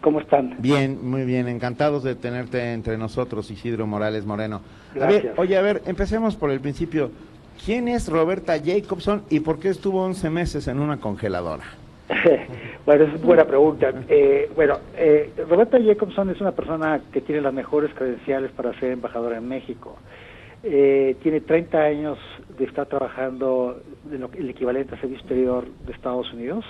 [0.00, 0.56] ¿Cómo están?
[0.58, 4.60] Bien, muy bien, encantados de tenerte entre nosotros, Isidro Morales Moreno.
[5.00, 7.10] A ver, oye, a ver, empecemos por el principio.
[7.64, 11.64] ¿Quién es Roberta Jacobson y por qué estuvo 11 meses en una congeladora?
[12.86, 13.92] bueno, es buena pregunta.
[14.08, 18.92] Eh, bueno, eh, Roberta Jacobson es una persona que tiene las mejores credenciales para ser
[18.92, 19.96] embajadora en México.
[20.62, 22.18] Eh, tiene 30 años
[22.58, 23.80] de estar trabajando
[24.10, 26.64] en lo, el equivalente a servicio exterior de Estados Unidos.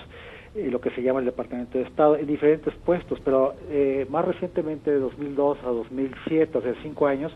[0.55, 4.25] Eh, lo que se llama el Departamento de Estado, en diferentes puestos, pero eh, más
[4.25, 7.31] recientemente, de 2002 a 2007, o sea, cinco años,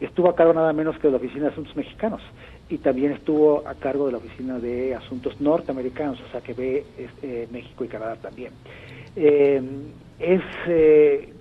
[0.00, 2.22] estuvo a cargo nada menos que de la Oficina de Asuntos Mexicanos
[2.70, 6.84] y también estuvo a cargo de la Oficina de Asuntos Norteamericanos, o sea, que ve
[7.22, 8.52] eh, México y Canadá también.
[9.14, 10.42] es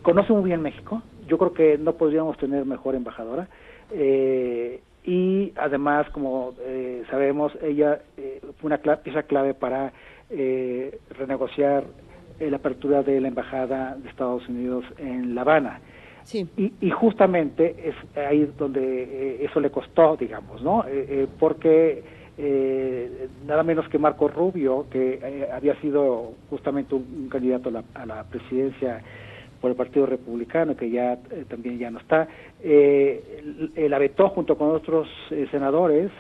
[0.02, 3.48] Conoce muy bien México, yo creo que no podríamos tener mejor embajadora.
[5.06, 6.54] y además, como
[7.10, 8.02] sabemos, ella
[8.60, 9.94] fue una pieza clave para
[10.30, 11.86] eh, renegociar
[12.38, 15.80] eh, la apertura de la embajada de Estados Unidos en La Habana.
[16.34, 20.84] Y, justamente es ahí donde eh, eso le costó, digamos, ¿no?
[20.88, 22.04] Eh, porque
[23.46, 28.24] nada menos que Marco Rubio, que había sido justamente un, candidato a la, a la
[28.26, 29.02] presidencia
[29.66, 31.18] por el Partido Republicano, que ya
[31.48, 32.28] también ya no está,
[32.62, 33.42] eh,
[33.90, 36.12] la vetó junto con otros eh, senadores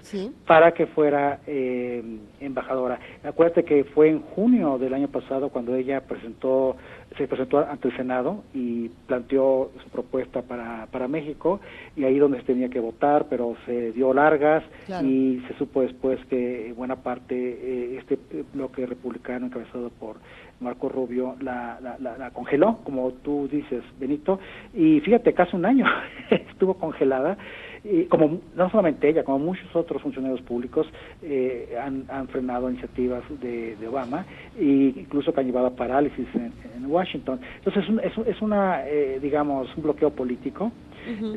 [0.47, 2.03] para que fuera eh,
[2.39, 2.99] embajadora.
[3.23, 6.76] Acuérdate que fue en junio del año pasado cuando ella presentó
[7.17, 11.59] se presentó ante el Senado y planteó su propuesta para, para México
[11.95, 14.63] y ahí donde se tenía que votar, pero se dio largas
[15.01, 18.17] y se supo después que buena parte eh, este
[18.53, 20.17] bloque republicano encabezado por
[20.60, 24.40] Marco Rubio la, la, congeló, como tú dices, Benito,
[24.73, 25.86] y fíjate, casi un año
[26.30, 27.38] estuvo congelada,
[27.84, 30.88] y como no solamente ella, como muchos otros funcionarios públicos
[31.22, 34.26] eh, han, frenado iniciativas de, Obama
[34.57, 36.53] e incluso que han llevado a parálisis en,
[36.88, 37.40] Washington.
[37.57, 40.72] Entonces es, es, una, eh, digamos, un bloqueo político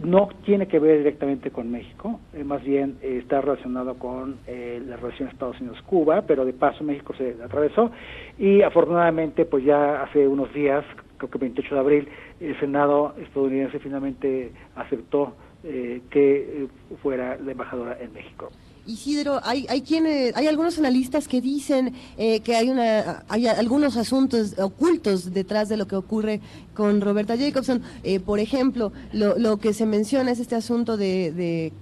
[0.05, 4.81] no tiene que ver directamente con México, eh, más bien eh, está relacionado con eh,
[4.87, 7.91] la relación Estados Unidos-Cuba, pero de paso México se atravesó
[8.39, 10.85] y afortunadamente pues ya hace unos días,
[11.17, 12.09] creo que 28 de abril,
[12.41, 16.69] el Senado estadounidense finalmente aceptó que
[17.03, 18.49] fuera la embajadora en México.
[18.89, 23.97] Isidro, hay, hay quienes, hay algunos analistas que dicen eh, que hay una, hay algunos
[23.97, 26.41] asuntos ocultos detrás de lo que ocurre
[26.75, 27.83] con Roberta Jacobson.
[28.03, 31.73] Eh, por ejemplo, lo, lo, que se menciona es este asunto de,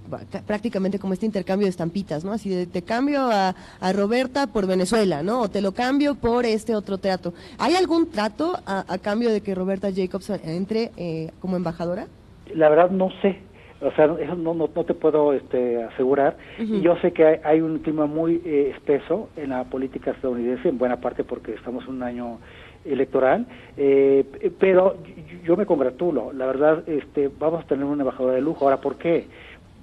[0.45, 2.33] prácticamente como este intercambio de estampitas, ¿no?
[2.33, 5.41] Así de te cambio a, a, Roberta por Venezuela, ¿no?
[5.41, 7.33] O te lo cambio por este otro trato.
[7.57, 12.07] ¿Hay algún trato a, cambio de que Roberta Jacobson entre eh, como embajadora?
[12.53, 13.39] La verdad no sé,
[13.81, 16.37] o sea, eso no, no, te puedo este, asegurar.
[16.57, 20.77] Y yo sé que hay, un clima muy eh, espeso en la política estadounidense, en
[20.77, 22.39] buena parte porque estamos en un año
[22.85, 23.45] electoral,
[23.75, 24.25] eh,
[24.59, 24.97] pero
[25.43, 26.31] yo me congratulo.
[26.33, 28.65] La verdad, este, vamos a tener un embajador de lujo.
[28.65, 29.27] Ahora, ¿por qué?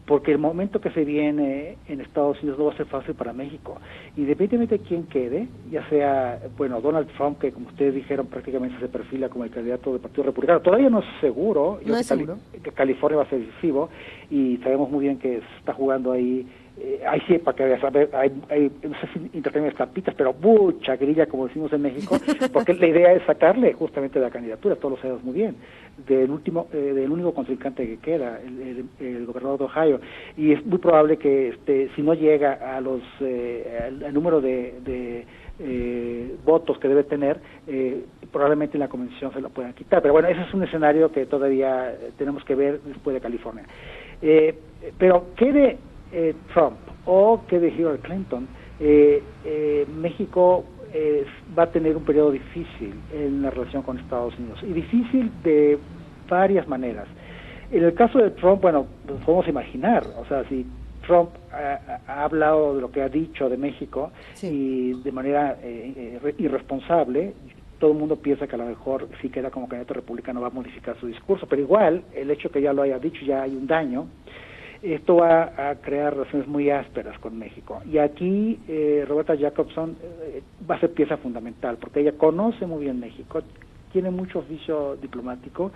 [0.06, 3.32] Porque el momento que se viene en Estados Unidos no va a ser fácil para
[3.32, 3.78] México.
[4.16, 8.88] Independientemente de quién quede, ya sea, bueno, Donald Trump, que como ustedes dijeron prácticamente se
[8.88, 12.38] perfila como el candidato del Partido Republicano, todavía no es seguro, no es seguro.
[12.62, 13.88] que California va a ser decisivo
[14.30, 16.46] y sabemos muy bien que se está jugando ahí
[16.80, 17.84] eh, sí, para que veas,
[18.14, 22.18] hay, hay, no sé si intercambian estampitas, pero mucha grilla, como decimos en México,
[22.52, 25.56] porque la idea es sacarle justamente de la candidatura, todos lo sabemos muy bien,
[26.06, 30.00] del último, eh, del único contrincante que queda, el, gobernador de Ohio,
[30.36, 34.74] y es muy probable que este, si no llega a los, eh, al, número de,
[34.84, 35.24] de
[35.60, 37.38] eh, votos que debe tener,
[37.68, 40.02] eh, probablemente en la convención se lo puedan quitar.
[40.02, 43.64] Pero bueno, ese es un escenario que todavía tenemos que ver después de California.
[44.20, 44.58] Eh,
[44.98, 45.78] pero quede
[46.14, 46.76] eh, Trump
[47.06, 48.46] o que de Hillary Clinton,
[48.78, 50.64] eh, eh, México
[51.58, 55.76] va a tener un periodo difícil en la relación con Estados Unidos y difícil de
[56.28, 57.08] varias maneras.
[57.72, 60.64] En el caso de Trump, bueno, pues podemos imaginar, o sea, si
[61.04, 65.58] Trump ha, hablado de lo que ha dicho de México y de manera
[66.38, 67.34] irresponsable,
[67.80, 70.50] todo el mundo piensa que a lo mejor si queda como candidato republicano va a
[70.50, 73.66] modificar su discurso, pero igual el hecho que ya lo haya dicho ya hay un
[73.66, 74.06] daño
[74.92, 77.80] esto va a crear relaciones muy ásperas con México.
[77.90, 82.84] Y aquí eh, Roberta Jacobson eh, va a ser pieza fundamental, porque ella conoce muy
[82.84, 83.42] bien México,
[83.92, 85.70] tiene mucho oficio diplomático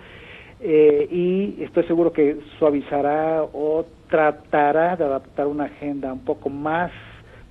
[0.59, 6.91] eh, y estoy seguro que suavizará o tratará de adaptar una agenda un poco más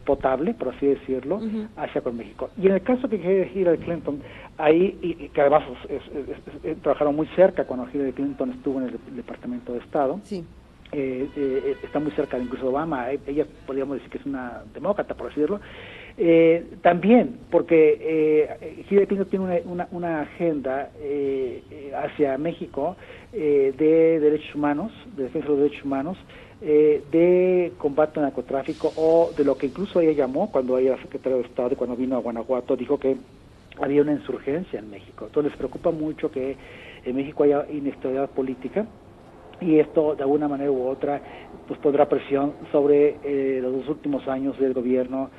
[0.05, 1.41] potable, por así decirlo,
[1.77, 2.51] hacia con México.
[2.57, 4.23] Y en el caso que Hillary Clinton,
[4.57, 5.65] ahí, y, que además
[6.83, 10.47] trabajaron muy cerca cuando Hillary Clinton estuvo en el Departamento de Estado, sí.
[10.91, 14.63] Eh, eh, está muy cerca de incluso Obama, eh, ella podríamos decir que es una
[14.73, 15.61] demócrata, por decirlo,
[16.17, 20.91] eh, también porque eh, Hillary Clinton tiene una, una, agenda
[22.03, 22.97] hacia México
[23.33, 26.17] de derechos humanos, de defensa de los derechos humanos,
[26.61, 31.37] de combate al narcotráfico o de lo que incluso ella llamó cuando ella era secretaria
[31.37, 33.17] de Estado y cuando vino a Guanajuato, dijo que
[33.81, 35.27] había una insurgencia en México.
[35.27, 36.57] Entonces les preocupa mucho que
[37.05, 38.87] en México haya inestabilidad política
[39.61, 41.21] y esto de alguna manera u otra
[41.67, 45.31] pues pondrá presión sobre eh, los dos últimos años del gobierno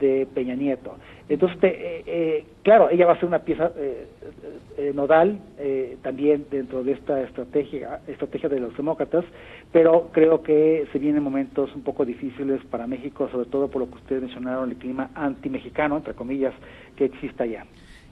[0.00, 0.96] de Peña Nieto.
[1.28, 3.70] Entonces, eh, eh, claro, ella va a ser una pieza
[4.94, 5.38] nodal
[6.02, 9.24] también dentro de esta estrategia, estrategia de los demócratas,
[9.72, 13.88] pero creo que se vienen momentos un poco difíciles para México, sobre todo por lo
[13.88, 16.54] que ustedes mencionaron, el clima anti-mexicano, entre comillas,
[16.96, 17.64] que exista allá.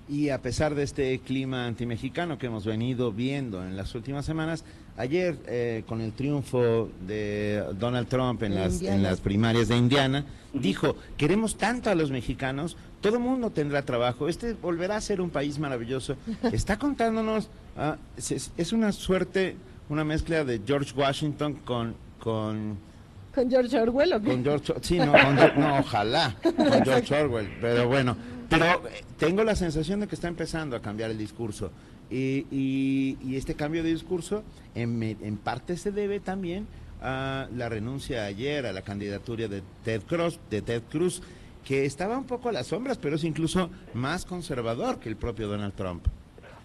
[0.09, 4.65] Y a pesar de este clima antimexicano que hemos venido viendo en las últimas semanas,
[4.99, 10.27] ayer eh, con el triunfo de Donald Trump en, las, en las primarias de Indiana,
[10.53, 15.31] dijo, queremos tanto a los mexicanos, todo mundo tendrá trabajo, este volverá a ser un
[15.31, 16.17] país maravilloso.
[16.53, 19.57] Está contándonos, ah, es, una suerte,
[19.89, 21.95] una mezcla de George Washington con...
[22.21, 22.95] con
[23.35, 24.31] ¿Con George Orwell o qué?
[24.31, 25.07] Con George, sí, no,
[25.57, 28.17] no, ojalá, con George Orwell, pero bueno,
[28.49, 31.71] pero eh, tengo la sensación de que está empezando a cambiar el discurso.
[32.11, 34.45] Y, y, este cambio de discurso
[34.75, 36.67] en, en, parte se debe también
[37.03, 41.23] a la renuncia ayer a la candidatura de Ted Cruz, de Ted Cruz,
[41.65, 45.49] que estaba un poco a las sombras, pero es incluso más conservador que el propio
[45.49, 46.07] Donald Trump.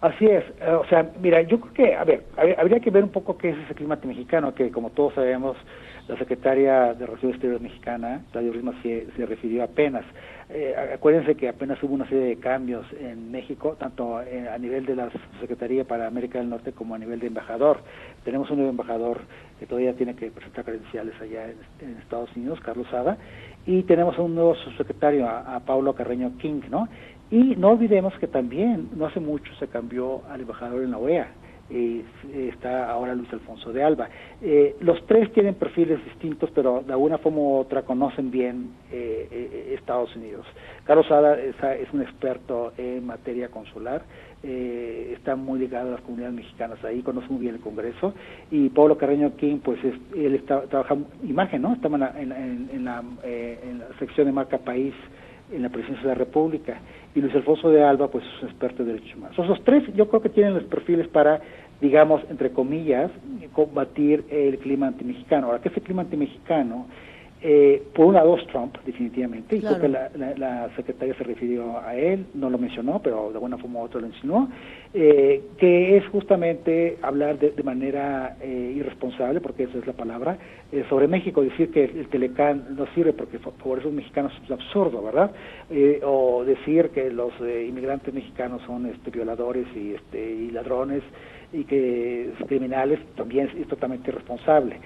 [0.01, 2.23] Así es, eh, o sea, mira, yo creo que, a ver,
[2.57, 5.57] habría que ver un poco qué es ese clima mexicano, que como todos sabemos,
[6.09, 10.03] la secretaria de Relaciones Exteriores mexicana, Claudia Risma, se, se refirió apenas.
[10.49, 14.87] Eh, acuérdense que apenas hubo una serie de cambios en México, tanto eh, a nivel
[14.87, 17.81] de la Secretaría para América del Norte como a nivel de embajador.
[18.25, 19.19] Tenemos un nuevo embajador
[19.59, 21.45] que todavía tiene que presentar credenciales allá
[21.79, 23.15] en, Estados Unidos, Carlos Sada,
[23.67, 26.89] y tenemos un nuevo subsecretario, a, a Paulo Carreño King, ¿no?
[27.29, 31.27] Y no olvidemos que también, no hace mucho, se cambió al embajador en la OEA
[31.69, 32.03] eh,
[32.53, 34.09] está ahora Luis Alfonso de Alba.
[34.41, 39.27] Eh, los tres tienen perfiles distintos, pero de alguna forma u otra conocen bien eh,
[39.31, 40.45] eh Estados Unidos.
[40.85, 44.03] Carlos Ada es, un experto en materia consular,
[44.43, 48.13] eh, está muy ligado a las comunidades mexicanas ahí, conoce muy bien el Congreso,
[48.49, 51.73] y Pablo Carreño King, pues él está, trabaja imagen, ¿no?
[51.73, 54.93] Estaba en la, en, la, en la sección de marca país
[55.51, 56.79] en la presidencia de la República
[57.15, 59.37] y Luis Alfonso de Alba pues es un experto de derechos humanos.
[59.37, 61.41] Esos tres yo creo que tienen los perfiles para,
[61.81, 63.11] digamos, entre comillas,
[63.53, 65.47] combatir el clima antimexicano.
[65.47, 66.87] Ahora, ¿qué es el clima antimexicano?
[67.41, 72.25] Eh, por una dos Trump, definitivamente, y creo que la, secretaria se refirió a él,
[72.33, 74.49] no lo mencionó, pero de alguna forma u otra lo insinuó,
[74.93, 80.37] eh, que es justamente hablar de, manera eh, irresponsable, porque esa es la palabra,
[80.73, 85.01] eh, sobre México, decir que el Telecán no sirve porque por esos mexicanos es absurdo,
[85.01, 85.31] ¿verdad?
[86.03, 91.03] o decir que los inmigrantes mexicanos son este, violadores y, este, y ladrones
[91.53, 94.77] y que criminales también es totalmente irresponsable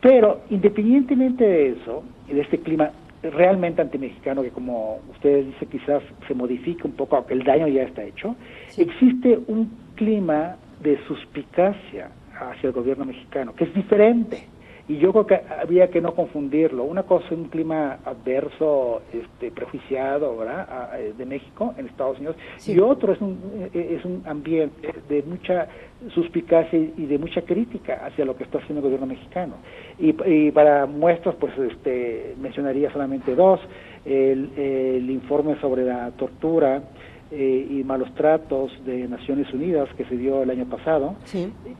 [0.00, 2.90] Pero independientemente de eso, y de este clima
[3.22, 7.82] realmente antimexicano que como ustedes dicen quizás se modifique un poco, aunque el daño ya
[7.82, 8.34] está hecho,
[8.78, 14.48] existe un clima de suspicacia hacia el gobierno mexicano, que es diferente.
[14.90, 16.82] Y yo creo que había que no confundirlo.
[16.82, 20.98] Una cosa es un clima adverso, este, prejuiciado, ¿verdad?
[21.16, 22.34] De México en Estados Unidos,
[22.66, 23.38] y otro es un,
[23.72, 25.68] eh, es un ambiente de mucha
[26.12, 29.54] suspicacia y de mucha crítica hacia lo que está haciendo el gobierno mexicano.
[29.96, 33.60] Y, y para muestras, pues este, mencionaría solamente dos.
[34.04, 36.82] El, el informe sobre la tortura,
[37.32, 41.14] eh, y malos tratos de Naciones Unidas que se dio el año pasado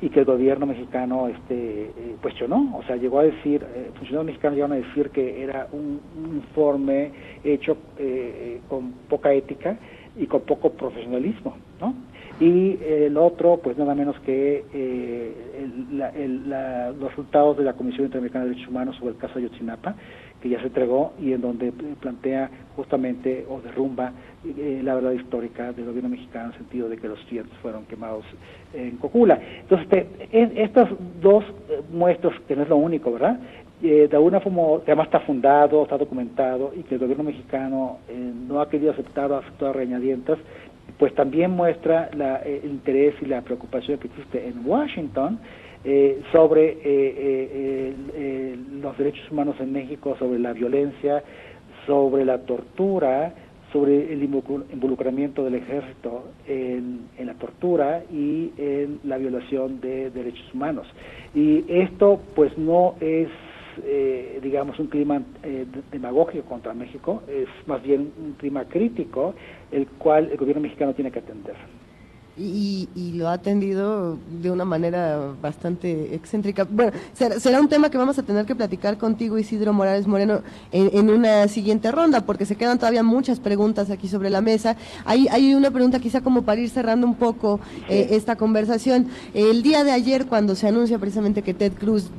[0.00, 4.26] y que el gobierno mexicano este eh, cuestionó, o sea, llegó a decir, eh, funcionarios
[4.26, 6.00] mexicanos llegaron a decir que era un,
[6.36, 7.10] informe
[7.42, 9.76] hecho eh, con poca ética
[10.16, 11.94] y con poco profesionalismo, ¿no?
[12.38, 14.64] Y el otro, pues nada menos que
[15.90, 19.94] los resultados de la Comisión Interamericana de Derechos Humanos sobre el caso de Ayotzinapa,
[20.40, 24.12] que ya se entregó y en donde plantea justamente o derrumba
[24.44, 27.84] eh, la verdad histórica del gobierno mexicano en el sentido de que los ciertos fueron
[27.84, 28.24] quemados
[28.72, 29.38] en Cocula.
[29.60, 30.88] Entonces, este, estas
[31.20, 33.38] dos eh, muestras, que no es lo único, ¿verdad?
[33.82, 37.98] Eh, de alguna forma, además está fundado, está documentado y que el gobierno mexicano
[38.48, 40.38] no ha querido aceptar o aceptar reñadientas,
[40.98, 45.38] pues también muestra la, el interés y la preocupación que existe en Washington
[45.82, 51.24] eh, sobre eh, eh, los derechos humanos en México, sobre la violencia,
[51.86, 53.32] sobre la tortura,
[53.72, 60.86] sobre el involucramiento del ejército en, la tortura y en la violación de derechos humanos.
[61.34, 63.28] Y esto pues no es,
[64.42, 65.22] digamos, un clima
[65.92, 69.34] demagógico contra México, es más bien un clima crítico,
[69.70, 71.79] el cual el gobierno mexicano tiene que atender
[72.36, 76.64] y, lo ha atendido de una manera bastante excéntrica.
[76.64, 80.40] Bueno, será, un tema que vamos a tener que platicar contigo, Isidro Morales Moreno,
[80.72, 84.76] en, una siguiente ronda, porque se quedan todavía muchas preguntas aquí sobre la mesa.
[85.04, 89.08] Hay, hay una pregunta quizá como para ir cerrando un poco eh, esta conversación.
[89.34, 92.10] El día de ayer, cuando se anuncia precisamente que Ted Cruz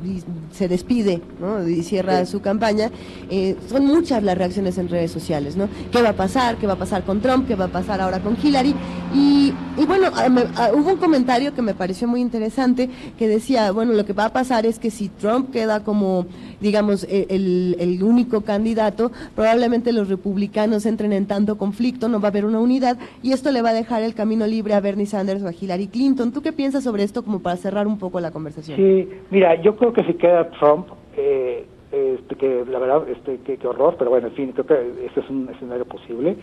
[0.52, 1.22] se despide
[1.68, 2.92] y cierra su campaña,
[3.30, 5.68] eh, son muchas las reacciones en redes sociales, ¿no?
[5.92, 6.58] ¿Qué va a pasar?
[6.58, 7.48] ¿Qué va a pasar con Trump?
[7.48, 8.76] ¿Qué va a pasar ahora con Hillary?
[9.14, 13.72] Y, y bueno, Ah, ah, hubo un comentario que me pareció muy interesante que decía,
[13.72, 16.26] bueno, lo que va a pasar es que si Trump queda como,
[16.60, 22.32] digamos, e, el, único candidato, probablemente los republicanos entren en tanto conflicto, no va a
[22.32, 25.44] haber una unidad y esto le va a dejar el camino libre a Bernie Sanders
[25.44, 26.32] o a Hillary Clinton.
[26.32, 28.78] ¿Tú qué piensas sobre esto como para cerrar un poco la conversación?
[28.78, 33.68] Sí, mira, yo creo que si queda Trump, eh, este, que la verdad, este, qué
[33.68, 36.38] horror, pero bueno, en fin, creo que este es un escenario posible.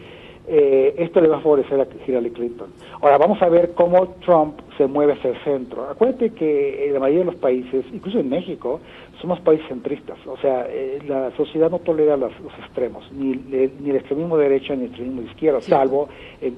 [0.50, 2.68] Eh, esto le va a favorecer a Hillary Clinton.
[3.02, 5.84] Ahora vamos a ver cómo Trump se mueve hacia el centro.
[5.90, 8.80] Acuérdate que en la mayoría de los países, incluso en México,
[9.20, 10.18] somos países centristas.
[10.26, 13.36] O sea, eh, la sociedad no tolera los, extremos, ni,
[13.80, 16.08] ni, el extremismo de derecha ni el extremismo de izquierda, salvo
[16.40, 16.56] en,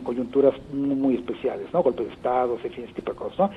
[0.00, 1.82] coyunturas muy, especiales, ¿no?
[1.82, 3.50] Golpes de Estado, ese tipo de cosas, ¿no?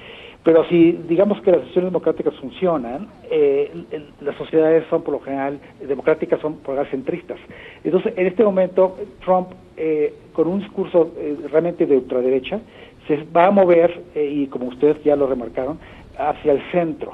[0.43, 3.71] Pero si digamos que las decisiones democráticas funcionan, eh,
[4.21, 7.39] las sociedades son por lo general democráticas, son por lo general centristas.
[7.83, 8.95] Entonces, en este momento,
[9.25, 12.61] Trump, eh, con un discurso eh, realmente de ultraderecha,
[13.07, 15.79] se va a mover, y como ustedes ya lo remarcaron,
[16.17, 17.11] hacia el centro.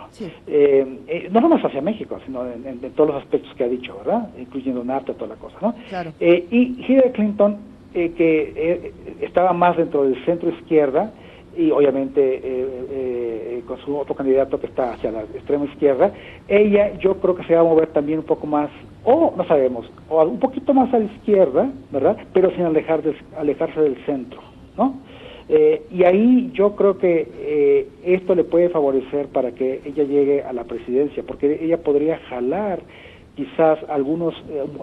[1.32, 4.30] no nomás hacia México, sino en, todos los aspectos que ha dicho, ¿verdad?
[4.38, 5.76] Incluyendo NAFTA, toda la cosa, ¿no?
[6.20, 7.58] y Hillary Clinton,
[7.94, 11.12] que estaba más dentro del centro izquierda,
[11.56, 12.42] y obviamente eh,
[12.90, 16.12] eh, con su otro candidato que está hacia la extrema izquierda,
[16.48, 18.70] ella yo creo que se va a mover también un poco más,
[19.04, 22.18] o no sabemos, o un poquito más a la izquierda, ¿verdad?
[22.34, 23.02] Pero sin alejar
[23.38, 24.42] alejarse del centro,
[24.78, 24.96] ¿no?
[25.56, 30.52] Eh, y ahí yo creo que esto le puede favorecer para que ella llegue a
[30.52, 32.82] la presidencia, porque ella podría jalar
[33.36, 34.34] quizás algunos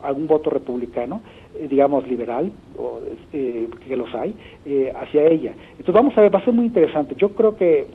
[0.03, 1.23] algún voto republicano
[1.57, 3.01] eh, digamos, liberal, o,
[3.33, 4.33] eh, que los hay,
[4.65, 5.53] eh, hacia ella.
[5.73, 7.17] Entonces vamos a ver, va a ser muy interesante.
[7.19, 7.87] Yo creo que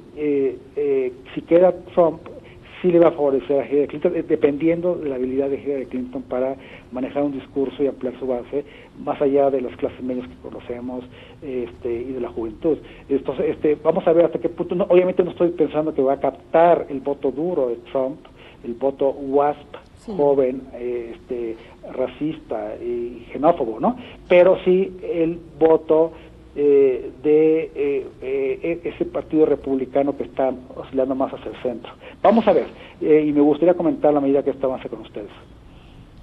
[1.33, 2.19] si queda Trump,
[2.81, 6.23] sí le va a favorecer a Hillary Clinton, dependiendo de la habilidad de Hillary Clinton
[6.23, 6.55] para
[6.91, 8.65] manejar un discurso y ampliar su base,
[9.03, 11.05] más allá de las clases medias que conocemos
[11.41, 12.77] este, y de la juventud.
[13.09, 16.19] Entonces, este, vamos a ver hasta qué punto, obviamente no estoy pensando que va a
[16.19, 18.19] captar el voto duro de Trump,
[18.63, 19.75] el voto WASP,
[20.07, 21.55] joven, este,
[21.93, 23.97] racista y xenófobo, ¿no?
[24.27, 26.11] Pero sí el voto
[26.57, 31.91] eh, de eh, eh, ese partido republicano que está oscilando más hacia el centro.
[32.23, 32.67] Vamos a ver,
[33.01, 35.31] y me gustaría comentar la medida que esto avance con ustedes.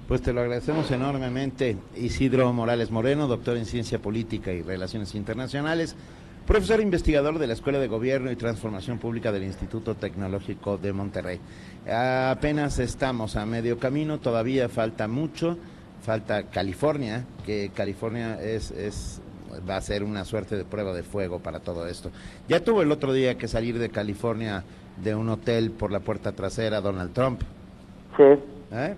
[0.09, 5.97] Pues te lo agradecemos enormemente, Isidro Morales Moreno, doctor en Ciencia Política y Relaciones Internacionales.
[6.47, 11.41] profesor investigador de la Escuela de Gobierno y Transformación Pública del Instituto Tecnológico de Monterrey.
[11.87, 15.59] Apenas estamos a medio camino, todavía falta mucho,
[16.01, 19.21] falta California, que California es, es
[19.69, 22.11] va a ser una suerte de prueba de fuego para todo esto.
[22.49, 24.65] Ya tuvo el otro día que salir de California
[25.03, 27.41] de un hotel por la puerta trasera Donald Trump.
[28.17, 28.25] Sí.
[28.73, 28.95] ¿Eh?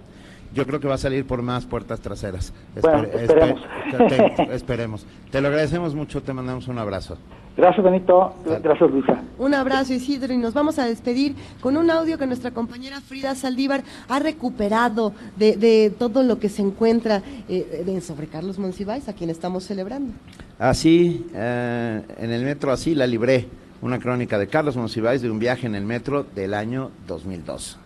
[0.53, 2.53] Yo creo que va a salir por más puertas traseras.
[2.81, 3.63] Bueno, esperemos.
[4.47, 5.07] te- esperemos.
[5.31, 7.17] Te lo agradecemos mucho, te mandamos un abrazo.
[7.57, 8.35] Gracias, Benito.
[8.63, 9.23] Gracias, Luisa.
[9.39, 13.35] Un abrazo Isidro y nos vamos a despedir con un audio que nuestra compañera Frida
[13.37, 19.09] Saldívar ha recuperado de, de todo lo que se encuentra eh, de- sobre Carlos Monsiváis,
[19.09, 20.13] a quien estamos celebrando.
[20.59, 23.47] Así, eh, en el metro, así la libré.
[23.83, 27.79] Una crónica de Carlos Monsiváis de un viaje en el metro del año 2002.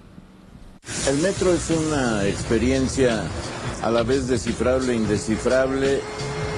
[1.11, 3.23] El metro es una experiencia
[3.83, 6.01] a la vez descifrable e indescifrable,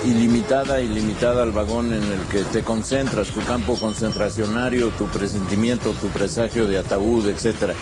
[0.05, 6.09] ilimitada, ilimitada al vagón en el que te concentras, tu campo concentracionario, tu presentimiento, tu
[6.09, 7.74] presagio de ataúd, etcétera.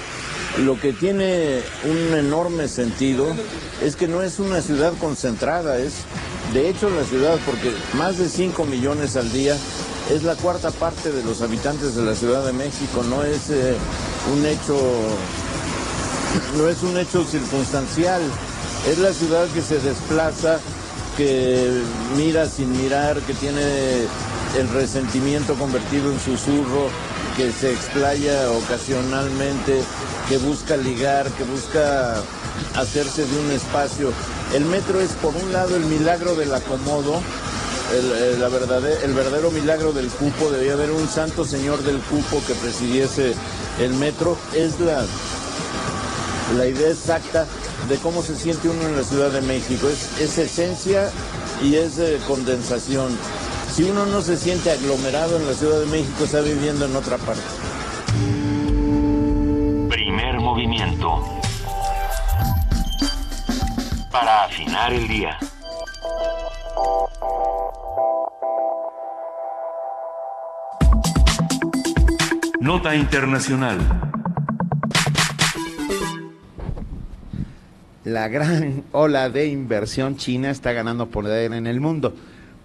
[0.65, 3.27] Lo que tiene un enorme sentido
[3.83, 5.95] es que no es una ciudad concentrada, es
[6.53, 9.57] de hecho la ciudad, porque más de 5 millones al día
[10.11, 13.77] es la cuarta parte de los habitantes de la Ciudad de México, no es eh,
[14.35, 14.77] un hecho
[16.57, 18.23] no es un hecho circunstancial,
[18.89, 20.61] es la ciudad que se desplaza,
[21.19, 21.83] que
[22.17, 23.61] mira sin mirar, que tiene
[24.57, 26.89] el resentimiento convertido en susurro,
[27.37, 29.83] que se explaya ocasionalmente,
[30.29, 32.15] que busca ligar, que busca
[32.77, 34.13] hacerse de un espacio.
[34.55, 37.21] El metro es por un lado el milagro del acomodo,
[37.99, 41.99] el, el- la verdade- el verdadero milagro del cupo, debía haber un santo señor del
[41.99, 43.35] cupo que presidiese
[43.81, 45.05] el metro, es la,
[46.57, 47.47] la idea exacta
[47.89, 49.89] de cómo se siente uno en la Ciudad de México.
[49.89, 51.11] Es, es esencia
[51.63, 53.17] y es eh, condensación.
[53.73, 57.17] Si uno no se siente aglomerado en la Ciudad de México, está viviendo en otra
[57.19, 57.43] parte.
[59.89, 61.25] Primer movimiento.
[64.11, 65.39] Para afinar el día.
[72.61, 74.08] Nota internacional.
[78.09, 82.15] La gran ola de inversión china está ganando poder en el mundo.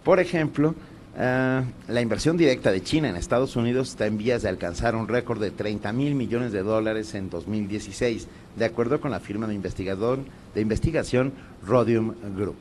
[0.05, 0.73] Por ejemplo,
[1.17, 5.09] ah, la inversión directa de China en Estados Unidos está en vías de alcanzar un
[5.09, 9.53] récord de 30 mil millones de dólares en 2016, de acuerdo con la firma de,
[9.53, 10.19] investigador,
[10.55, 11.33] de investigación
[11.67, 12.55] Rhodium Group.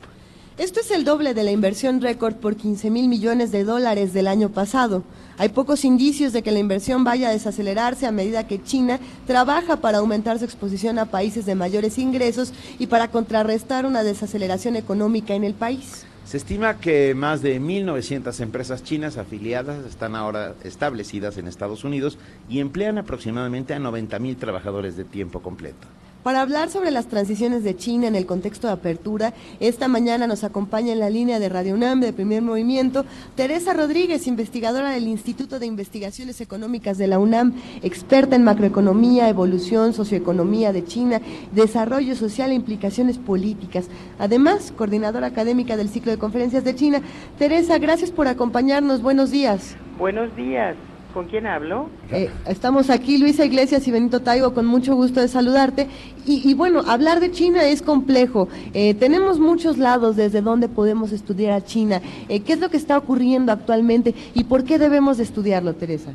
[0.55, 4.27] Esto es el doble de la inversión récord por 15 mil millones de dólares del
[4.27, 5.03] año pasado.
[5.39, 9.77] Hay pocos indicios de que la inversión vaya a desacelerarse a medida que China trabaja
[9.77, 15.33] para aumentar su exposición a países de mayores ingresos y para contrarrestar una desaceleración económica
[15.33, 16.05] en el país.
[16.23, 22.19] Se estima que más de 1.900 empresas chinas afiliadas están ahora establecidas en Estados Unidos
[22.47, 25.87] y emplean aproximadamente a 90.000 trabajadores de tiempo completo.
[26.23, 30.45] Para hablar sobre las transiciones de China en el contexto de apertura, esta mañana nos
[30.45, 33.03] acompaña en la línea de Radio UNAM de Primer Movimiento
[33.35, 39.91] Teresa Rodríguez, investigadora del Instituto de Investigaciones Económicas de la UNAM, experta en macroeconomía, evolución,
[39.91, 41.19] socioeconomía de China,
[41.51, 43.89] desarrollo social e implicaciones políticas.
[44.17, 47.01] Además, coordinadora académica del ciclo de conferencias de China.
[47.37, 49.01] Teresa, gracias por acompañarnos.
[49.01, 49.75] Buenos días.
[49.97, 50.77] Buenos días.
[51.13, 51.89] ¿Con quién hablo?
[52.11, 55.87] Eh, estamos aquí, Luisa Iglesias y Benito Taigo, con mucho gusto de saludarte.
[56.25, 58.47] Y, y bueno, hablar de China es complejo.
[58.73, 62.01] Eh, tenemos muchos lados desde donde podemos estudiar a China.
[62.29, 66.13] Eh, ¿Qué es lo que está ocurriendo actualmente y por qué debemos de estudiarlo, Teresa?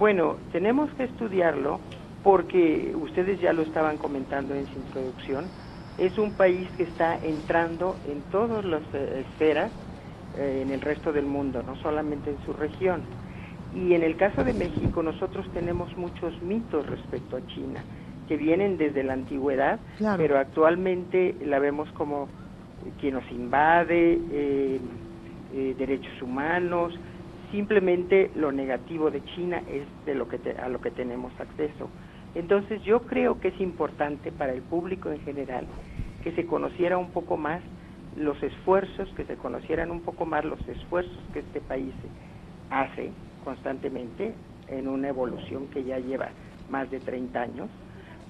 [0.00, 1.78] Bueno, tenemos que estudiarlo
[2.24, 5.44] porque ustedes ya lo estaban comentando en su introducción.
[5.96, 9.70] Es un país que está entrando en todas las eh, esferas
[10.36, 13.02] eh, en el resto del mundo, no solamente en su región.
[13.72, 17.84] Y en el caso de México, nosotros tenemos muchos mitos respecto a China,
[18.26, 20.18] que vienen desde la antigüedad, Claro.
[20.22, 22.28] pero actualmente la vemos como
[22.98, 24.80] quien nos invade, eh,
[25.52, 26.92] eh, derechos humanos,
[27.50, 31.90] simplemente lo negativo de China es de lo que te- a lo que tenemos acceso.
[32.34, 35.66] Entonces yo creo que es importante para el público en general
[36.22, 37.62] que se conociera un poco más
[38.16, 41.92] los esfuerzos, que se conocieran un poco más los esfuerzos que este país
[42.70, 43.10] hace
[43.44, 44.34] constantemente
[44.68, 46.28] en una evolución que ya lleva
[46.70, 47.68] más de 30 años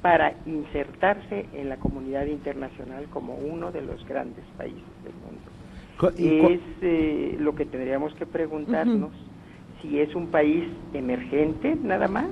[0.02, 5.50] para insertarse en la comunidad internacional como uno de los grandes países del mundo.
[6.16, 9.12] Es eh, lo que tendríamos que preguntarnos
[9.82, 10.64] si es un país
[10.94, 12.28] emergente nada más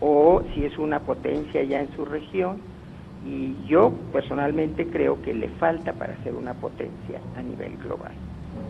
[0.00, 2.58] o si es una potencia ya en su región
[3.26, 8.12] y yo personalmente creo que le falta para ser una potencia a nivel global,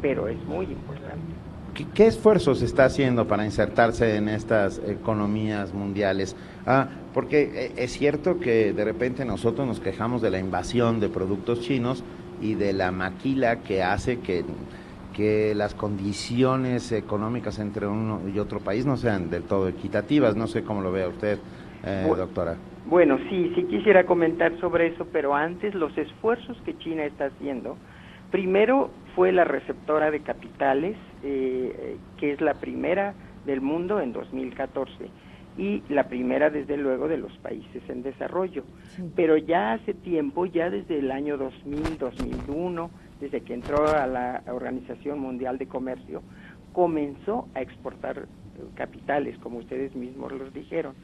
[0.01, 1.38] pero es muy importante.
[1.78, 6.36] ¿Qué, qué esfuerzos está haciendo para insertarse en estas economías mundiales?
[6.66, 11.09] Ah, porque eh, es cierto que de repente nosotros nos quejamos de la invasión de
[11.09, 12.02] productos chinos
[12.42, 14.44] y de la maquila que hace que,
[15.14, 20.34] que las condiciones económicas entre uno y otro país no sean del todo equitativas.
[20.34, 21.38] No sé cómo lo vea usted,
[21.84, 22.56] eh, doctora.
[22.86, 27.76] Bueno, sí, sí quisiera comentar sobre eso, pero antes los esfuerzos que China está haciendo,
[28.30, 33.15] primero fue la receptora de capitales, eh, que es la primera
[33.47, 34.93] del mundo en 2014
[35.57, 38.62] y la primera desde luego de los países en desarrollo.
[39.16, 42.90] Pero ya hace tiempo, ya desde el año 2000, 2001,
[43.20, 46.23] desde que entró a la Organización Mundial de Comercio,
[46.73, 50.95] comenzó a exportar eh, capitales, como ustedes mismos los dijeron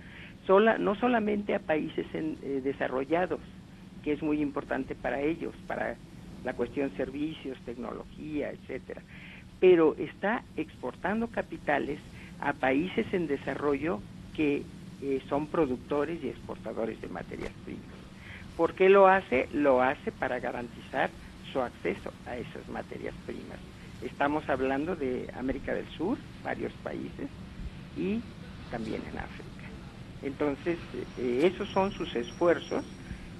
[0.46, 3.40] sola, no solamente a países en, eh, desarrollados,
[4.04, 5.96] que es muy importante para ellos, para
[6.44, 9.02] la cuestión servicios, tecnología, etcétera,
[9.60, 11.98] pero está exportando capitales
[12.40, 14.00] a países en desarrollo
[14.34, 14.62] que
[15.02, 17.82] eh, son productores y exportadores de materias primas.
[18.56, 19.48] ¿Por qué lo hace?
[19.52, 21.10] Lo hace para garantizar
[21.52, 23.58] su acceso a esas materias primas.
[24.02, 27.28] Estamos hablando de América del Sur, varios países,
[27.96, 28.20] y
[28.70, 29.50] también en África.
[30.22, 30.78] Entonces,
[31.18, 32.84] eh, esos son sus esfuerzos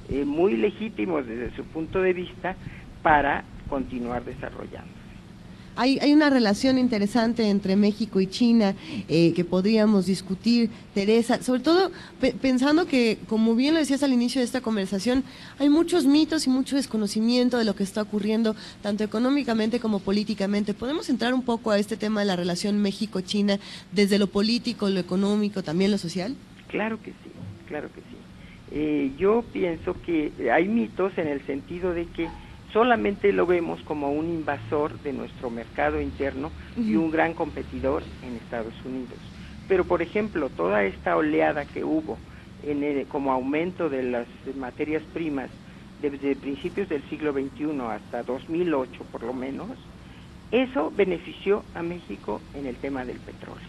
[0.08, 2.56] eh, muy legítimos desde su punto de vista
[3.04, 4.92] para continuar desarrollando.
[5.76, 8.76] Hay, hay una relación interesante entre México y China
[9.08, 11.90] eh, que podríamos discutir, Teresa, sobre todo
[12.20, 15.24] pe- pensando que, como bien lo decías al inicio de esta conversación,
[15.58, 20.74] hay muchos mitos y mucho desconocimiento de lo que está ocurriendo, tanto económicamente como políticamente.
[20.74, 23.58] ¿Podemos entrar un poco a este tema de la relación México-China
[23.90, 26.36] desde lo político, lo económico, también lo social?
[26.68, 27.30] Claro que sí,
[27.66, 28.16] claro que sí.
[28.70, 32.28] Eh, yo pienso que hay mitos en el sentido de que
[32.74, 38.36] solamente lo vemos como un invasor de nuestro mercado interno y un gran competidor en
[38.36, 39.20] Estados Unidos.
[39.66, 42.18] Pero, por ejemplo, toda esta oleada que hubo
[42.58, 45.50] en el- como aumento de las materias primas
[45.98, 49.78] desde principios del siglo XXI hasta 2008 por lo menos,
[50.50, 53.68] eso benefició a México en el tema del petróleo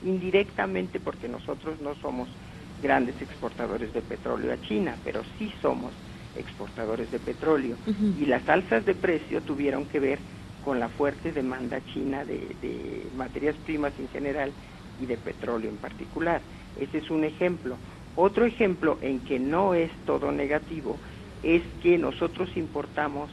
[0.00, 2.30] indirectamente porque nosotros no somos
[2.78, 5.92] grandes exportadores de petróleo a China, pero sí somos
[6.36, 7.76] exportadores de petróleo.
[8.20, 10.18] Y las alzas de precio tuvieron que ver
[10.64, 14.52] con la fuerte demanda china de, de materias primas en general
[15.00, 16.40] y de petróleo en particular.
[16.78, 17.76] Ese es un ejemplo.
[18.16, 20.98] Otro ejemplo en que no es todo negativo
[21.42, 23.30] es que nosotros importamos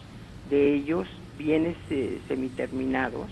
[0.49, 1.07] de ellos
[1.37, 3.27] bienes eh, semiterminados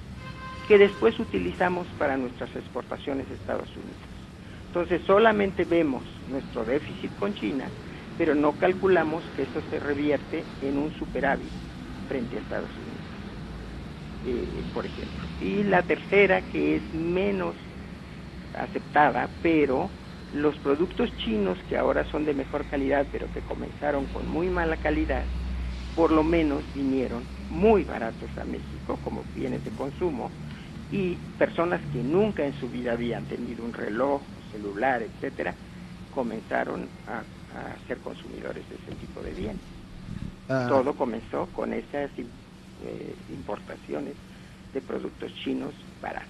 [0.68, 4.14] que después utilizamos para nuestras exportaciones a Estados Unidos.
[4.68, 7.68] Entonces solamente vemos nuestro déficit con China,
[8.18, 11.53] pero no calculamos que eso se revierte en un superávit
[12.07, 13.06] frente a Estados Unidos,
[14.23, 15.27] eh, por ejemplo.
[15.40, 17.56] Y la tercera, que es menos
[18.53, 19.91] aceptada, pero
[20.31, 24.77] los productos chinos que ahora son de mejor calidad, pero que comenzaron con muy mala
[24.77, 25.27] calidad,
[25.94, 30.34] por lo menos vinieron muy baratos a México como bienes de consumo
[30.90, 35.56] y personas que nunca en su vida habían tenido un reloj, celular, etcétera,
[36.10, 37.26] comenzaron a,
[37.56, 39.62] a ser consumidores de ese tipo de bienes.
[40.50, 40.66] Ah.
[40.70, 44.14] Todo comenzó con esas eh, importaciones
[44.74, 45.72] de productos chinos
[46.02, 46.30] baratos.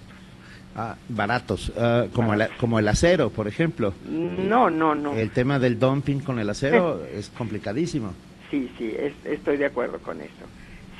[0.76, 3.94] Ah, baratos, ah, como, el, como el acero, por ejemplo.
[4.08, 5.14] No, no, no.
[5.14, 8.12] El tema del dumping con el acero es complicadísimo.
[8.50, 10.32] Sí, sí, es- estoy de acuerdo con eso.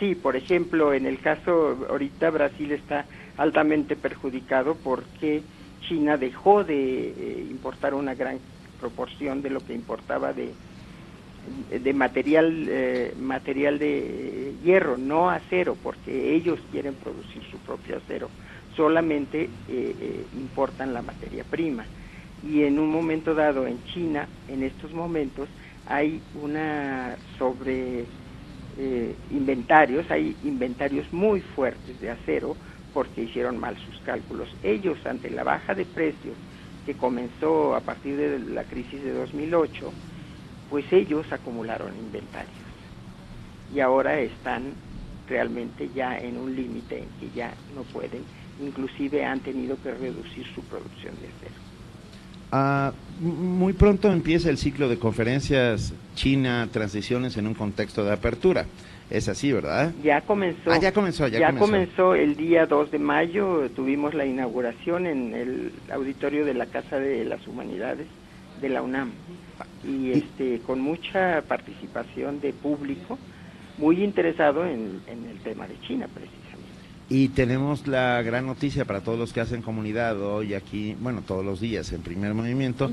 [0.00, 3.04] Sí, por ejemplo, en el caso ahorita Brasil está
[3.36, 5.42] altamente perjudicado porque
[5.88, 8.38] China dejó de eh, importar una gran
[8.84, 10.52] proporción de lo que importaba de
[11.70, 18.28] de material eh, material de hierro, no acero, porque ellos quieren producir su propio acero.
[18.76, 21.84] Solamente eh, eh, importan la materia prima.
[22.42, 25.48] Y en un momento dado en China, en estos momentos,
[25.86, 28.04] hay una sobre
[29.30, 32.56] inventarios, hay inventarios muy fuertes de acero
[32.92, 34.48] porque hicieron mal sus cálculos.
[34.64, 36.34] Ellos, ante la baja de precios
[36.84, 39.92] que comenzó a partir de la crisis de 2008,
[40.70, 42.64] pues ellos acumularon inventarios
[43.74, 44.74] y ahora están
[45.28, 48.22] realmente ya en un límite en que ya no pueden,
[48.62, 51.64] inclusive han tenido que reducir su producción de acero.
[52.52, 58.66] Ah, muy pronto empieza el ciclo de conferencias China, transiciones en un contexto de apertura.
[59.10, 59.92] Es así, ¿verdad?
[60.02, 60.70] Ya comenzó.
[60.70, 61.64] Ah, ya comenzó, ya comenzó.
[61.66, 66.98] comenzó el día 2 de mayo, tuvimos la inauguración en el auditorio de la Casa
[66.98, 68.06] de las Humanidades
[68.60, 69.10] de la UNAM
[69.84, 73.18] y este con mucha participación de público
[73.78, 76.44] muy interesado en, en el tema de China precisamente.
[77.10, 81.44] Y tenemos la gran noticia para todos los que hacen comunidad hoy aquí, bueno, todos
[81.44, 82.90] los días en primer movimiento,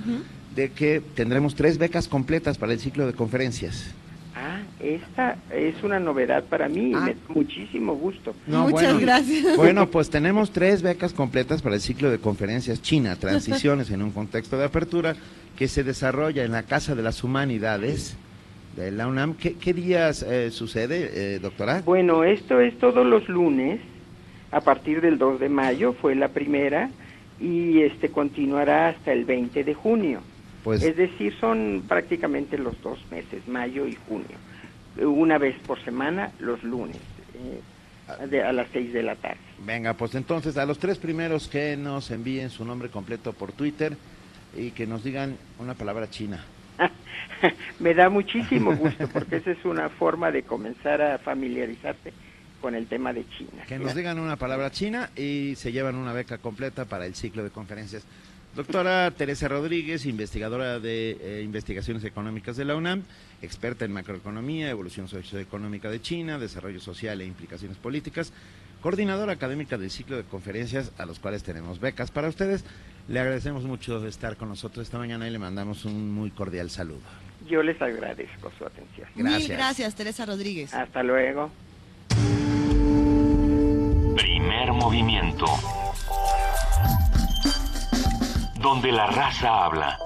[0.54, 3.94] de que tendremos tres becas completas para el ciclo de conferencias.
[4.43, 8.34] Ah, esta es una novedad para mí, me da muchísimo gusto.
[8.47, 9.55] No, Muchas bueno, gracias.
[9.55, 14.09] Bueno, pues tenemos tres becas completas para el ciclo de conferencias China, Transiciones en un
[14.09, 15.15] contexto de apertura,
[15.55, 18.18] que se desarrolla en la Casa de las Humanidades
[18.76, 19.35] de la UNAM.
[19.35, 21.84] ¿Qué, qué días eh, sucede, eh, doctora?
[21.85, 23.80] Bueno, esto es todos los lunes,
[24.51, 26.89] a partir del 2 de mayo fue la primera
[27.39, 30.22] y este continuará hasta el 20 de junio.
[30.64, 34.38] Pues- es decir, son prácticamente los dos meses, mayo y junio.
[34.98, 36.98] Una vez por semana, los lunes,
[37.36, 39.40] eh, de- a las 6 de la tarde.
[39.66, 43.96] Venga, pues entonces a los tres primeros que nos envíen su nombre completo por Twitter
[44.58, 46.44] y que nos digan una palabra china.
[47.80, 52.12] Me da muchísimo gusto porque esa es una forma de comenzar a familiarizarte
[52.60, 53.64] con el tema de China.
[53.68, 57.44] Que nos digan una palabra china y se llevan una beca completa para el ciclo
[57.44, 58.06] de conferencias.
[58.56, 63.03] Doctora Teresa Rodríguez, investigadora de eh, investigaciones económicas de la UNAM,
[63.41, 68.34] experta en macroeconomía, evolución socioeconómica de China, desarrollo social e implicaciones políticas,
[68.82, 72.65] coordinadora académica del ciclo de conferencias a los cuales tenemos becas para ustedes.
[73.07, 76.99] Le agradecemos mucho estar con nosotros esta mañana y le mandamos un muy cordial saludo.
[77.49, 79.07] Yo les agradezco su atención.
[79.15, 80.73] Mil gracias, Teresa Rodríguez.
[80.73, 81.49] Hasta luego.
[84.15, 85.45] Primer movimiento.
[88.62, 89.98] Donde la raza habla.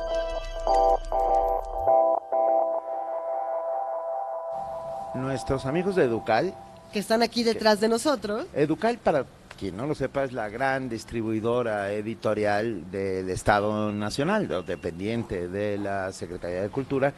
[5.14, 6.54] Nuestros amigos de Educal
[6.92, 8.48] Que están aquí detrás de nosotros.
[8.54, 9.26] Educal, para
[9.58, 16.12] quien no lo sepa, es la gran distribuidora editorial del Estado Nacional, dependiente de la
[16.12, 17.14] Secretaría de Cultura,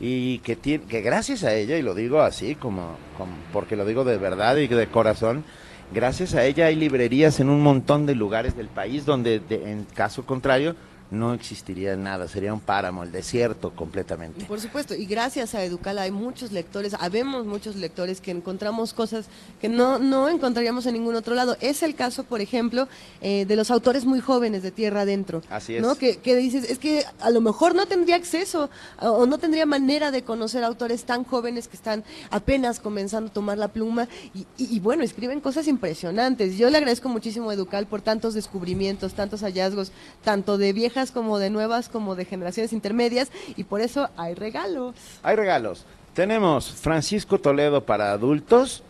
[0.00, 3.84] y que, tiene, que gracias a ella, y lo digo así, como, como- porque lo
[3.84, 5.44] digo de verdad y de corazón,
[5.94, 9.84] gracias a ella hay librerías en un montón de lugares del país donde, de- en
[9.94, 10.74] caso contrario,
[11.12, 14.46] no existiría nada, sería un páramo, el desierto completamente.
[14.46, 19.26] Por supuesto, y gracias a Educal hay muchos lectores, habemos muchos lectores que encontramos cosas
[19.60, 21.56] que no, no encontraríamos en ningún otro lado.
[21.60, 22.88] Es el caso, por ejemplo,
[23.20, 25.42] eh, de los autores muy jóvenes de Tierra Adentro.
[25.50, 25.82] Así es.
[25.82, 25.96] ¿no?
[25.96, 28.70] Que, que dices, es que a lo mejor no tendría acceso
[29.00, 33.58] o no tendría manera de conocer autores tan jóvenes que están apenas comenzando a tomar
[33.58, 36.56] la pluma y, y- y bueno, escriben cosas impresionantes.
[36.56, 39.92] Yo le agradezco muchísimo a Educal por tantos descubrimientos, tantos hallazgos,
[40.24, 44.94] tanto de viejas como de nuevas, como de generaciones intermedias y por eso hay regalos.
[45.22, 45.84] Hay regalos.
[46.14, 48.82] Tenemos Francisco Toledo para adultos.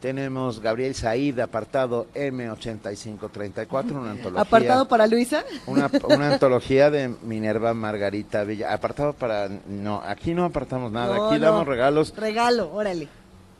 [0.00, 4.42] Tenemos Gabriel Said, apartado M8534, una antología.
[4.42, 5.44] Apartado para Luisa.
[5.66, 8.72] Una, una antología de Minerva Margarita Villa.
[8.72, 9.48] Apartado para.
[9.66, 11.16] No, aquí no apartamos nada.
[11.16, 11.46] No, aquí no.
[11.46, 12.14] damos regalos.
[12.16, 13.08] Regalo, órale.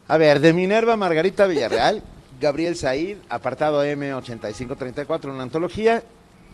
[0.06, 2.04] A ver, de Minerva Margarita Villarreal,
[2.40, 6.04] Gabriel Said, apartado M8534, una antología.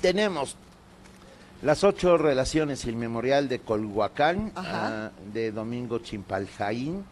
[0.00, 0.56] Tenemos
[1.64, 7.04] las ocho relaciones y el memorial de Colhuacán, ah, de Domingo Chimpaljaín,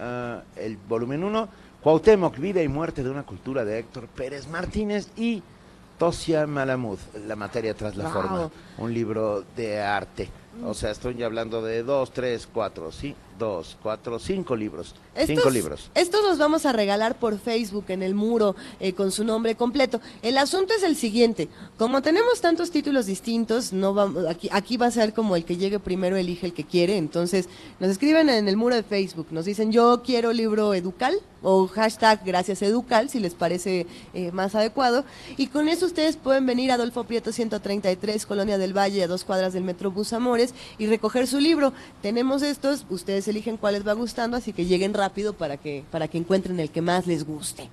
[0.00, 1.48] ah, el volumen 1,
[1.82, 5.42] Cuauhtémoc, vida y muerte de una cultura de Héctor Pérez Martínez y
[5.98, 8.12] Tosia Malamud, La materia tras la Wow.
[8.12, 10.28] forma, un libro de arte.
[10.64, 14.94] O sea, estoy ya hablando de dos, tres, cuatro, sí, dos, cuatro, cinco libros.
[15.26, 15.90] Cinco Estos- libros.
[15.94, 20.00] Estos los vamos a regalar por Facebook en el muro eh, con su nombre completo.
[20.22, 24.86] El asunto es el siguiente: como tenemos tantos títulos distintos, no vamos, aquí, aquí va
[24.86, 26.96] a ser como el que llegue primero elige el que quiere.
[26.96, 27.48] Entonces
[27.80, 32.20] nos escriben en el muro de Facebook, nos dicen yo quiero libro educal o hashtag
[32.24, 35.04] gracias educal si les parece eh, más adecuado.
[35.36, 39.24] Y con eso ustedes pueden venir a Adolfo Prieto 133, Colonia del Valle, a dos
[39.24, 41.72] cuadras del Metrobús Amores y recoger su libro.
[42.02, 46.08] Tenemos estos, ustedes eligen cuál les va gustando, así que lleguen rápido para que, para
[46.08, 47.68] que encuentren el que más les guste.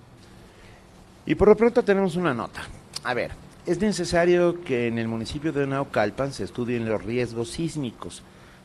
[1.26, 2.62] Y por lo pronto tenemos una nota.
[3.04, 3.32] A ver,
[3.66, 8.22] es necesario que en el municipio de Naucalpan se estudien los riesgos sísmicos.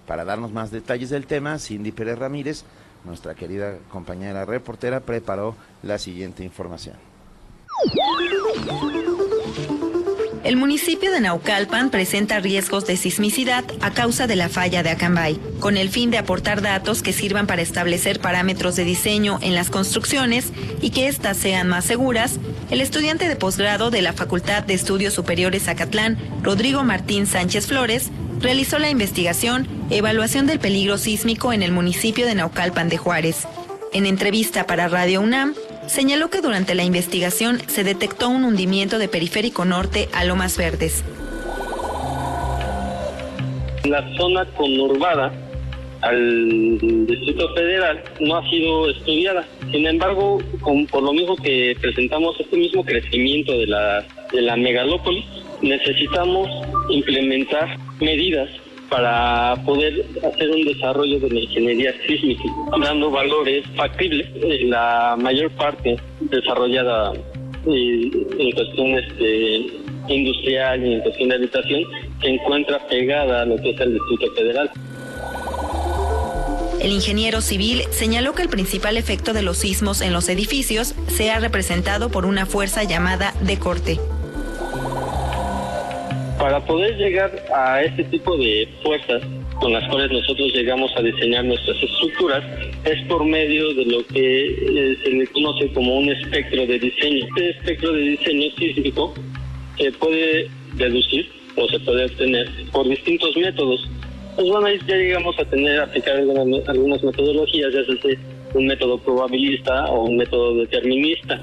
[0.07, 2.65] Para darnos más detalles del tema, Cindy Pérez Ramírez,
[3.05, 6.97] nuestra querida compañera reportera, preparó la siguiente información.
[10.43, 15.39] El municipio de Naucalpan presenta riesgos de sismicidad a causa de la falla de Acambay,
[15.61, 19.69] con el fin de aportar datos que sirvan para establecer parámetros de diseño en las
[19.69, 20.47] construcciones
[20.81, 22.39] y que éstas sean más seguras.
[22.71, 28.11] El estudiante de posgrado de la Facultad de Estudios Superiores Acatlán, Rodrigo Martín Sánchez Flores,
[28.41, 33.47] realizó la investigación Evaluación del peligro sísmico en el municipio de Naucalpan de Juárez.
[33.93, 35.55] En entrevista para Radio UNAM,
[35.91, 41.05] señaló que durante la investigación se detectó un hundimiento de Periférico Norte a Lomas Verdes.
[43.85, 45.33] La zona conurbada
[46.03, 49.47] al Distrito Federal no ha sido estudiada.
[49.73, 54.57] Sin embargo, con- por lo mismo que presentamos este mismo crecimiento de la, de la
[54.57, 55.25] megalópolis,
[55.61, 56.49] necesitamos
[56.89, 58.49] implementar medidas
[58.91, 62.43] para poder hacer un desarrollo de la ingeniería sísmica,
[62.83, 64.27] dando valores factibles.
[64.35, 67.13] Eh, La mayor parte desarrollada
[67.67, 69.67] eh, en cuestiones de
[70.09, 71.83] industrial y en cuestión de habitación
[72.21, 74.71] se encuentra pegada a lo que es el Distrito Federal.
[76.81, 81.31] El ingeniero civil señaló que el principal efecto de los sismos en los edificios se
[81.31, 84.01] ha representado por una fuerza llamada de corte.
[86.41, 89.23] Para poder llegar a este tipo de fuerzas
[89.61, 92.43] con las cuales nosotros llegamos a diseñar nuestras estructuras
[92.87, 97.27] es por medio de lo que eh, se le conoce como un espectro de diseño.
[97.37, 99.13] Este espectro de diseño sísmico
[99.77, 103.87] se puede deducir o se puede obtener por distintos métodos.
[104.35, 108.17] Pues bueno, ahí ya llegamos a tener, aplicar algunas, algunas metodologías, ya sea
[108.55, 111.39] un método probabilista o un método determinista.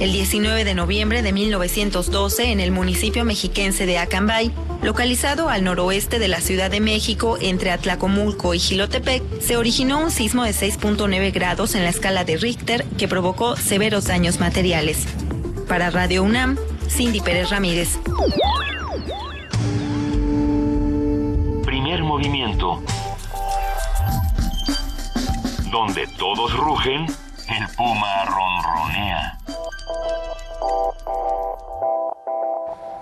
[0.00, 4.50] El 19 de noviembre de 1912, en el municipio mexiquense de Acambay,
[4.82, 10.10] localizado al noroeste de la Ciudad de México, entre Atlacomulco y Jilotepec, se originó un
[10.10, 15.06] sismo de 6.9 grados en la escala de Richter que provocó severos daños materiales.
[15.68, 16.56] Para Radio UNAM,
[16.88, 17.98] Cindy Pérez Ramírez.
[21.66, 22.82] Primer movimiento.
[25.70, 27.04] Donde todos rugen,
[27.50, 29.38] el puma ronronea.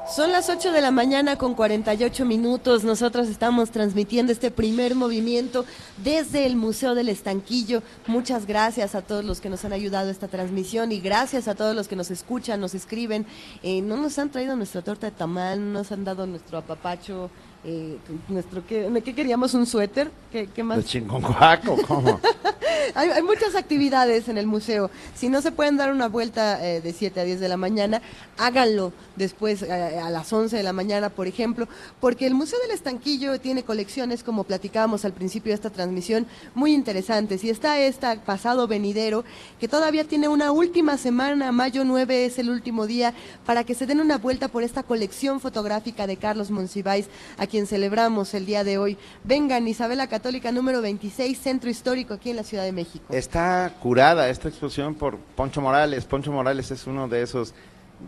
[0.08, 2.82] Son las 8 de la mañana con 48 minutos.
[2.82, 5.66] Nosotros estamos transmitiendo este primer movimiento
[5.98, 7.82] desde el Museo del Estanquillo.
[8.06, 11.54] Muchas gracias a todos los que nos han ayudado a esta transmisión y gracias a
[11.54, 13.26] todos los que nos escuchan, nos escriben.
[13.62, 17.30] Eh, no nos han traído nuestra torta de tamal, no nos han dado nuestro apapacho.
[17.70, 19.52] Eh, nuestro ¿qué, ¿Qué queríamos?
[19.52, 20.10] ¿Un suéter?
[20.32, 20.78] ¿Qué, qué más?
[20.78, 21.76] ¿De chingoncuaco?
[21.86, 22.18] ¿Cómo?
[22.94, 24.90] hay, hay muchas actividades en el museo.
[25.14, 28.00] Si no se pueden dar una vuelta eh, de 7 a 10 de la mañana,
[28.38, 31.68] háganlo después eh, a las 11 de la mañana, por ejemplo,
[32.00, 36.72] porque el Museo del Estanquillo tiene colecciones, como platicábamos al principio de esta transmisión, muy
[36.72, 37.44] interesantes.
[37.44, 39.24] Y está esta pasado venidero,
[39.60, 43.12] que todavía tiene una última semana, mayo 9 es el último día,
[43.44, 48.34] para que se den una vuelta por esta colección fotográfica de Carlos Monsiváis, a celebramos
[48.34, 48.96] el día de hoy.
[49.24, 53.04] Vengan, Isabela Católica número 26, Centro Histórico aquí en la Ciudad de México.
[53.10, 56.04] Está curada esta exposición por Poncho Morales.
[56.04, 57.54] Poncho Morales es uno de esos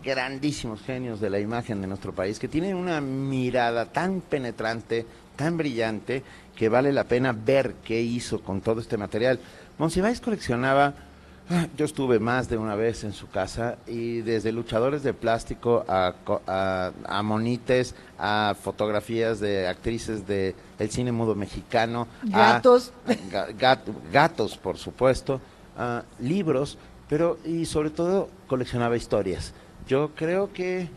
[0.03, 5.05] grandísimos genios de la imagen de nuestro país que tiene una mirada tan penetrante,
[5.35, 6.23] tan brillante,
[6.55, 9.39] que vale la pena ver qué hizo con todo este material.
[9.77, 10.93] Monsiváis coleccionaba,
[11.77, 16.13] yo estuve más de una vez en su casa y desde luchadores de plástico a,
[16.47, 22.91] a- a monites, a fotografías de actrices de el cine mudo mexicano, Gatos.
[23.31, 25.41] Ga- gat- gatos, por supuesto,
[26.19, 26.77] libros,
[27.09, 29.53] pero y sobre todo coleccionaba historias.
[29.87, 30.89] Yo creo que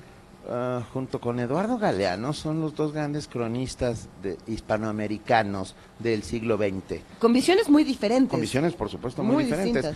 [0.49, 7.01] ah, junto con Eduardo Galeano son los dos grandes cronistas de, hispanoamericanos del siglo XX.
[7.19, 8.31] Con visiones muy diferentes.
[8.31, 9.95] Con visiones, por supuesto, muy, Muy diferentes.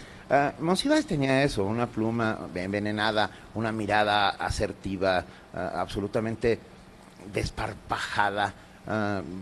[0.60, 6.58] Monsiváis tenía eso, una pluma envenenada, una mirada asertiva, ah, absolutamente
[7.32, 8.54] desparpajada,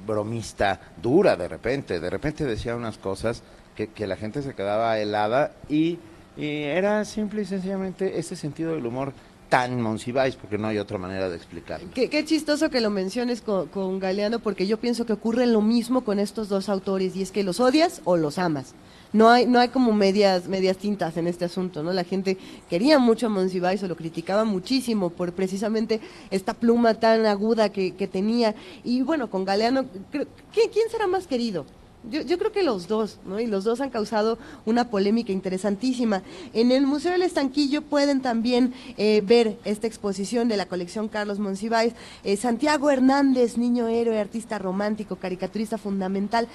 [0.07, 2.01] bromista, dura de repente.
[2.01, 3.43] De repente decía unas cosas
[3.77, 5.99] que, que la gente se quedaba helada y,
[6.37, 9.13] y era simple y sencillamente ese sentido del humor
[9.49, 11.89] tan Monsiváis, porque no hay otra manera de explicarlo.
[11.95, 16.03] Qué, qué chistoso que lo menciones con, Galeano, porque yo pienso que ocurre lo mismo
[16.03, 18.75] con estos dos autores, y es que los odias o los amas.
[19.13, 21.93] No hay, no hay como medias, medias tintas en este asunto, ¿no?
[21.93, 22.37] La gente
[22.69, 26.01] quería mucho a Monsiváis o lo criticaba muchísimo por precisamente
[26.31, 28.55] esta pluma tan aguda que, tenía.
[28.85, 31.65] Y bueno, con Galeano, ¿quién, quién será más querido?
[32.11, 33.41] Yo, creo que los dos, ¿no?
[33.41, 36.23] Y los dos han causado una polémica interesantísima.
[36.53, 41.41] En el Museo del Estanquillo pueden también eh, ver esta exposición de la colección Carlos
[41.41, 41.95] Monsiváis.
[42.23, 46.47] Eh, Santiago Hernández, niño héroe, artista romántico, caricaturista fundamental.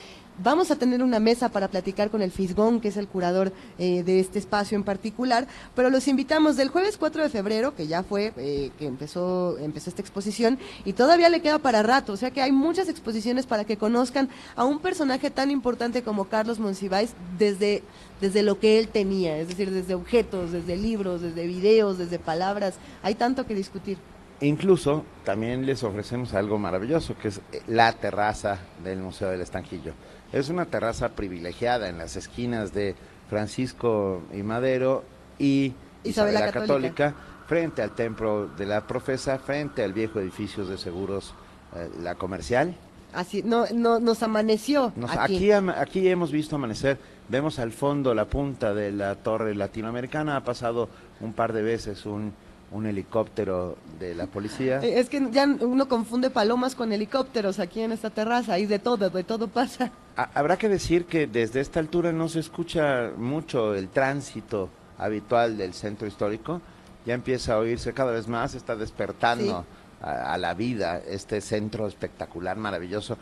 [0.42, 4.02] Vamos a tener una mesa para platicar con el Fisgón, que es el curador eh,
[4.04, 5.46] de este espacio en particular,
[5.76, 10.02] pero los invitamos del jueves 4 de febrero, que ya fue que empezó, empezó esta
[10.02, 13.78] exposición, y todavía le queda para rato, o sea que hay muchas exposiciones para que
[13.78, 17.84] conozcan a un personaje tan importante como Carlos Monsiváis desde,
[18.20, 22.76] desde lo que él tenía, es decir, desde objetos, desde libros, desde videos, desde palabras,
[23.02, 23.98] hay tanto que discutir.
[24.42, 29.94] Incluso también les ofrecemos algo maravilloso, que es eh, la terraza del Museo del Estanquillo.
[30.34, 32.96] Es una terraza privilegiada en las esquinas de
[33.30, 35.04] Francisco y Madero
[35.38, 35.74] y
[36.04, 36.96] Isabel la Isabel la Católica.
[36.96, 37.16] Católica,
[37.48, 41.34] frente al templo de la profesa, frente al viejo edificio de seguros,
[41.76, 42.76] eh, la comercial,
[43.14, 45.52] Así, no, no, nos amaneció Nos- aquí.
[45.52, 46.98] aquí, hemos visto amanecer,
[47.30, 50.90] vemos al fondo la punta de la torre latinoamericana, ha pasado
[51.20, 52.34] un par de veces un,
[52.72, 54.80] un helicóptero de la policía.
[54.82, 58.80] Eh, Es que ya uno confunde palomas con helicópteros aquí en esta terraza, y de
[58.80, 59.92] todo, de todo pasa.
[60.16, 65.58] Ha- Habrá que decir que desde esta altura no se escucha mucho el tránsito habitual
[65.58, 66.62] del centro histórico,
[67.06, 69.66] ya empieza a oírse cada vez más, está despertando
[70.02, 73.18] a, a la vida este centro espectacular, maravilloso.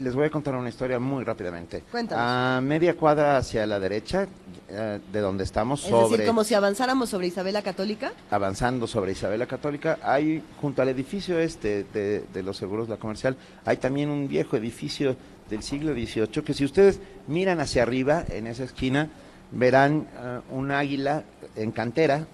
[0.00, 1.82] Les voy a contar una historia muy rápidamente.
[1.90, 2.24] Cuéntanos.
[2.24, 4.28] A media cuadra hacia la derecha,
[4.68, 8.12] eh, de donde estamos, Es sobre decir, como si avanzáramos sobre Isabela Católica.
[8.30, 13.36] avanzando sobre Isabela Católica, hay junto al edificio este de, de los seguros, la comercial,
[13.64, 15.16] hay también un viejo edificio
[15.50, 19.08] del siglo XVIII que si ustedes miran hacia arriba, en esa esquina,
[19.50, 21.24] verán eh, un águila
[21.56, 22.26] en cantera,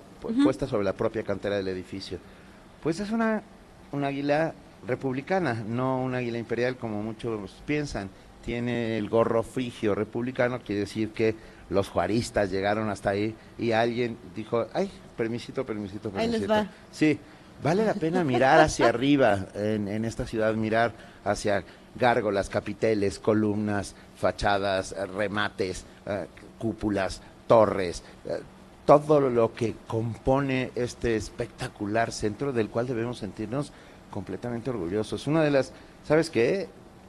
[0.42, 2.18] puesta sobre la propia cantera del edificio.
[2.82, 3.42] Pues es una,
[3.94, 4.54] un águila
[4.86, 8.10] republicana, no un águila imperial como muchos piensan.
[8.44, 11.34] Tiene el gorro frigio republicano, quiere decir que
[11.70, 16.52] los juaristas llegaron hasta ahí y alguien dijo, ay, permisito, permisito, Ahí les permisito.
[16.52, 16.68] va.
[16.92, 17.18] Sí,
[17.62, 20.92] vale la pena mirar hacia arriba en, en esta ciudad, mirar
[21.24, 21.64] hacia
[21.94, 26.26] gárgolas, capiteles, columnas, fachadas, remates, eh,
[26.58, 28.40] cúpulas, torres, eh,
[28.84, 33.72] todo lo que compone este espectacular centro del cual debemos sentirnos
[34.14, 35.26] completamente orgullosos.
[35.26, 35.72] Una de las,
[36.06, 36.68] ¿sabes qué?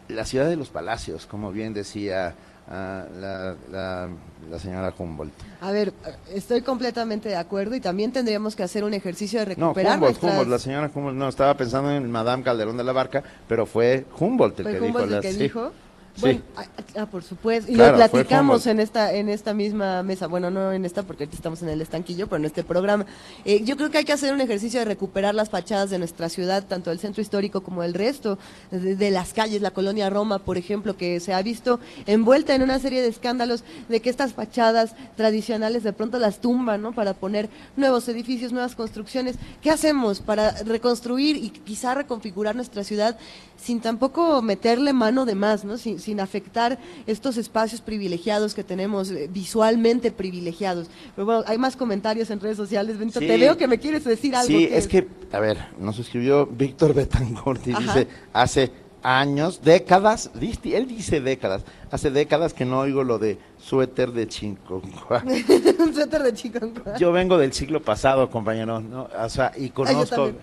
[0.09, 2.33] La ciudad de los palacios, como bien decía
[2.69, 4.09] ah, la, la-
[4.49, 5.31] la señora Humboldt.
[5.61, 5.93] A ver,
[6.33, 10.11] estoy completamente de acuerdo y también tendríamos que hacer un ejercicio de No, recuperar Humboldt,
[10.13, 13.65] nuestras- Humboldt, la señora Humboldt, no, estaba pensando en Madame Calderón de la Barca, pero
[13.67, 15.43] fue Humboldt el ¿Fue que Humboldt dijo el que las- sí.
[15.43, 15.71] dijo?
[16.15, 16.21] Sí.
[16.21, 16.65] Bueno, ah,
[16.97, 17.69] ah, por supuesto.
[17.69, 20.27] Y Claro, lo platicamos en esta en esta misma mesa.
[20.27, 23.05] Bueno, no en esta porque estamos en el estanquillo, pero en este programa.
[23.43, 26.29] Eh, yo creo que hay que hacer un ejercicio de recuperar las fachadas de nuestra
[26.29, 28.39] ciudad, tanto el centro histórico como el resto
[28.71, 32.61] de, de las calles, la colonia Roma, por ejemplo, que se ha visto envuelta en
[32.61, 36.93] una serie de escándalos de que estas fachadas tradicionales de pronto las tumban, ¿no?
[36.93, 39.35] Para poner nuevos edificios, nuevas construcciones.
[39.61, 43.17] ¿Qué hacemos para reconstruir y quizá reconfigurar nuestra ciudad
[43.65, 45.77] sin tampoco meterle mano de más, ¿no?
[45.79, 46.77] Sin, sin afectar
[47.07, 50.87] estos espacios privilegiados que tenemos, eh, visualmente privilegiados.
[51.15, 52.99] Pero bueno, hay más comentarios en redes sociales.
[52.99, 53.25] Benito, Sí.
[53.27, 54.47] te veo que me quieres decir algo.
[54.47, 57.81] Sí, que- es que, a ver, nos escribió Víctor Betancourt y Ajá.
[57.81, 58.71] dice, hace
[59.01, 65.23] años, décadas, él dice décadas, hace décadas que no oigo lo de suéter de chinconcuá.
[65.79, 66.59] Un suéter de chico.
[66.99, 69.07] Yo vengo del siglo pasado, compañero, ¿no?
[69.19, 70.15] O sea, y conozco...
[70.15, 70.37] también.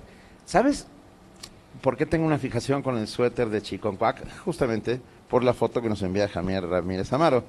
[0.45, 0.87] ¿Sabes
[1.83, 4.41] por qué tengo una fijación con el suéter de Chiconcuac?
[4.45, 7.45] Justamente por la foto que nos envía Javier Ramírez Amaro,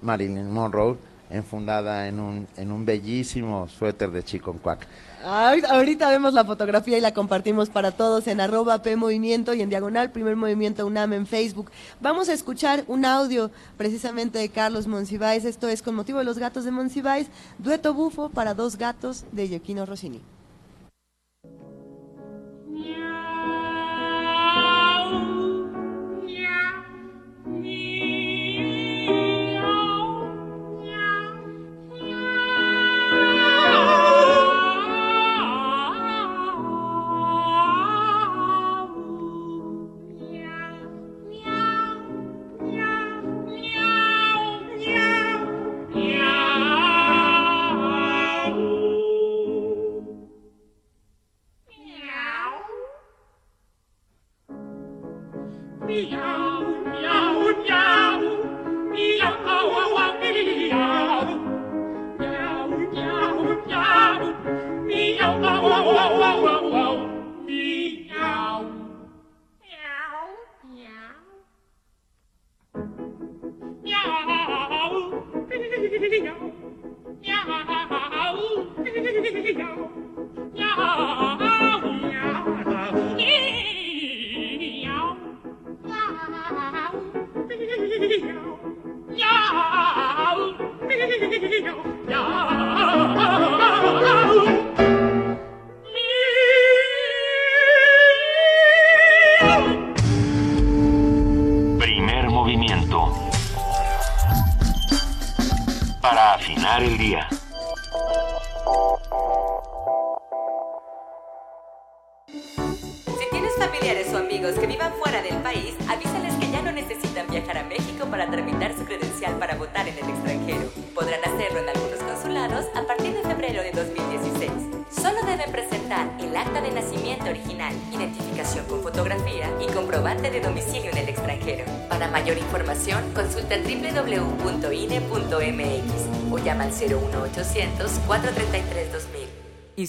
[0.00, 0.96] Marilyn Monroe,
[1.30, 4.86] enfundada en un, en un bellísimo suéter de Chiconcuac.
[5.24, 9.68] Ahorita vemos la fotografía y la compartimos para todos en arroba P Movimiento y en
[9.68, 11.70] diagonal Primer Movimiento UNAM en Facebook.
[12.00, 15.44] Vamos a escuchar un audio precisamente de Carlos Monsiváis.
[15.44, 17.28] Esto es con motivo de los gatos de Monsiváis,
[17.58, 20.20] dueto bufo para dos gatos de Gioquino Rossini.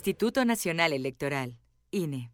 [0.04, 1.58] Instituto Nacional Electoral,
[1.90, 2.30] INE.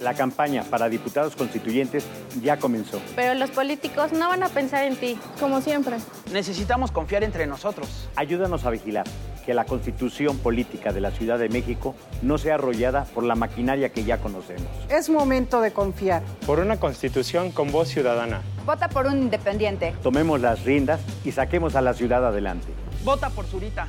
[0.00, 2.06] La campaña para diputados constituyentes
[2.42, 3.02] ya comenzó.
[3.14, 5.98] Pero los políticos no van a pensar en ti, como siempre.
[6.32, 8.08] Necesitamos confiar entre nosotros.
[8.16, 9.04] Ayúdanos a vigilar
[9.44, 13.90] que la constitución política de la Ciudad de México no sea arrollada por la maquinaria
[13.90, 14.70] que ya conocemos.
[14.88, 16.22] Es momento de confiar.
[16.46, 18.40] Por una constitución con voz ciudadana.
[18.64, 19.94] Vota por un independiente.
[20.02, 22.68] Tomemos las riendas y saquemos a la ciudad adelante.
[23.04, 23.86] Vota por Zurita.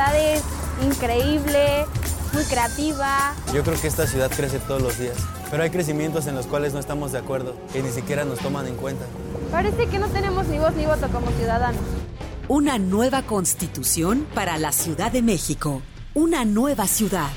[0.00, 0.42] Ciudad es
[0.82, 1.84] increíble,
[2.32, 3.34] muy creativa.
[3.52, 5.16] Yo creo que esta ciudad crece todos los días,
[5.50, 8.66] pero hay crecimientos en los cuales no estamos de acuerdo, que ni siquiera nos toman
[8.66, 9.04] en cuenta.
[9.50, 11.82] Parece que no tenemos ni voz ni voto como ciudadanos.
[12.48, 15.82] Una nueva constitución para la Ciudad de México.
[16.14, 17.28] Una nueva ciudad.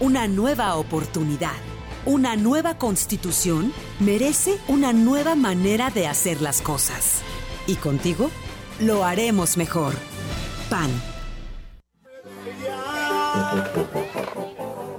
[0.00, 1.56] Una nueva oportunidad.
[2.04, 7.20] Una nueva constitución merece una nueva manera de hacer las cosas.
[7.66, 8.30] Y contigo
[8.80, 9.94] lo haremos mejor.
[10.68, 10.90] PAN.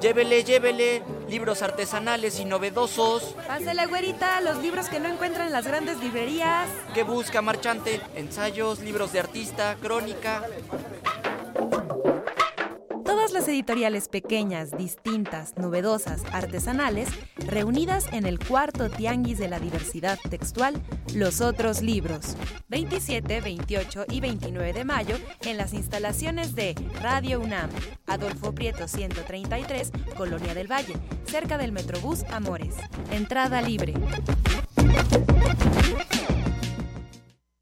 [0.01, 3.35] Llévele, llévele, libros artesanales y novedosos.
[3.47, 6.69] Pásale, güerita, los libros que no encuentran en las grandes librerías.
[6.93, 7.99] ¿Qué busca, marchante?
[8.15, 10.43] Ensayos, libros de artista, crónica.
[13.47, 20.81] Editoriales pequeñas, distintas, novedosas, artesanales, reunidas en el cuarto tianguis de la diversidad textual,
[21.15, 22.35] Los Otros Libros,
[22.67, 27.69] 27, 28 y 29 de mayo, en las instalaciones de Radio UNAM,
[28.05, 30.95] Adolfo Prieto 133, Colonia del Valle,
[31.25, 32.75] cerca del Metrobús Amores.
[33.11, 33.93] Entrada libre.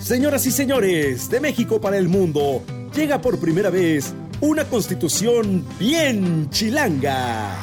[0.00, 2.62] Señoras y señores, de México para el mundo,
[2.94, 7.56] llega por primera vez una constitución bien chilanga.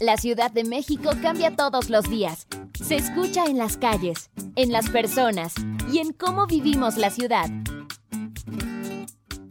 [0.00, 2.48] La Ciudad de México cambia todos los días.
[2.74, 5.54] Se escucha en las calles, en las personas
[5.92, 7.48] y en cómo vivimos la ciudad.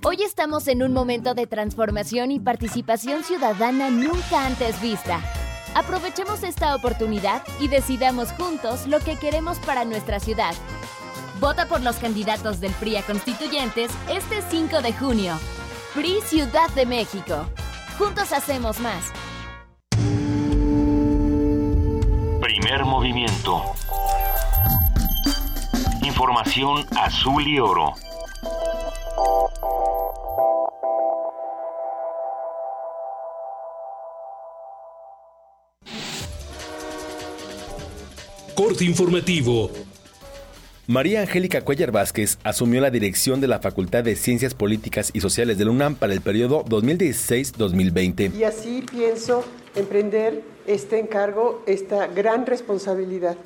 [0.03, 5.21] Hoy estamos en un momento de transformación y participación ciudadana nunca antes vista.
[5.75, 10.53] Aprovechemos esta oportunidad y decidamos juntos lo que queremos para nuestra ciudad.
[11.39, 15.39] Vota por los candidatos del PRI a constituyentes este 5 de junio.
[15.93, 17.45] PRI Ciudad de México.
[17.97, 19.11] Juntos hacemos más.
[22.39, 23.61] Primer movimiento.
[26.01, 27.93] Información azul y oro.
[38.55, 39.69] Corte informativo.
[40.91, 45.57] María Angélica Cuellar Vázquez asumió la dirección de la Facultad de Ciencias Políticas y Sociales
[45.57, 48.35] de la UNAM para el periodo 2016-2020.
[48.35, 53.37] Y así pienso emprender este encargo, esta gran responsabilidad,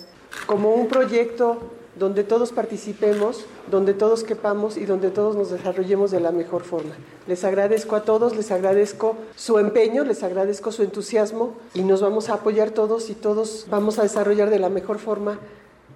[0.47, 1.59] como un proyecto
[1.99, 6.95] donde todos participemos, donde todos quepamos y donde todos nos desarrollemos de la mejor forma.
[7.27, 12.30] Les agradezco a todos, les agradezco su empeño, les agradezco su entusiasmo y nos vamos
[12.30, 15.39] a apoyar todos y todos vamos a desarrollar de la mejor forma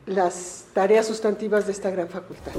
[0.09, 2.51] las tareas sustantivas de esta gran facultad.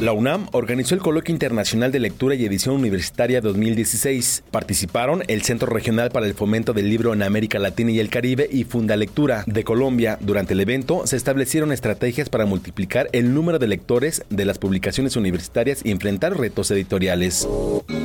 [0.00, 4.44] La UNAM organizó el Coloquio Internacional de Lectura y Edición Universitaria 2016.
[4.50, 8.48] Participaron el Centro Regional para el Fomento del Libro en América Latina y el Caribe
[8.50, 10.18] y Funda Lectura de Colombia.
[10.20, 15.16] Durante el evento se establecieron estrategias para multiplicar el número de lectores de las publicaciones
[15.16, 17.48] universitarias y enfrentar retos editoriales.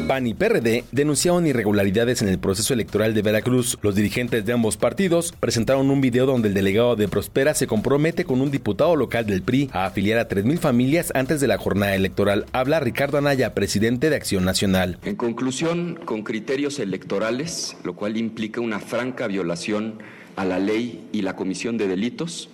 [0.08, 3.78] PAN y PRD denunciaron irregularidades en el proceso electoral de Veracruz.
[3.82, 8.26] Los dirigentes de ambos partidos presentaron un video donde el delegado de Prospera se compromete
[8.26, 11.96] con un diputado local del PRI a afiliar a 3.000 familias antes de la jornada
[11.96, 12.46] electoral.
[12.52, 14.98] Habla Ricardo Anaya, presidente de Acción Nacional.
[15.04, 20.00] En conclusión, con criterios electorales, lo cual implica una franca violación
[20.36, 22.50] a la ley y la comisión de delitos,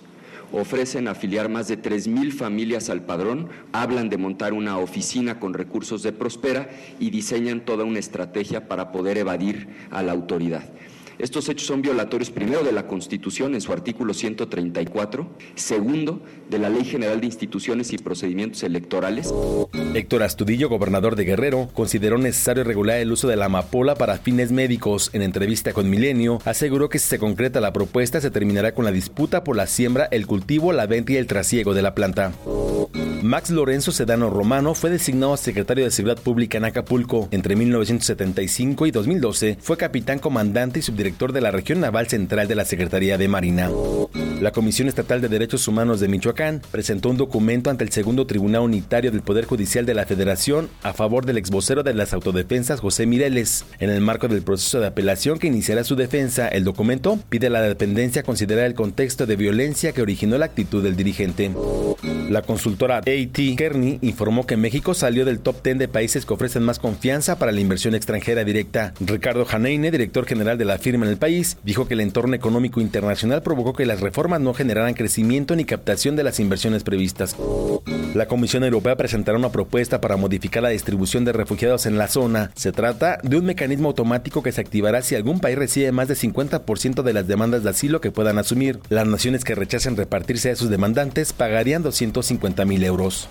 [0.52, 6.02] ofrecen afiliar más de 3.000 familias al padrón, hablan de montar una oficina con recursos
[6.02, 10.64] de Prospera y diseñan toda una estrategia para poder evadir a la autoridad.
[11.18, 16.68] Estos hechos son violatorios, primero, de la Constitución en su artículo 134, segundo, de la
[16.68, 19.34] Ley General de Instituciones y Procedimientos Electorales.
[19.94, 24.52] Héctor Astudillo, gobernador de Guerrero, consideró necesario regular el uso de la amapola para fines
[24.52, 25.10] médicos.
[25.12, 28.92] En entrevista con Milenio, aseguró que si se concreta la propuesta, se terminará con la
[28.92, 32.32] disputa por la siembra, el cultivo, la venta y el trasiego de la planta.
[33.22, 37.26] Max Lorenzo Sedano Romano fue designado secretario de Seguridad Pública en Acapulco.
[37.32, 42.54] Entre 1975 y 2012 fue capitán comandante y subdirector de la región naval central de
[42.54, 43.70] la Secretaría de Marina.
[44.40, 48.62] La Comisión Estatal de Derechos Humanos de Michoacán presentó un documento ante el segundo Tribunal
[48.62, 53.06] Unitario del Poder Judicial de la Federación a favor del exvocero de las autodefensas José
[53.06, 53.64] Mireles.
[53.80, 57.50] En el marco del proceso de apelación que iniciará su defensa, el documento pide a
[57.50, 61.50] la dependencia considerar el contexto de violencia que originó la actitud del dirigente.
[62.28, 66.62] La consultora AT Kearney informó que México salió del top 10 de países que ofrecen
[66.62, 68.92] más confianza para la inversión extranjera directa.
[69.00, 72.80] Ricardo Janeine, director general de la firma en el país, dijo que el entorno económico
[72.80, 77.36] internacional provocó que las reformas no generaran crecimiento ni captación de las inversiones previstas.
[78.14, 82.50] La Comisión Europea presentará una propuesta para modificar la distribución de refugiados en la zona.
[82.54, 86.16] Se trata de un mecanismo automático que se activará si algún país recibe más del
[86.16, 88.80] 50% de las demandas de asilo que puedan asumir.
[88.88, 93.28] Las naciones que rechacen repartirse a sus demandantes pagarían 250 mil euros.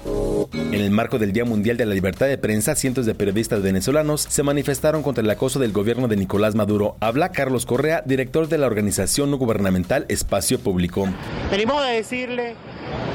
[0.54, 4.22] En el marco del Día Mundial de la Libertad de Prensa, cientos de periodistas venezolanos
[4.30, 6.96] se manifestaron contra el acoso del gobierno de Nicolás Maduro.
[7.00, 11.08] Habla Carlos Correa, director de la organización no gubernamental Espacio Público.
[11.52, 12.56] Venimos a decirle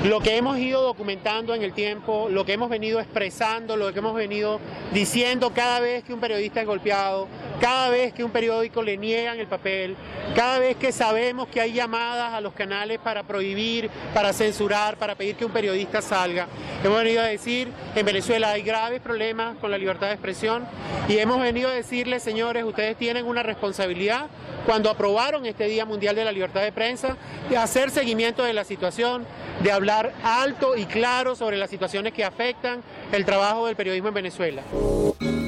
[0.04, 4.00] lo que hemos ido documentando en el tiempo, lo que hemos venido expresando, lo que
[4.00, 4.58] hemos venido
[4.92, 7.28] diciendo cada vez que un periodista es golpeado,
[7.60, 9.94] cada vez que un periódico le niegan el papel,
[10.34, 15.14] cada vez que sabemos que hay llamadas a los canales para prohibir, para censurar, para
[15.14, 16.48] pedir que un periodista salga.
[16.82, 20.64] Hemos venido a decir, en Venezuela hay graves problemas con la libertad de expresión
[21.08, 24.26] y hemos venido a decirles, señores, ustedes tienen una responsabilidad
[24.66, 27.16] cuando aprobaron este Día Mundial de la Libertad de Prensa,
[27.50, 29.24] de hacer seguimiento de la situación,
[29.62, 32.82] de hablar alto y claro sobre las situaciones que afectan
[33.12, 34.62] el trabajo del periodismo en Venezuela.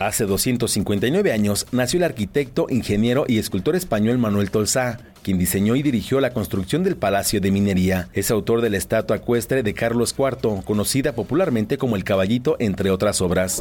[0.00, 5.82] Hace 259 años nació el arquitecto, ingeniero y escultor español Manuel Tolsá, quien diseñó y
[5.82, 8.08] dirigió la construcción del Palacio de Minería.
[8.12, 12.90] Es autor de la estatua ecuestre de Carlos IV, conocida popularmente como El Caballito, entre
[12.90, 13.60] otras obras.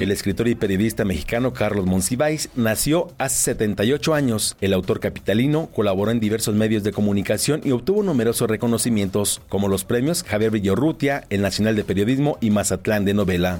[0.00, 4.56] El escritor y periodista mexicano Carlos Monsiváis nació hace 78 años.
[4.60, 9.84] El autor capitalino colaboró en diversos medios de comunicación y obtuvo numerosos reconocimientos, como los
[9.84, 13.58] premios Javier Villorrutia, el Nacional de Periodismo y Mazatlán de Novela.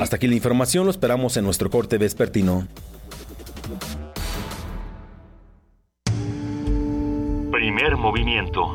[0.00, 2.68] Hasta aquí la información, lo esperamos en nuestro corte vespertino.
[7.78, 8.74] Primer movimiento.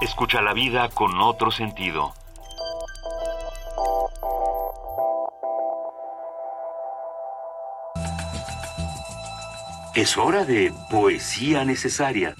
[0.00, 2.12] Escucha la vida con otro sentido.
[9.94, 12.34] Es hora de poesía necesaria.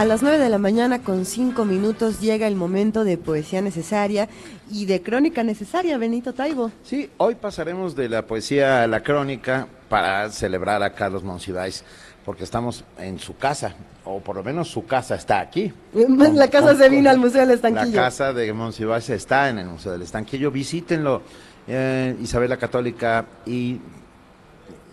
[0.00, 4.30] A las 9 de la mañana con 5 minutos llega el momento de poesía necesaria
[4.72, 6.72] y de crónica necesaria, Benito Taibo.
[6.82, 11.84] Sí, hoy pasaremos de la poesía a la crónica para celebrar a Carlos Monsiváis,
[12.24, 13.74] porque estamos en su casa,
[14.06, 15.70] o por lo menos su casa está aquí.
[15.92, 17.96] la casa se vino al Museo del Estanquillo.
[17.96, 21.20] La casa de Monsiváis está en el Museo del Estanquillo, visítenlo.
[21.68, 23.78] Eh, Isabel la Católica y,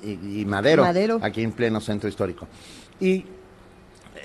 [0.03, 2.45] y, y Madero, Madero, aquí en pleno centro histórico.
[2.99, 3.23] Y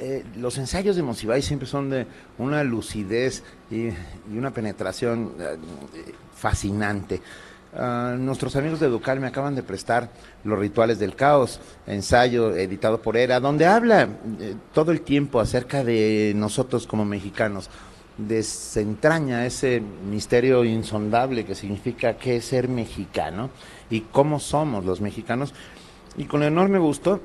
[0.01, 2.07] eh, los ensayos de Monsiváis siempre son de
[2.39, 3.89] una lucidez y,
[4.37, 5.57] una penetración eh,
[6.35, 7.21] fascinante.
[7.75, 10.11] Ah, nuestros amigos de Educal me acaban de prestar
[10.45, 14.09] Los Rituales del Caos, ensayo editado por ERA, donde habla
[14.41, 17.71] eh, todo el tiempo acerca de nosotros como mexicanos.
[18.19, 23.49] Desentraña ese misterio insondable que significa qué es ser mexicano
[23.89, 25.55] y cómo somos los mexicanos.
[26.19, 27.21] Y con enorme gusto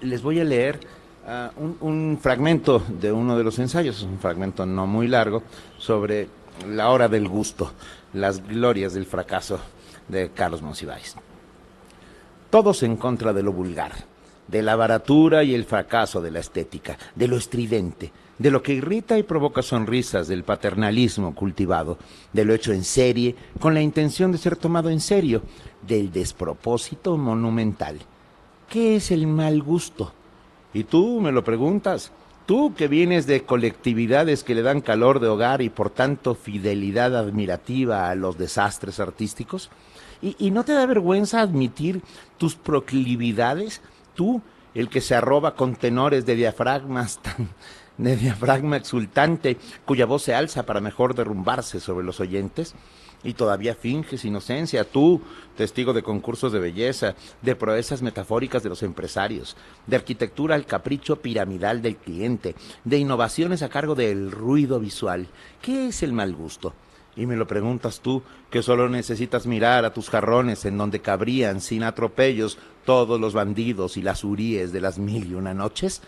[0.00, 0.78] les voy a leer
[1.26, 5.42] ah, un, un fragmento de uno de los ensayos, un fragmento no muy largo,
[5.78, 6.28] sobre
[6.68, 7.72] la hora del gusto
[8.12, 9.58] las glorias del fracaso
[10.08, 11.16] de Carlos Monsiváis.
[12.50, 13.92] Todos en contra de lo vulgar,
[14.48, 18.74] de la baratura y el fracaso de la estética, de lo estridente, de lo que
[18.74, 21.96] irrita y provoca sonrisas del paternalismo cultivado,
[22.32, 25.42] de lo hecho en serie con la intención de ser tomado en serio,
[25.86, 27.98] del despropósito monumental.
[28.68, 30.12] ¿Qué es el mal gusto?
[30.74, 32.12] Y tú me lo preguntas,
[32.46, 37.16] Tú que vienes de colectividades que le dan calor de hogar y por tanto fidelidad
[37.16, 39.70] admirativa a los desastres artísticos,
[40.20, 42.02] ¿y, no te da vergüenza admitir
[42.38, 43.80] tus proclividades?
[44.14, 44.42] Tú,
[44.74, 47.48] el que se arroba con tenores de diafragmas tan,
[47.96, 52.74] de diafragma exultante, cuya voz se alza para mejor derrumbarse sobre los oyentes,
[53.24, 55.20] y todavía finges inocencia, tú,
[55.56, 61.16] testigo de concursos de belleza, de proezas metafóricas de los empresarios, de arquitectura al capricho
[61.16, 62.54] piramidal del cliente,
[62.84, 65.28] de innovaciones a cargo del ruido visual.
[65.60, 66.74] ¿Qué es el mal gusto?
[67.14, 71.60] Y me lo preguntas tú, que solo necesitas mirar a tus jarrones en donde cabrían
[71.60, 76.02] sin atropellos todos los bandidos y las huríes de las mil y una noches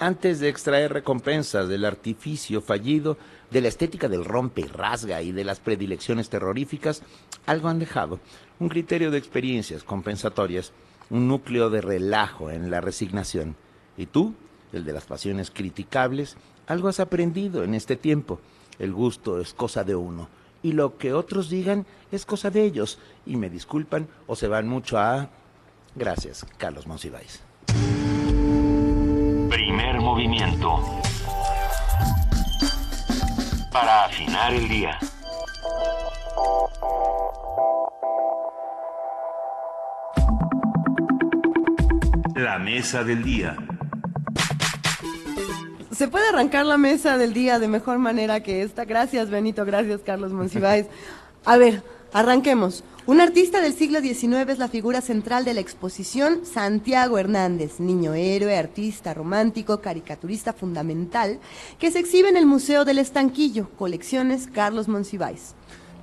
[0.00, 3.18] antes de extraer recompensas del artificio fallido,
[3.50, 7.02] de la estética del rompe y rasga y de las predilecciones terroríficas,
[7.46, 8.18] algo han dejado,
[8.58, 10.72] un criterio de experiencias compensatorias,
[11.10, 13.56] un núcleo de relajo en la resignación.
[13.98, 14.34] Y tú,
[14.72, 16.36] el de las pasiones criticables,
[16.66, 18.40] algo has aprendido en este tiempo.
[18.78, 20.28] El gusto es cosa de uno,
[20.62, 24.66] y lo que otros digan es cosa de ellos, y me disculpan o se van
[24.66, 25.28] mucho a...
[25.94, 27.49] Gracias, Carlos Monsiváis.
[29.80, 30.78] Primer movimiento.
[33.72, 34.98] Para afinar el día.
[42.34, 43.56] La mesa del día.
[45.92, 48.84] Se puede arrancar la mesa del día de mejor manera que esta.
[48.84, 49.64] Gracias, Benito.
[49.64, 50.88] Gracias, Carlos Monsiváis.
[51.46, 51.82] A ver,
[52.12, 52.84] arranquemos.
[53.06, 58.14] Un artista del siglo XIX es la figura central de la exposición Santiago Hernández, niño
[58.14, 61.40] héroe, artista romántico, caricaturista fundamental,
[61.78, 65.54] que se exhibe en el Museo del Estanquillo, colecciones Carlos Monsiváis.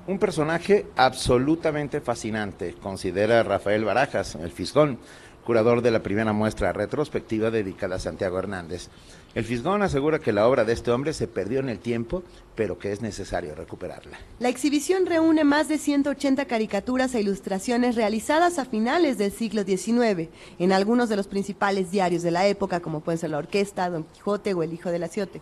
[0.07, 4.99] Un personaje absolutamente fascinante, considera Rafael Barajas, el Fisgón,
[5.45, 8.89] curador de la primera muestra retrospectiva dedicada a Santiago Hernández.
[9.38, 12.23] El Fisgón asegura que la obra de este hombre se perdió en el tiempo,
[12.55, 14.18] pero que es necesario recuperarla.
[14.39, 20.30] La exhibición reúne más de 180 caricaturas e ilustraciones realizadas a finales del siglo XIX
[20.57, 24.05] en algunos de los principales diarios de la época, como pueden ser La Orquesta, Don
[24.05, 25.39] Quijote o El Hijo del Aciote.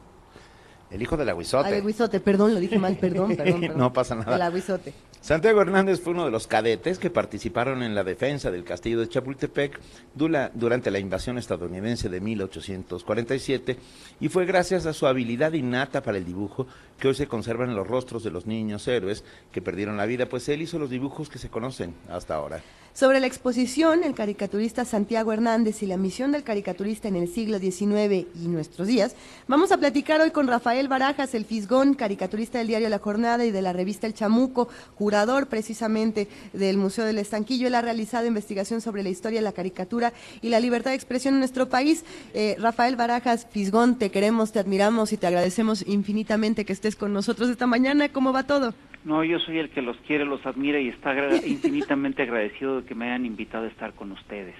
[0.92, 1.70] El hijo del aguizote.
[1.70, 3.62] El aguizote, perdón, lo dije mal, perdón, perdón.
[3.62, 3.78] perdón.
[3.78, 4.36] no pasa nada.
[4.36, 4.94] El aguizote.
[5.26, 9.10] Santiago Hernández fue uno de los cadetes que participaron en la defensa del castillo de
[9.10, 9.80] Chapultepec
[10.14, 13.76] durante la invasión estadounidense de 1847
[14.20, 16.68] y fue gracias a su habilidad innata para el dibujo
[17.00, 20.48] que hoy se conservan los rostros de los niños héroes que perdieron la vida, pues
[20.48, 22.62] él hizo los dibujos que se conocen hasta ahora.
[22.96, 27.60] Sobre la exposición, el caricaturista Santiago Hernández y la misión del caricaturista en el siglo
[27.60, 29.18] XIX y nuestros días,
[29.50, 33.52] vamos a platicar hoy con Rafael Barajas, el Fisgón, caricaturista del diario La Jornada y
[33.52, 34.70] de la revista El Chamuco,
[35.16, 37.68] curador precisamente del Museo del Estanquillo.
[37.68, 40.12] Él ha realizado investigación sobre la historia de la caricatura
[40.42, 42.04] y la libertad de expresión en nuestro país.
[42.34, 47.14] Eh, Rafael Barajas, Fisgón, te queremos, te admiramos y te agradecemos infinitamente que estés con
[47.14, 48.10] nosotros esta mañana.
[48.10, 48.74] ¿Cómo va todo?
[49.06, 51.16] No, yo soy el que los quiere, los admira y está
[51.48, 54.56] infinitamente agradecido de que me hayan invitado a estar con ustedes.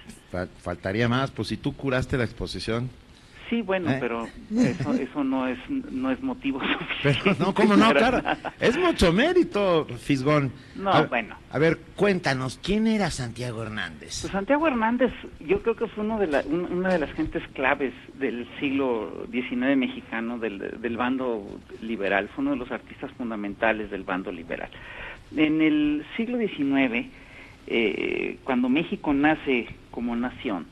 [0.62, 2.88] Faltaría más, pues si tú curaste la exposición.
[3.48, 3.98] Sí, bueno, ¿Eh?
[4.00, 6.60] pero eso, eso no es no es motivo
[7.04, 7.20] suficiente.
[7.22, 8.36] Pero no, ¿cómo no, cara?
[8.58, 10.52] Es mucho mérito, Fisgón.
[10.74, 11.36] No, bueno.
[11.52, 14.20] A ver, cuéntanos, ¿quién era Santiago Hernández?
[14.22, 18.48] Pues Santiago Hernández, yo creo que fue uno de una de las gentes claves del
[18.58, 21.46] siglo XIX mexicano, del, del bando
[21.82, 22.28] liberal.
[22.34, 24.70] Fue uno de los artistas fundamentales del bando liberal.
[25.36, 27.06] En el siglo XIX,
[27.68, 30.66] eh, cuando México nace como nación,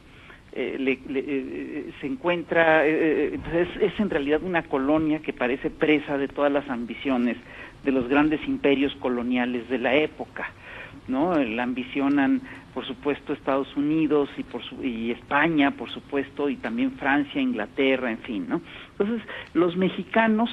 [0.57, 5.69] eh, le, eh, se encuentra, eh, pues es, es, en realidad una colonia que parece
[5.69, 7.37] presa de todas las ambiciones
[7.83, 10.49] de los grandes imperios coloniales de la época.
[11.09, 11.35] ¿no?
[11.35, 12.41] La ambicionan,
[12.73, 18.19] por supuesto, Estados Unidos y, por y España, por supuesto, y también Francia, Inglaterra, en
[18.19, 18.61] fin, ¿no?
[18.93, 20.51] Entonces, los mexicanos,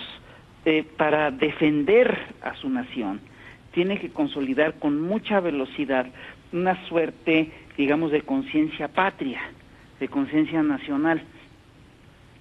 [0.66, 3.22] eh, para defender a su nación,
[3.72, 6.08] tienen que consolidar con mucha velocidad
[6.52, 9.40] una suerte, digamos, de conciencia patria,
[10.02, 11.22] de conciencia nacional.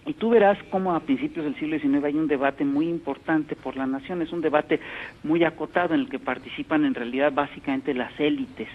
[0.07, 3.77] Y tú verás cómo a principios del siglo XIX hay un debate muy importante por
[3.77, 4.81] la nación, es un debate
[5.23, 8.69] muy acotado en el que participan en realidad básicamente las élites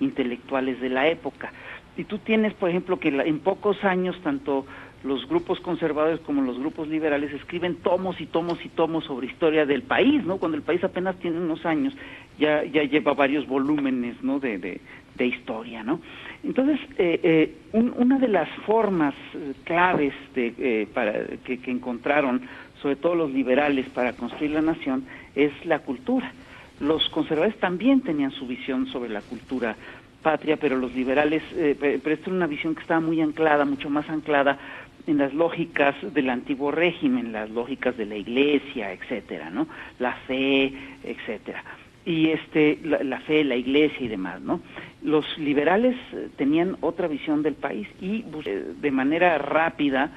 [0.00, 1.52] intelectuales de la época.
[1.98, 4.64] Y tú tienes, por ejemplo, que en pocos años tanto
[5.04, 9.66] los grupos conservadores como los grupos liberales escriben tomos y tomos y tomos sobre historia
[9.66, 10.38] del país, ¿no?
[10.38, 11.94] Cuando el país apenas tiene unos años,
[12.38, 14.40] ya, ya lleva varios volúmenes, ¿no?
[14.40, 14.80] De, de,
[15.20, 16.00] de historia, ¿no?
[16.42, 21.12] Entonces, eh, eh, una de las formas eh, claves de, para,
[21.44, 22.40] que, que, encontraron,
[22.80, 26.32] sobre todo los liberales, para construir la nación, es la cultura.
[26.80, 29.76] Los conservadores también tenían su visión sobre la cultura
[30.22, 31.42] patria, pero los liberales,
[31.78, 34.58] pero esta era una visión que estaba muy anclada, mucho más anclada
[35.06, 39.66] en las lógicas del antiguo régimen, las lógicas de la iglesia, etcétera, ¿no?
[39.98, 40.72] La fe,
[41.04, 41.62] etcétera
[42.04, 44.60] y este la, fe, la iglesia y demás, ¿no?
[45.02, 50.10] Los liberales eh, tenían otra visión del país y eh, de manera rápida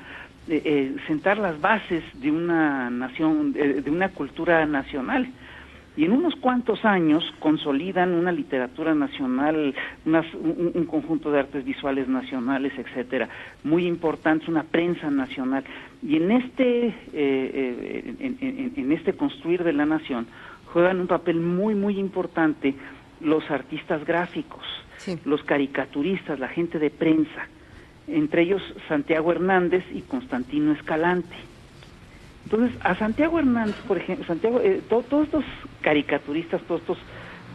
[0.48, 5.28] eh, sentar las bases de una nación, de una cultura nacional.
[5.96, 12.74] Y en unos cuantos años consolidan una literatura nacional, un, conjunto de artes visuales nacionales,
[12.76, 13.30] etcétera,
[13.64, 15.64] muy importante, una prensa nacional.
[16.02, 20.26] Y en este, en este construir de la nación,
[20.74, 22.74] juegan un papel muy, muy importante
[23.22, 24.66] los artistas gráficos,
[25.24, 27.48] los caricaturistas, la gente de prensa,
[28.08, 31.36] entre ellos Santiago Hernández y Constantino Escalante.
[32.46, 35.46] Entonces, a Santiago Hernández, por ejemplo, Santiago, eh, todos estos
[35.82, 36.98] caricaturistas, todos estos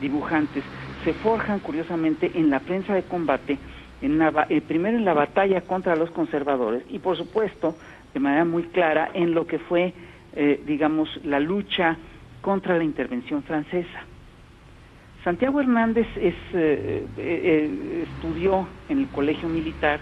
[0.00, 0.62] dibujantes,
[1.04, 3.58] se forjan curiosamente en la prensa de combate,
[4.00, 7.76] en eh, primero en la batalla contra los conservadores y por supuesto,
[8.14, 9.92] de manera muy clara, en lo que fue,
[10.34, 11.98] eh, digamos, la lucha
[12.40, 14.04] contra la intervención francesa.
[15.24, 20.00] Santiago Hernández es, eh, eh, eh, estudió en el colegio militar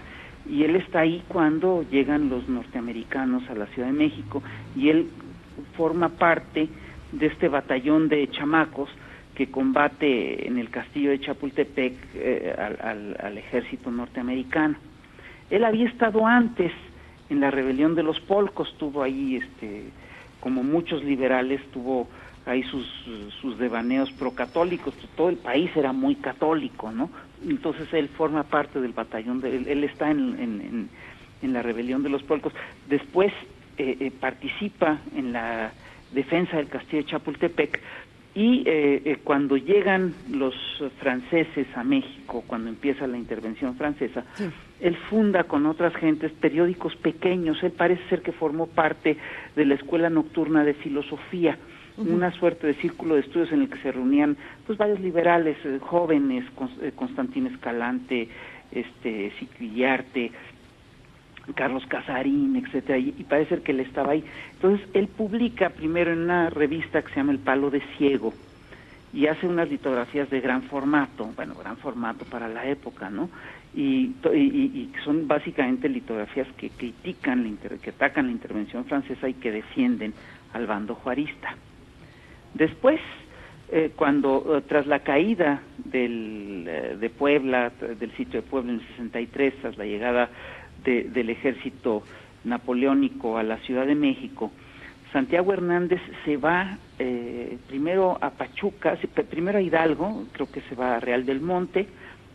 [0.49, 4.41] y él está ahí cuando llegan los norteamericanos a la Ciudad de México
[4.75, 5.09] y él
[5.75, 6.69] forma parte
[7.11, 8.89] de este batallón de chamacos
[9.35, 11.93] que combate en el castillo de Chapultepec
[12.57, 14.77] al, al, ejército norteamericano.
[15.49, 16.71] Él había estado antes
[17.29, 19.83] en la rebelión de los polcos, tuvo ahí, este,
[20.39, 22.07] como muchos liberales, tuvo
[22.47, 22.87] hay sus,
[23.41, 27.09] sus devaneos procatólicos, todo el país era muy católico, ¿no?
[27.45, 30.89] Entonces él forma parte del batallón, de, él, está en,
[31.41, 32.53] en, la rebelión de los puercos.
[32.89, 33.33] Después
[33.77, 35.71] eh, eh, participa en la
[36.13, 37.81] defensa del castillo de Chapultepec
[38.33, 40.53] y eh, cuando llegan los
[40.99, 44.23] franceses a México, cuando empieza la intervención francesa,
[44.79, 49.17] él funda con otras gentes periódicos pequeños, él parece ser que formó parte
[49.55, 51.57] de la Escuela Nocturna de Filosofía,
[51.97, 55.79] una suerte de círculo de estudios en el que se reunían pues varios liberales eh,
[55.81, 56.45] jóvenes,
[56.81, 58.29] eh, Constantín Escalante,
[58.71, 60.31] este Siquillarte,
[61.55, 64.23] Carlos Casarín, etcétera, y, parece ser que él estaba ahí.
[64.53, 68.33] Entonces él publica primero en una revista que se llama El Palo de Ciego
[69.13, 73.29] y hace unas litografías de gran formato, bueno, gran formato para la época, ¿no?
[73.73, 80.13] Y, y, son básicamente litografías que critican, que atacan la intervención francesa y que defienden
[80.53, 81.55] al bando juarista.
[82.57, 82.99] Después,
[83.71, 88.79] eh, cuando eh, tras la caída del, eh, de Puebla, del sitio de Puebla en
[88.79, 90.29] el 63, tras la llegada
[90.83, 92.01] del ejército
[92.45, 94.51] napoleónico a la Ciudad de México,
[95.11, 96.77] Santiago Hernández se va
[97.67, 98.97] primero a Pachuca,
[99.29, 101.87] primero a Hidalgo, creo que se va a Real del Monte,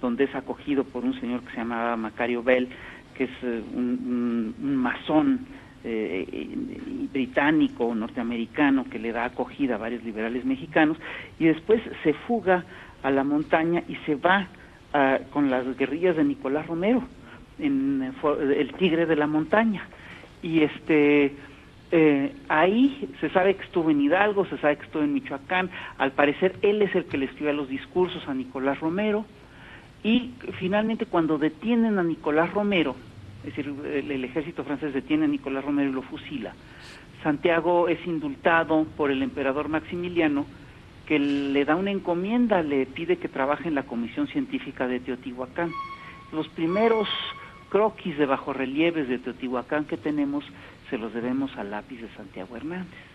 [0.03, 2.69] donde es acogido por un señor que se llamaba Macario Bell,
[3.15, 5.47] que es un, un masón
[5.85, 6.49] eh,
[7.13, 10.97] británico o norteamericano que le da acogida a varios liberales mexicanos
[11.39, 12.65] y después se fuga
[13.03, 14.49] a la montaña y se va
[14.93, 17.03] ah, con las guerrillas de Nicolás Romero
[17.59, 18.15] en
[18.57, 19.87] el Tigre de la Montaña.
[20.43, 21.33] Y este
[21.91, 26.13] eh, ahí se sabe que estuvo en Hidalgo, se sabe que estuvo en Michoacán, al
[26.13, 29.27] parecer él es el que le escribe los discursos a Nicolás Romero.
[30.03, 32.97] Y finalmente cuando detienen a Nicolás Romero
[33.45, 36.55] es decir, el, ejército francés detiene a Nicolás Romero y lo fusila.
[37.23, 40.47] Santiago es indultado por el emperador Maximiliano,
[41.07, 45.71] que le da una encomienda, le pide que trabaje en la Comisión Científica de Teotihuacán.
[46.33, 47.09] Los primeros
[47.69, 50.45] croquis de bajorrelieves de Teotihuacán que tenemos
[50.89, 53.13] se los debemos al lápiz de Santiago Hernández.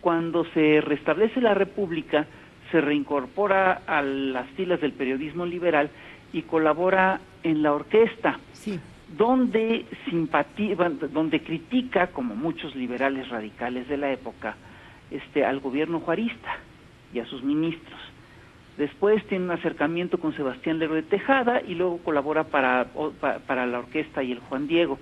[0.00, 2.26] Cuando se restablece la República,
[2.70, 5.90] se reincorpora a las filas del periodismo liberal
[6.32, 8.38] y colabora en la orquesta,
[9.16, 9.86] donde
[11.12, 14.56] donde critica, como muchos liberales radicales de la época,
[15.10, 16.58] este, al gobierno juarista
[17.12, 18.00] y a sus ministros.
[18.76, 22.86] Después tiene un acercamiento con Sebastián Lerdo de Tejada y luego colabora para,
[23.46, 24.98] para, la orquesta y el Juan Diego.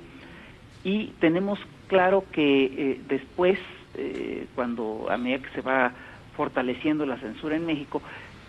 [0.83, 3.59] Y tenemos claro que eh, después,
[3.95, 5.93] eh, cuando a medida que se va
[6.37, 8.03] fortaleciendo la censura en México,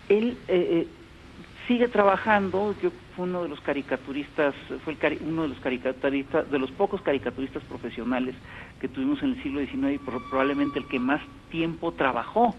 [0.08, 0.88] él eh,
[1.70, 6.68] sigue trabajando, yo fue uno de los caricaturistas, fue uno de los caricaturistas, de los
[6.72, 8.34] pocos caricaturistas profesionales
[8.80, 12.56] que tuvimos en el siglo XIX y probablemente el que más tiempo trabajó.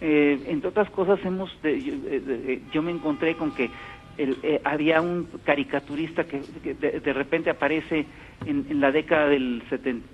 [0.00, 1.54] Eh, entre otras cosas, hemos,
[2.72, 3.68] yo, me encontré con que
[4.16, 8.06] eh, había un caricaturista que, de, repente aparece
[8.46, 9.64] en, la década del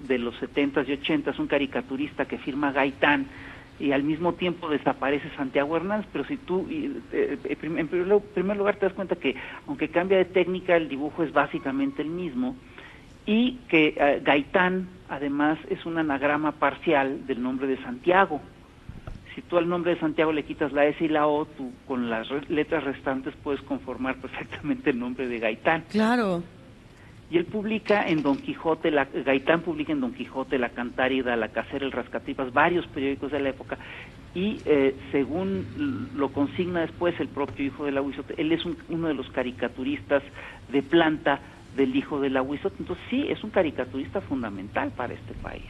[0.09, 3.25] de los 70s y 80s, un caricaturista que firma Gaitán,
[3.79, 8.87] y al mismo tiempo desaparece Santiago Hernández, pero si tú, eh, en primer lugar te
[8.87, 9.35] das cuenta que
[9.67, 12.57] aunque cambia de técnica, el dibujo es básicamente el mismo,
[13.27, 18.41] y que eh, Gaitán además es un anagrama parcial del nombre de Santiago.
[19.35, 22.11] Si tú al nombre de Santiago le quitas la S y la O, tú con
[22.11, 25.85] las letras restantes puedes conformar perfectamente el nombre de Gaitán.
[25.91, 26.43] Claro
[27.33, 31.49] y él publica en Don Quijote, la, Gaitán publica en Don Quijote, La Cantárida, La
[31.49, 33.79] Casera, El Rascatipas, varios periódicos de la época,
[34.35, 38.61] y eh, según lo consigna después el propio hijo del Aguizote, él es
[38.91, 40.23] uno de los caricaturistas
[40.71, 41.41] de planta
[41.75, 45.65] del hijo del Aguizote, entonces sí, es un caricaturista fundamental para este país.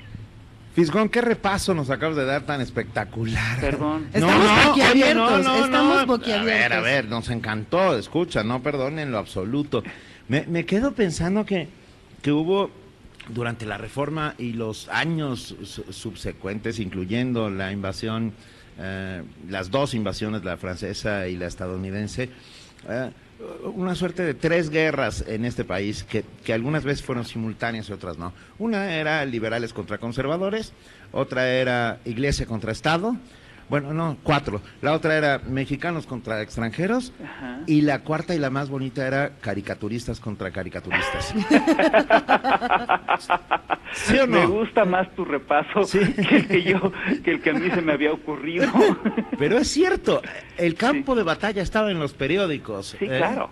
[0.74, 3.60] Fisgón, qué repaso nos acabas de dar tan espectacular.
[3.60, 4.08] Perdón.
[4.12, 6.42] Estamos boquiabiertos, estamos boquiabiertos.
[6.42, 9.84] A ver, a ver, nos encantó, escucha, no perdonen lo absoluto.
[10.28, 11.68] Me, quedo pensando que,
[12.22, 12.70] que hubo
[13.28, 15.54] durante la reforma y los años
[15.90, 18.32] subsecuentes, incluyendo la invasión,
[18.78, 22.30] eh, las dos invasiones, la francesa y la estadounidense,
[22.88, 23.10] eh,
[23.64, 27.92] una suerte de tres guerras en este país que, que, algunas veces fueron simultáneas y
[27.92, 28.32] otras no.
[28.58, 30.72] Una era liberales contra conservadores,
[31.10, 33.16] otra era iglesia contra Estado
[33.72, 34.60] bueno, no, cuatro.
[34.82, 37.10] La otra era mexicanos contra extranjeros.
[37.66, 41.34] Y la cuarta y la más bonita era caricaturistas contra caricaturistas.
[43.94, 44.40] ¿Sí o no?
[44.40, 46.00] Me gusta más tu repaso que,
[46.36, 46.92] el que, yo,
[47.24, 48.70] que el que a mí se me había ocurrido.
[49.38, 50.20] Pero es cierto,
[50.58, 52.94] el campo de batalla estaba en los periódicos.
[52.98, 53.16] Sí, ¿eh?
[53.16, 53.48] claro.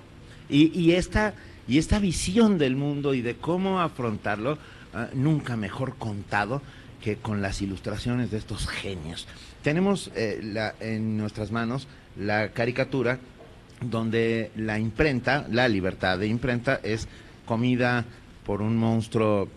[0.51, 1.33] Y, y, esta,
[1.67, 4.59] y esta visión del mundo y de cómo afrontarlo,
[4.93, 6.61] ah, nunca mejor contado
[7.03, 9.27] que con las ilustraciones de estos genios.
[9.63, 13.19] Tenemos eh, la, en nuestras manos la caricatura
[13.81, 17.09] donde la imprenta, la libertad de imprenta es
[17.47, 18.05] comida
[18.45, 19.49] por un monstruo,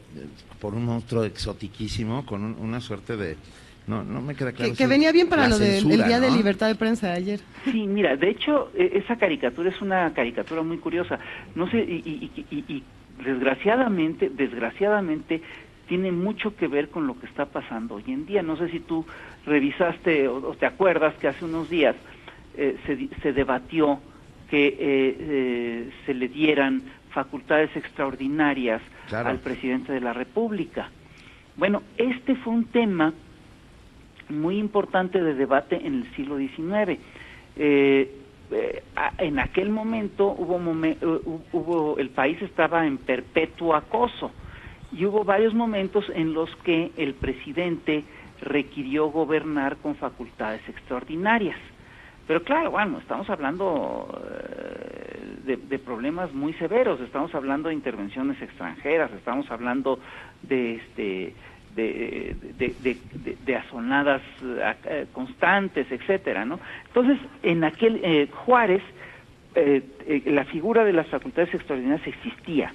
[0.59, 3.37] por un monstruo exotiquísimo, con una suerte de,
[3.87, 4.73] no, no me queda claro.
[4.75, 7.39] Que, venía bien para lo del Día de Libertad de Prensa de ayer.
[7.65, 11.19] Sí, mira, de hecho, e, esa caricatura es una caricatura muy curiosa.
[11.55, 12.83] No sé, y, y
[13.23, 15.41] desgraciadamente, desgraciadamente,
[15.87, 18.41] tiene mucho que ver con lo que está pasando hoy en día.
[18.41, 19.05] No sé si tú
[19.45, 21.95] revisaste o, te acuerdas que hace unos días
[22.55, 23.99] eh, se, se, debatió
[24.49, 30.89] que eh, eh, se le dieran facultades extraordinarias al presidente de la República.
[31.55, 33.13] Bueno, este fue un tema
[34.29, 36.99] muy importante de debate en el siglo XIX.
[37.55, 40.59] en aquel momento hubo,
[41.51, 44.31] hubo el país estaba en perpetuo acoso
[44.91, 48.03] y hubo varios momentos en los que el presidente
[48.43, 51.57] requirió gobernar con facultades extraordinarias.
[52.27, 54.07] Pero claro, bueno, estamos hablando
[55.45, 59.99] eh, de, problemas muy severos, estamos hablando de intervenciones extranjeras, estamos hablando
[60.41, 61.35] de este
[61.75, 62.97] de, de,
[63.45, 64.21] de, asonadas
[64.85, 66.59] eh, constantes, etcétera, ¿no?
[66.85, 68.83] Entonces, en aquel eh, Juárez,
[70.25, 72.73] la figura de las facultades extraordinarias existía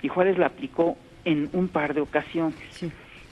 [0.00, 2.56] y Juárez la aplicó en un par de ocasiones.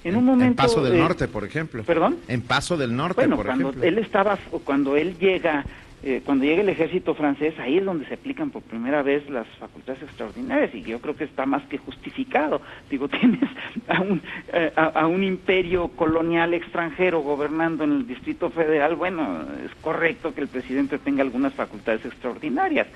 [0.04, 0.62] En un momento.
[0.62, 1.84] En Paso del Norte, por ejemplo.
[1.84, 2.18] ¿Perdón?
[2.28, 5.64] En Paso del Norte, bueno, por cuando él estaba, cuando él llega,
[6.02, 9.46] eh, cuando llega el ejército francés, ahí es donde se aplican por primera vez las
[9.58, 12.60] facultades extraordinarias y yo creo que está más que justificado.
[12.90, 13.48] Digo, tienes
[13.88, 14.20] a un,
[14.52, 20.40] eh, a, un imperio colonial extranjero gobernando en el Distrito Federal, bueno, es correcto que
[20.40, 22.88] el presidente tenga algunas facultades extraordinarias,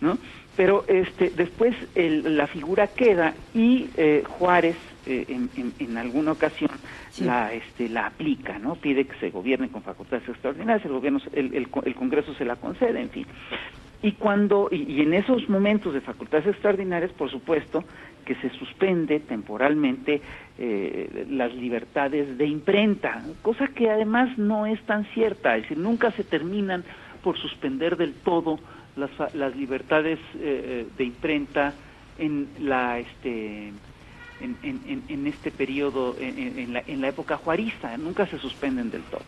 [0.00, 0.18] ¿no?
[0.56, 6.70] Pero este, después la figura queda y eh, Juárez eh, en, en, alguna ocasión
[7.20, 8.74] la, este, la aplica, ¿no?
[8.76, 13.00] Pide que se gobierne con facultades extraordinarias, el, gobierno, el, el, Congreso se la concede,
[13.00, 13.26] en fin.
[14.02, 17.84] Y cuando, y, en esos momentos de facultades extraordinarias, por supuesto,
[18.24, 20.20] que se suspende temporalmente
[20.58, 26.10] eh, las libertades de imprenta, cosa que además no es tan cierta, es decir, nunca
[26.12, 26.84] se terminan
[27.22, 28.58] por suspender del todo
[28.96, 31.74] las, las libertades eh, de imprenta
[32.18, 33.72] en la este
[34.40, 39.02] en, en, en este periodo, en, la, en la época juarista, nunca se suspenden del
[39.02, 39.22] todo.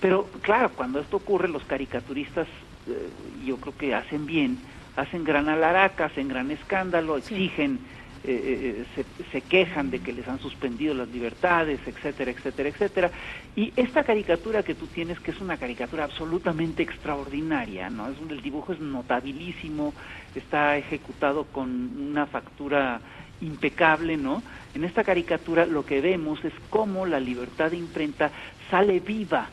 [0.00, 2.46] Pero claro, cuando esto ocurre, los caricaturistas,
[2.88, 3.08] eh,
[3.44, 4.58] yo creo que hacen bien,
[4.96, 7.80] hacen gran alaraca, hacen gran escándalo, exigen,
[8.24, 13.10] eh, eh, se, se, quejan de que les han suspendido las libertades, etcétera, etcétera, etcétera.
[13.54, 18.08] Y esta caricatura que tú tienes, que es una caricatura absolutamente extraordinaria, ¿no?
[18.08, 19.94] Es, el dibujo es notabilísimo,
[20.34, 21.70] está ejecutado con
[22.10, 23.00] una factura
[23.40, 24.42] impecable, ¿no?
[24.74, 28.30] En esta caricatura lo que vemos es cómo la libertad de imprenta
[28.70, 29.48] sale viva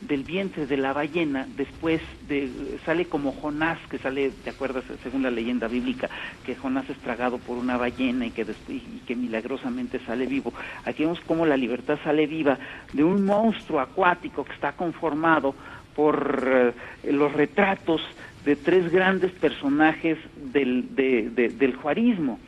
[0.00, 4.84] del vientre de la ballena, después de, sale como Jonás, que sale, ¿te acuerdas?
[5.02, 6.08] Según la leyenda bíblica,
[6.44, 10.52] que Jonás es tragado por una ballena y que, después, y que milagrosamente sale vivo.
[10.84, 12.58] Aquí vemos cómo la libertad sale viva
[12.92, 15.54] de un monstruo acuático que está conformado
[15.96, 16.74] por
[17.04, 18.00] eh, los retratos
[18.44, 22.38] de tres grandes personajes del, del juarismo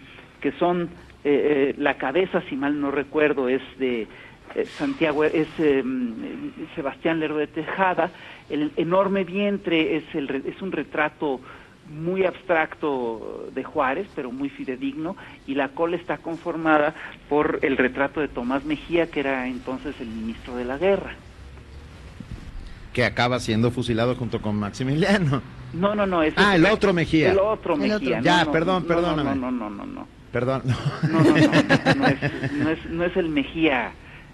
[0.41, 0.91] que son
[1.23, 4.07] eh, eh, la cabeza, si mal no recuerdo, es de
[4.55, 5.49] eh, Santiago, es
[6.75, 8.11] Sebastián Lerdo de Tejada,
[8.49, 11.41] el enorme vientre es, el, es un retrato
[11.91, 16.95] muy abstracto de Juárez, pero muy fidedigno, y la cola está conformada
[17.29, 21.15] por el retrato de Tomás Mejía, que era entonces el ministro de la guerra.
[22.95, 25.43] Que acaba siendo fusilado junto con Maximiliano.
[25.73, 26.23] No, no, no.
[26.37, 27.33] ah, el otro Mejía.
[27.33, 28.21] El otro Mejía.
[28.21, 29.37] Ya, perdón, perdóname.
[29.37, 30.20] No, no, no, no.
[30.33, 30.63] Perdón.
[30.65, 33.93] No, no, no, no, es, no, es, el Mejía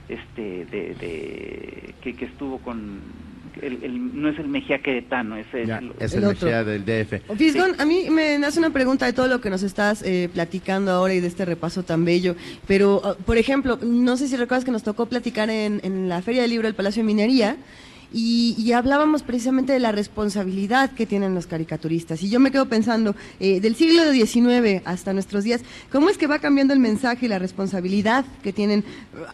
[0.08, 3.00] este, de, que, que estuvo con
[3.62, 7.36] el, no es el Mejía queretano, es el, es el, Mejía del DF.
[7.36, 10.90] Fisgón, a mí me nace una pregunta de todo lo que nos estás eh, platicando
[10.90, 14.64] ahora y de este repaso tan bello, pero, ah, por ejemplo, no sé si recuerdas
[14.64, 17.56] que nos tocó platicar en, en la Feria del Libro del Palacio de Minería,
[18.18, 22.22] y, hablábamos precisamente de la responsabilidad que tienen los caricaturistas.
[22.22, 25.62] Y yo me quedo pensando, eh, del siglo XIX hasta nuestros días,
[25.92, 28.84] ¿cómo es que va cambiando el mensaje y la responsabilidad que tienen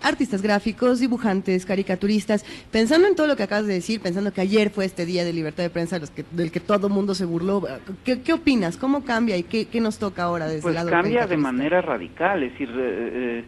[0.02, 2.44] artistas gráficos, dibujantes, caricaturistas?
[2.72, 5.32] Pensando en todo lo que acabas de decir, pensando que ayer fue este día de
[5.32, 6.00] libertad de prensa
[6.32, 7.62] del que todo mundo se burló,
[8.04, 8.76] ¿qué, opinas?
[8.76, 12.52] ¿Cómo cambia y qué, nos toca ahora desde el lado cambia de manera radical, es
[12.52, 12.68] decir...
[12.70, 13.44] Eh, eh,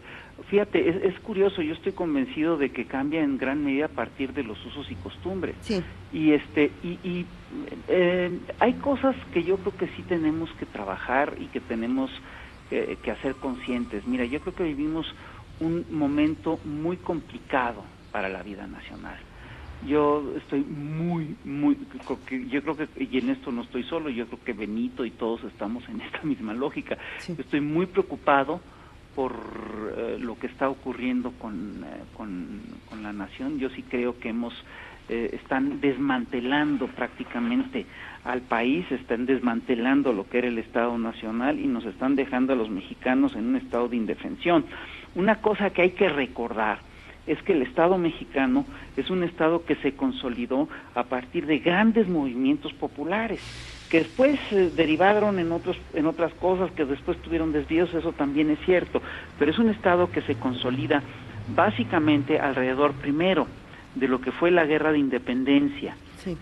[0.49, 4.43] Fíjate, es, curioso, yo estoy convencido de que cambia en gran medida a partir de
[4.43, 5.55] los usos y costumbres.
[5.61, 5.83] Sí.
[6.13, 7.25] Y este y,
[7.87, 12.11] eh, hay cosas que yo creo que sí tenemos que trabajar y que tenemos
[12.69, 14.07] que hacer conscientes.
[14.07, 15.05] Mira, yo creo que vivimos
[15.59, 19.17] un momento muy complicado para la vida nacional.
[19.85, 21.77] Yo estoy muy, muy,
[22.49, 25.43] yo creo que, y en esto no estoy solo, yo creo que Benito y todos
[25.43, 26.97] estamos en esta misma lógica.
[27.27, 28.61] Estoy muy preocupado
[29.15, 29.33] por
[29.97, 32.61] eh, lo que está ocurriendo con, eh, con,
[33.01, 33.59] la nación.
[33.59, 34.53] Yo sí creo que hemos
[35.09, 37.85] eh, están desmantelando prácticamente
[38.23, 42.55] al país, están desmantelando lo que era el Estado Nacional y nos están dejando a
[42.55, 44.65] los mexicanos en un estado de indefensión.
[45.13, 46.79] Una cosa que hay que recordar
[47.27, 48.65] es que el Estado mexicano
[48.97, 53.41] es un Estado que se consolidó a partir de grandes movimientos populares
[53.95, 58.49] que después eh, derivaron en otros en otras cosas que después tuvieron desvíos eso también
[58.49, 59.01] es cierto
[59.39, 61.01] pero es un estado que se consolida
[61.55, 63.47] básicamente alrededor primero
[63.95, 65.95] de lo que fue la guerra de independencia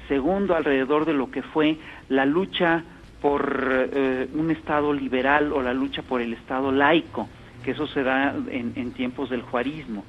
[0.08, 1.78] segundo alrededor de lo que fue
[2.10, 2.84] la lucha
[3.22, 7.30] por eh, un estado liberal o la lucha por el estado laico
[7.64, 10.04] que eso se da en, en tiempos del juarismo.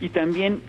[0.00, 0.62] Y también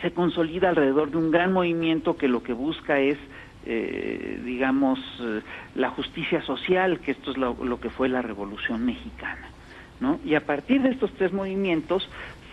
[0.00, 3.18] se consolida alrededor de un gran movimiento que lo que busca es
[3.66, 5.42] eh, digamos, eh,
[5.74, 9.50] la justicia social, que esto es lo, que fue la Revolución Mexicana.
[10.00, 10.18] ¿no?
[10.24, 12.08] Y a partir de estos tres movimientos,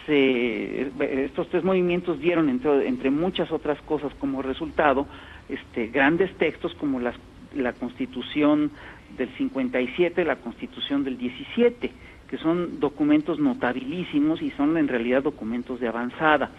[0.06, 0.92] se,
[1.26, 5.08] estos tres movimientos dieron, entre, entre muchas otras cosas, como resultado,
[5.48, 7.16] este, grandes textos como las,
[7.56, 8.72] la Constitución
[9.18, 11.92] del 57, la Constitución del 17,
[12.30, 16.52] que son documentos notabilísimos y son en realidad documentos de avanzada.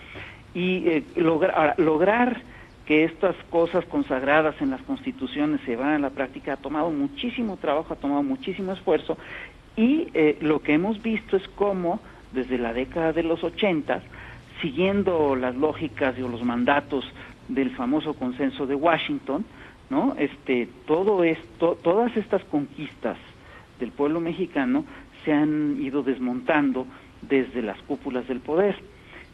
[0.54, 2.40] Y eh, lograr
[2.88, 7.58] que estas cosas consagradas en las constituciones se van a la práctica ha tomado muchísimo
[7.58, 9.18] trabajo, ha tomado muchísimo esfuerzo
[9.76, 12.00] y eh, lo que hemos visto es cómo
[12.32, 14.00] desde la década de los 80,
[14.62, 17.04] siguiendo las lógicas y los mandatos
[17.48, 19.44] del famoso consenso de Washington,
[19.90, 20.14] ¿no?
[20.18, 23.18] Este, todo esto, todas estas conquistas
[23.80, 24.86] del pueblo mexicano
[25.26, 26.86] se han ido desmontando
[27.20, 28.76] desde las cúpulas del poder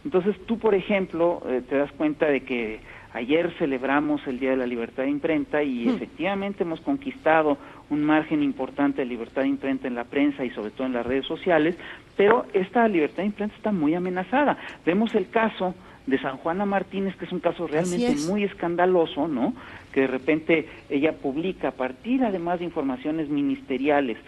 [0.05, 2.81] Entonces tú, por ejemplo, eh, te das cuenta de que
[3.15, 7.57] ayer celebramos el Día de la Libertad de Imprenta y efectivamente hemos conquistado
[7.89, 11.07] un margen importante de libertad de imprenta en la prensa y sobre todo en las
[11.07, 11.77] redes sociales,
[12.17, 14.59] pero esta libertad de imprenta está muy amenazada.
[14.85, 15.75] Vemos el caso
[16.07, 19.55] de San Juana Martínez, que es un caso realmente muy escandaloso, ¿no?
[19.93, 24.19] Que de repente ella publica a partir además de informaciones ministeriales,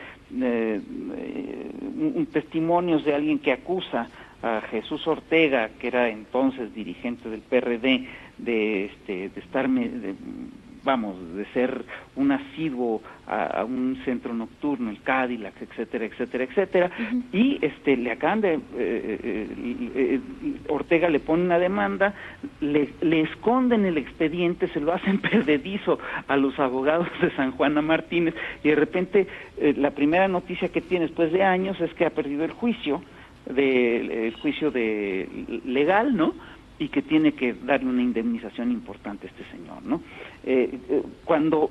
[0.41, 0.81] eh,
[1.17, 1.71] eh,
[2.15, 4.09] un, testimonios de alguien que acusa
[4.43, 8.07] a Jesús Ortega, que era entonces dirigente del PRD,
[8.39, 10.15] de, este, de estar de,
[10.87, 11.85] vamos, de ser
[12.15, 16.91] un asiduo a, un centro nocturno, el Cadillac, etcétera, etcétera, etcétera,
[17.33, 19.49] y este le acaban de, eh, eh,
[19.95, 20.21] eh,
[20.69, 22.15] Ortega le pone una demanda,
[22.61, 25.99] le, le esconden el expediente, se lo hacen perdedizo
[26.29, 29.27] a los abogados de San Juana Martínez, y de repente
[29.77, 33.03] la primera noticia que tiene después de años es que ha perdido el juicio,
[33.53, 35.29] de, el juicio de
[35.65, 36.35] legal, ¿no?
[36.79, 40.03] Y que tiene que darle una indemnización importante a este señor, ¿no?
[40.45, 41.71] Eh, eh, cuando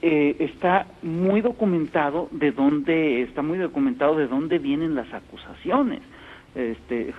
[0.00, 6.00] eh, está muy documentado de dónde está muy documentado de dónde vienen las acusaciones.
[6.54, 7.12] Este,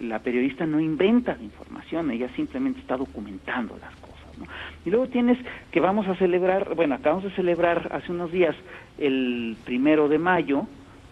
[0.00, 4.38] la periodista no inventa la información, ella simplemente está documentando las cosas.
[4.38, 4.46] ¿no?
[4.84, 5.38] Y luego tienes
[5.70, 8.56] que vamos a celebrar, bueno, acabamos de celebrar hace unos días
[8.98, 10.66] el primero de mayo,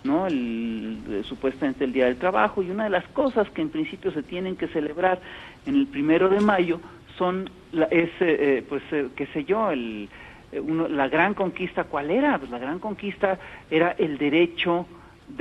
[0.05, 0.27] ¿no?
[0.27, 4.11] El, eh, supuestamente el Día del Trabajo, y una de las cosas que en principio
[4.13, 5.21] se tienen que celebrar
[5.67, 6.81] en el primero de mayo
[7.19, 8.83] son, la, es, eh, eh, pues,
[9.15, 10.09] qué sé yo, el,
[10.53, 12.39] la gran conquista, ¿cuál era?
[12.39, 13.39] Pues la gran conquista
[13.71, 14.87] era el derecho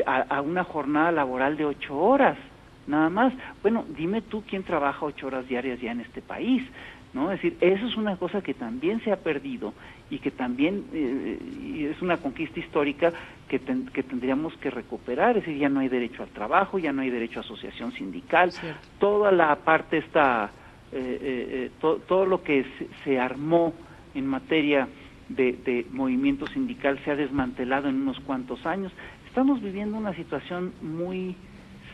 [0.06, 2.38] a, una jornada laboral de ocho horas,
[2.86, 3.34] nada más.
[3.64, 6.64] Bueno, dime tú quién trabaja ocho horas diarias ya en este país.
[7.12, 7.32] ¿no?
[7.32, 9.74] Es decir, eso es una cosa que también se ha perdido
[10.12, 13.12] y que también es una conquista histórica
[13.50, 17.02] que, que, tendríamos que recuperar, es decir, ya no hay derecho al trabajo, ya no
[17.02, 18.54] hay derecho a asociación sindical,
[19.00, 20.52] toda la parte está,
[20.92, 22.66] eh, eh, todo lo que
[23.04, 23.74] se, armó
[24.14, 24.88] en materia
[25.28, 28.94] de, de, movimiento sindical se ha desmantelado en unos cuantos años.
[29.28, 31.36] Estamos viviendo una situación muy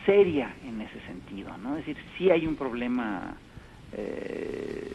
[0.04, 1.76] seria en ese sentido, ¿no?
[1.76, 3.34] Es decir, sí hay un problema
[3.92, 4.92] eh,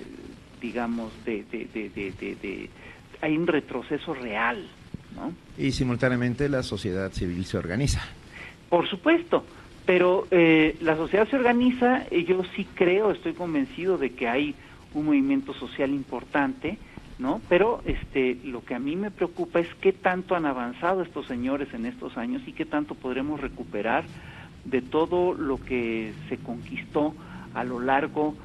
[0.61, 2.69] digamos, de, de,
[3.22, 4.67] hay un retroceso real,
[5.15, 5.33] ¿no?
[5.57, 8.01] Y simultáneamente la sociedad civil se organiza.
[8.69, 9.43] Por supuesto,
[9.85, 14.56] pero eh, la sociedad se organiza, y yo sí creo, estoy convencido de que hay
[14.93, 16.77] un movimiento social importante,
[17.19, 17.41] ¿no?
[17.49, 21.73] Pero este, lo que a mí me preocupa es qué tanto han avanzado estos señores
[21.73, 24.06] en estos años y qué tanto podremos recuperar
[24.65, 27.14] de todo lo que se conquistó
[27.53, 28.35] a lo largo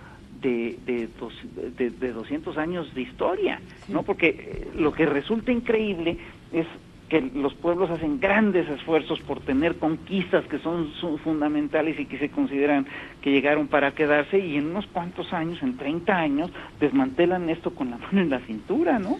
[0.40, 1.32] de, de, dos,
[1.78, 4.02] de, 200 años de historia, ¿no?
[4.02, 6.18] Porque eh, lo que resulta increíble
[6.52, 6.66] es
[7.08, 10.90] que los pueblos hacen grandes esfuerzos por tener conquistas que son,
[11.22, 12.86] fundamentales y que se consideran
[13.20, 16.50] que llegaron para quedarse y en unos cuantos años, en 30 años,
[16.80, 19.18] desmantelan esto con la mano en la cintura, ¿no?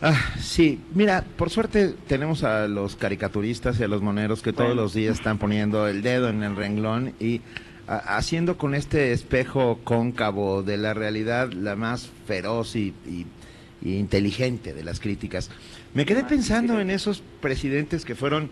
[0.00, 4.76] Ah, sí, mira, por suerte tenemos a los caricaturistas y a los moneros que todos
[4.76, 7.40] los días están poniendo el dedo en el renglón y
[7.88, 12.94] haciendo con este espejo cóncavo de la realidad la más feroz y,
[13.82, 15.50] inteligente de las críticas.
[15.94, 18.50] Me quedé pensando en esos presidentes que fueron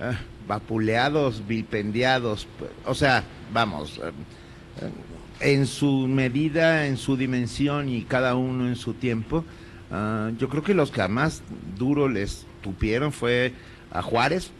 [0.00, 2.46] ah, vapuleados, vilpendiados,
[2.84, 4.90] o sea, vamos, eh,
[5.40, 9.44] en su medida, en su dimensión y cada uno en su tiempo.
[9.90, 11.42] Ah, yo creo que los que más
[11.78, 13.52] duro les tupieron fue
[13.90, 14.52] a Juárez,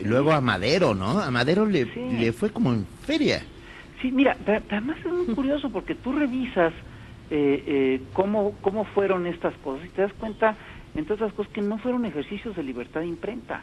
[0.00, 1.20] y luego a Madero, ¿no?
[1.20, 3.42] A Madero le, le fue como en feria.
[4.00, 6.72] Sí, mira, además es muy curioso porque tú revisas
[7.30, 10.56] eh, eh, cómo, cómo fueron estas cosas y te das cuenta,
[10.94, 13.62] entre otras cosas, que no fueron ejercicios de libertad de imprenta.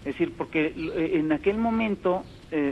[0.00, 2.24] Es decir, porque eh, en aquel momento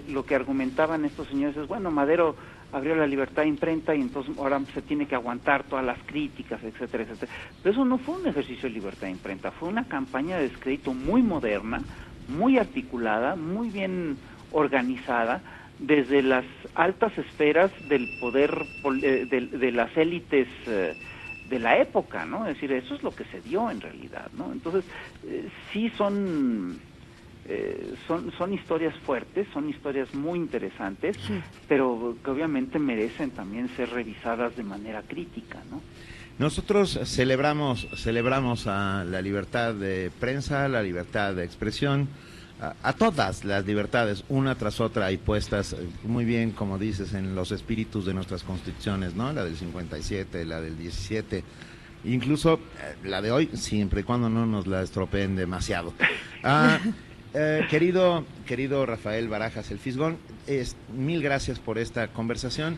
[0.09, 2.37] lo que argumentaban estos señores es, bueno, Madero
[2.73, 6.63] abrió la libertad de imprenta y entonces ahora se tiene que aguantar todas las críticas,
[6.65, 7.33] etcétera, etcétera.
[7.63, 10.95] Pero eso no fue un ejercicio de libertad de imprenta, fue una campaña de descrédito
[10.95, 11.83] muy moderna,
[12.29, 14.17] muy articulada, muy bien
[14.53, 15.43] organizada,
[15.79, 18.65] desde las altas esferas del poder
[19.03, 20.95] eh, de, las élites eh,
[21.53, 22.47] de la época, ¿no?
[22.47, 24.51] Es decir, eso es lo que se dio en realidad, ¿no?
[24.53, 24.85] Entonces,
[25.27, 26.81] eh, sí son,
[28.07, 31.19] son, son historias fuertes, son historias muy interesantes,
[31.69, 35.83] pero que obviamente merecen también ser revisadas de manera crítica, ¿no?
[36.39, 42.09] Nosotros celebramos, celebramos a la libertad de prensa, la libertad de expresión,
[42.83, 47.35] a, todas las libertades, una tras otra, y puestas eh, muy bien, como dices, en
[47.35, 49.33] los espíritus de nuestras constituciones, ¿no?
[49.33, 51.43] La del 57, la del 17,
[52.05, 55.93] incluso eh, la de hoy, siempre y cuando no nos la estropeen demasiado.
[56.45, 56.81] Ah,
[57.35, 62.77] Eh, querido, querido Rafael Barajas, el Fisgón, es, mil gracias por esta conversación.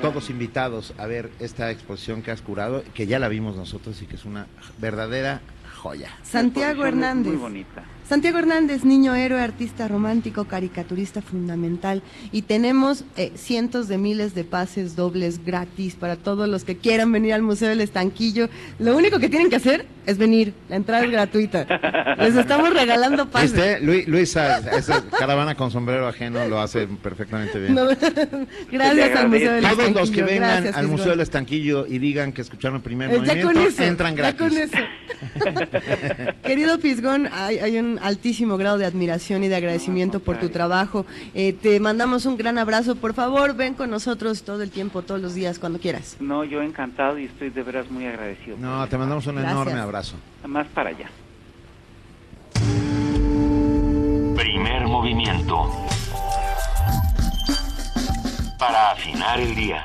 [0.00, 4.06] Todos invitados a ver esta exposición que has curado, que ya la vimos nosotros y
[4.06, 4.46] que es una
[4.78, 5.42] verdadera
[5.76, 6.10] joya.
[6.22, 7.32] Santiago Hernández.
[7.34, 7.84] Muy bonita.
[8.12, 12.02] Santiago Hernández, niño héroe, artista romántico, caricaturista fundamental.
[12.30, 17.10] Y tenemos eh, cientos de miles de pases dobles gratis para todos los que quieran
[17.10, 18.50] venir al Museo del Estanquillo.
[18.78, 20.52] Lo único que tienen que hacer es venir.
[20.68, 21.66] La entrada es gratuita.
[22.18, 23.54] Les estamos regalando pases.
[23.54, 23.80] ¿Viste?
[23.80, 27.74] Luis, Luisa, esa caravana con sombrero ajeno lo hace perfectamente bien.
[27.74, 27.86] No,
[28.70, 30.00] gracias al Museo del Todos Estanquillo.
[30.00, 33.12] los que vengan Gracias, al Museo del Estanquillo y digan que escucharon el primer Eh,
[33.14, 34.38] ya movimiento, con eso, entran ya gratis.
[34.38, 34.76] con eso.
[36.42, 41.06] Querido Pisgón, hay, hay un altísimo grado de admiración y de agradecimiento por tu trabajo.
[41.34, 42.96] Eh, te mandamos un gran abrazo.
[42.96, 46.16] Por favor, ven con nosotros todo el tiempo, todos los días, cuando quieras.
[46.20, 48.56] No, yo encantado y estoy de veras muy agradecido.
[48.58, 49.52] No, te mandamos un Gracias.
[49.52, 50.16] enorme abrazo.
[50.46, 51.08] Más para allá.
[54.36, 55.70] Primer movimiento.
[58.58, 59.84] Para afinar el día.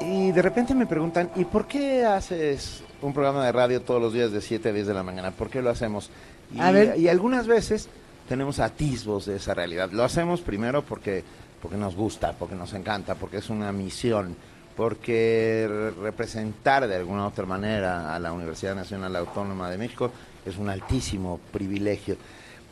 [0.00, 4.12] Y de repente me preguntan, ¿y por qué haces un programa de radio todos los
[4.12, 5.30] días de 7 a 10 de la mañana?
[5.30, 6.10] ¿Por qué lo hacemos?
[6.54, 6.98] Y, A ver.
[6.98, 7.88] y algunas veces
[8.28, 9.90] tenemos atisbos de esa realidad.
[9.92, 11.22] Lo hacemos primero porque,
[11.62, 14.34] porque nos gusta, porque nos encanta, porque es una misión,
[14.76, 20.10] porque re- representar de alguna u otra manera a la Universidad Nacional Autónoma de México
[20.46, 22.16] es un altísimo privilegio.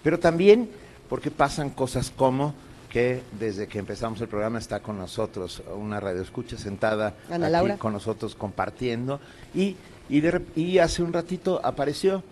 [0.02, 0.70] Pero también
[1.08, 2.54] porque pasan cosas como
[2.88, 7.76] que desde que empezamos el programa está con nosotros una radioescucha sentada Ana aquí Laura.
[7.76, 9.20] con nosotros compartiendo
[9.54, 9.76] y,
[10.08, 12.22] y, de y hace un ratito apareció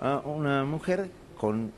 [0.00, 1.72] ah, una mujer con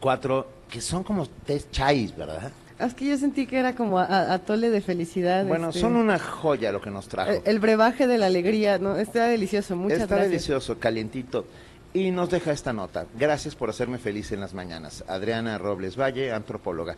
[0.00, 2.52] cuatro que son como test chais, ¿verdad?
[2.78, 5.44] Es que yo sentí que era como atole de felicidad.
[5.44, 7.32] Bueno, este, son una joya lo que nos trajo.
[7.32, 8.96] el, el brebaje de la alegría, ¿no?
[8.96, 9.74] Está delicioso.
[9.74, 10.30] Muchas Está gracias.
[10.30, 11.44] delicioso, calientito.
[11.92, 13.06] Y nos deja esta nota.
[13.18, 15.02] Gracias por hacerme feliz en las mañanas.
[15.08, 16.96] Adriana Robles Valle, antropóloga.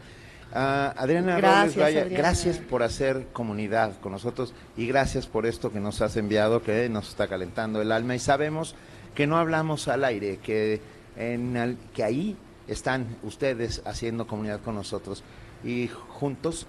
[0.53, 2.09] Ah, Adriana Gracias, Adriana.
[2.11, 6.89] gracias por hacer comunidad con nosotros y gracias por esto que nos has enviado, que
[6.89, 8.17] nos está calentando el alma.
[8.17, 8.75] Y sabemos
[9.15, 10.81] que no hablamos al aire, que,
[11.17, 15.23] en que ahí están ustedes haciendo comunidad con nosotros
[15.65, 16.67] y juntos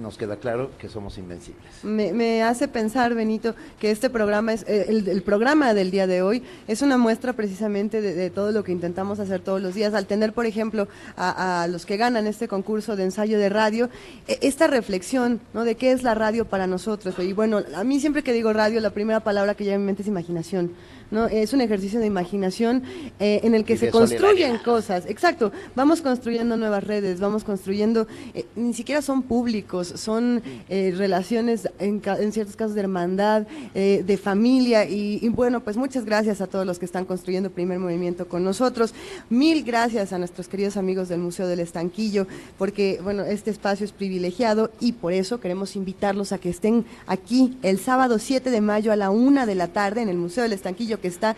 [0.00, 1.84] nos queda claro que somos invencibles.
[1.84, 6.06] Me, me hace pensar, Benito, que este programa es eh, el, el programa del día
[6.06, 9.94] de hoy es una muestra precisamente de, todo lo que intentamos hacer todos los días.
[9.94, 13.90] Al tener, por ejemplo, a, a los que ganan este concurso de ensayo de radio,
[14.26, 15.64] eh, esta reflexión, ¿no?
[15.64, 17.14] De qué es la radio para nosotros.
[17.18, 19.84] Y bueno, a mí siempre que digo radio, la primera palabra que llega a mi
[19.84, 20.72] mente es imaginación.
[21.10, 21.26] ¿No?
[21.26, 22.82] Es un ejercicio de imaginación
[23.18, 25.04] eh, en el que se construyen cosas.
[25.06, 25.52] Exacto.
[25.74, 32.00] Vamos construyendo nuevas redes, vamos construyendo, eh, ni siquiera son públicos, son eh, relaciones en,
[32.32, 34.84] ciertos casos de hermandad, de familia.
[34.84, 38.44] Y, y bueno, pues muchas gracias a todos los que están construyendo primer movimiento con
[38.44, 38.94] nosotros.
[39.28, 42.26] Mil gracias a nuestros queridos amigos del Museo del Estanquillo,
[42.58, 47.58] porque bueno, este espacio es privilegiado y por eso queremos invitarlos a que estén aquí
[47.62, 50.52] el sábado 7 de mayo a la una de la tarde en el Museo del
[50.52, 51.36] Estanquillo que está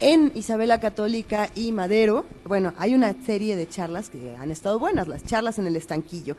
[0.00, 2.24] en Isabela Católica y Madero.
[2.44, 6.36] Bueno, hay una serie de charlas que han estado buenas, las charlas en el estanquillo.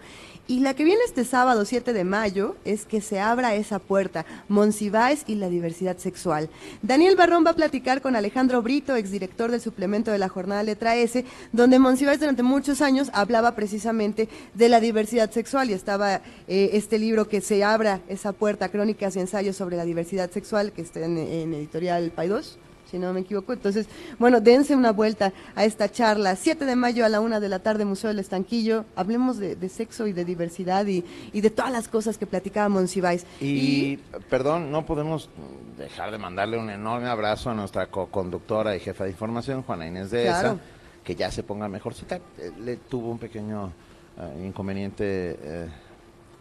[0.47, 4.25] Y la que viene este sábado 7 de mayo es que se abra esa puerta,
[4.49, 6.49] Monsiváis y la diversidad sexual.
[6.81, 10.95] Daniel Barrón va a platicar con Alejandro Brito, exdirector del suplemento de la jornada Letra
[10.97, 11.23] S,
[11.53, 16.15] donde Monsiváis durante muchos años hablaba precisamente de la diversidad sexual y estaba
[16.47, 20.73] eh, este libro que se abra esa puerta, crónicas y ensayos sobre la diversidad sexual,
[20.73, 22.57] que está en, en editorial Paidós
[22.93, 23.53] si no me equivoco.
[23.53, 23.87] Entonces,
[24.19, 26.35] bueno, dense una vuelta a esta charla.
[26.35, 28.85] 7 de mayo a la una de la tarde, Museo del Estanquillo.
[28.95, 32.69] Hablemos de, de sexo y de diversidad y, y de todas las cosas que platicaba
[32.69, 33.25] Monsiváis.
[33.41, 33.97] Y,
[34.29, 35.27] perdón, no podemos
[35.75, 40.11] dejar de mandarle un enorme abrazo a nuestra co-conductora y jefa de información, Juana Inés
[40.11, 40.47] de Claro.
[40.49, 40.57] ESA,
[41.03, 42.17] que ya se ponga mejorcita.
[42.37, 43.71] Eh, Le tuvo un pequeño
[44.19, 45.03] eh, inconveniente
[45.41, 45.67] eh,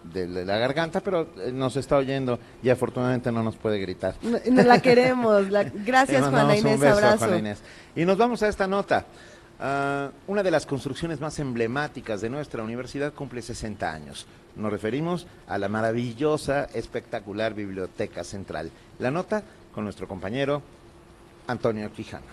[0.05, 4.15] de la- la garganta, pero eh, nos está oyendo y afortunadamente no nos puede gritar.
[4.23, 5.49] No- no la queremos.
[5.51, 6.81] la- gracias, Juana un Inés.
[6.81, 7.19] beso a Abrazo.
[7.19, 7.63] Juana Inés.
[7.97, 9.05] Y nos vamos a esta nota.
[9.61, 14.27] Ah, una de las construcciones más emblemáticas de nuestra universidad cumple 60 años.
[14.57, 18.71] Nos referimos a la maravillosa, espectacular Biblioteca Central.
[18.99, 20.63] La nota con nuestro compañero
[21.47, 22.27] Antonio Quijano.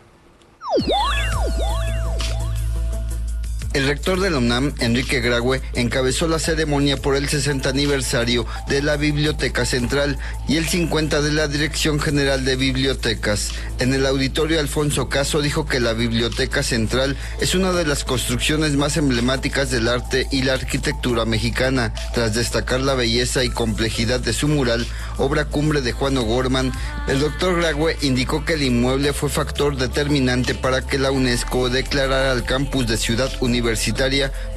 [3.71, 8.81] El rector de la UNAM, Enrique Graue, encabezó la ceremonia por el 60 aniversario de
[8.81, 10.17] la Biblioteca Central
[10.47, 13.51] y el 50 de la Dirección General de Bibliotecas.
[13.77, 18.71] En el auditorio Alfonso Caso dijo que la Biblioteca Central es una de las construcciones
[18.71, 21.93] más emblemáticas del arte y la arquitectura mexicana.
[22.15, 26.71] Tras destacar la belleza y complejidad de su mural, obra cumbre de Juan O'Gorman,
[27.07, 32.31] el doctor Graue indicó que el inmueble fue factor determinante para que la UNESCO declarara
[32.31, 33.58] al campus de Ciudad Universitaria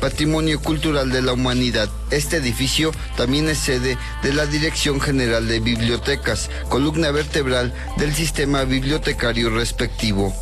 [0.00, 1.88] Patrimonio Cultural de la Humanidad.
[2.10, 8.64] Este edificio también es sede de la Dirección General de Bibliotecas, columna vertebral del sistema
[8.64, 10.34] bibliotecario respectivo.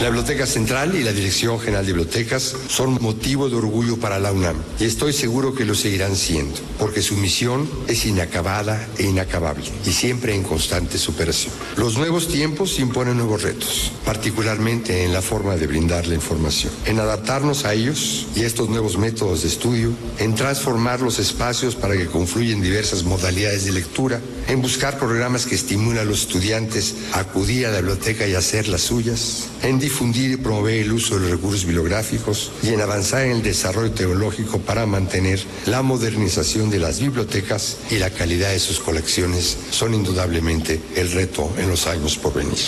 [0.00, 4.32] La Biblioteca Central y la Dirección General de Bibliotecas son motivo de orgullo para la
[4.32, 9.64] UNAM y estoy seguro que lo seguirán siendo, porque su misión es inacabada e inacabable
[9.86, 11.54] y siempre en constante superación.
[11.78, 17.00] Los nuevos tiempos imponen nuevos retos, particularmente en la forma de brindar la información, en
[17.00, 21.96] adaptarnos a ellos y a estos nuevos métodos de estudio, en transformar los espacios para
[21.96, 27.20] que confluyen diversas modalidades de lectura, en buscar programas que estimulen a los estudiantes a
[27.20, 31.22] acudir a la biblioteca y hacer las suyas, en difundir y promover el uso de
[31.22, 36.73] los recursos bibliográficos y en avanzar en el desarrollo tecnológico para mantener la modernización de
[36.78, 42.16] las bibliotecas y la calidad de sus colecciones son indudablemente el reto en los años
[42.16, 42.58] por venir.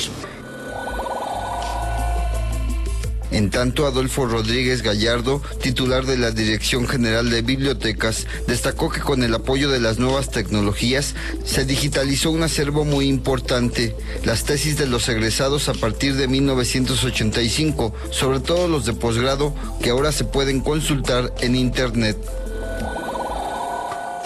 [3.36, 9.22] En tanto, Adolfo Rodríguez Gallardo, titular de la Dirección General de Bibliotecas, destacó que con
[9.22, 13.94] el apoyo de las nuevas tecnologías se digitalizó un acervo muy importante,
[14.24, 19.90] las tesis de los egresados a partir de 1985, sobre todo los de posgrado, que
[19.90, 22.16] ahora se pueden consultar en Internet.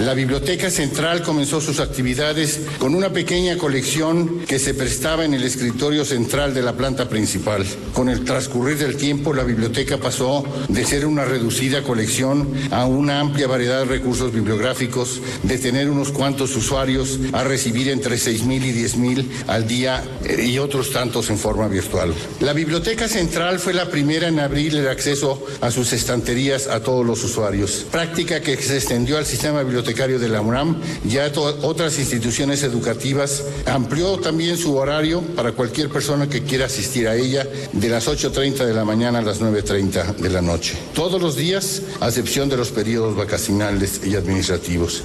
[0.00, 5.44] La Biblioteca Central comenzó sus actividades con una pequeña colección que se prestaba en el
[5.44, 7.66] escritorio central de la planta principal.
[7.92, 13.20] Con el transcurrir del tiempo, la biblioteca pasó de ser una reducida colección a una
[13.20, 18.72] amplia variedad de recursos bibliográficos, de tener unos cuantos usuarios a recibir entre 6.000 y
[18.72, 22.14] 10.000 al día eh, y otros tantos en forma virtual.
[22.40, 27.04] La Biblioteca Central fue la primera en abrir el acceso a sus estanterías a todos
[27.04, 31.30] los usuarios, práctica que se extendió al sistema bibliotecario de la UNAM y a
[31.62, 33.44] otras instituciones educativas.
[33.66, 38.64] Amplió también su horario para cualquier persona que quiera asistir a ella de las 8.30
[38.64, 40.76] de la mañana a las 9.30 de la noche.
[40.94, 45.02] Todos los días, a excepción de los periodos vacacionales y administrativos.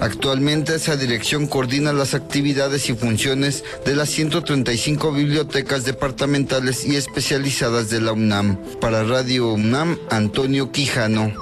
[0.00, 7.88] Actualmente esa dirección coordina las actividades y funciones de las 135 bibliotecas departamentales y especializadas
[7.88, 8.58] de la UNAM.
[8.80, 11.32] Para Radio UNAM, Antonio Quijano.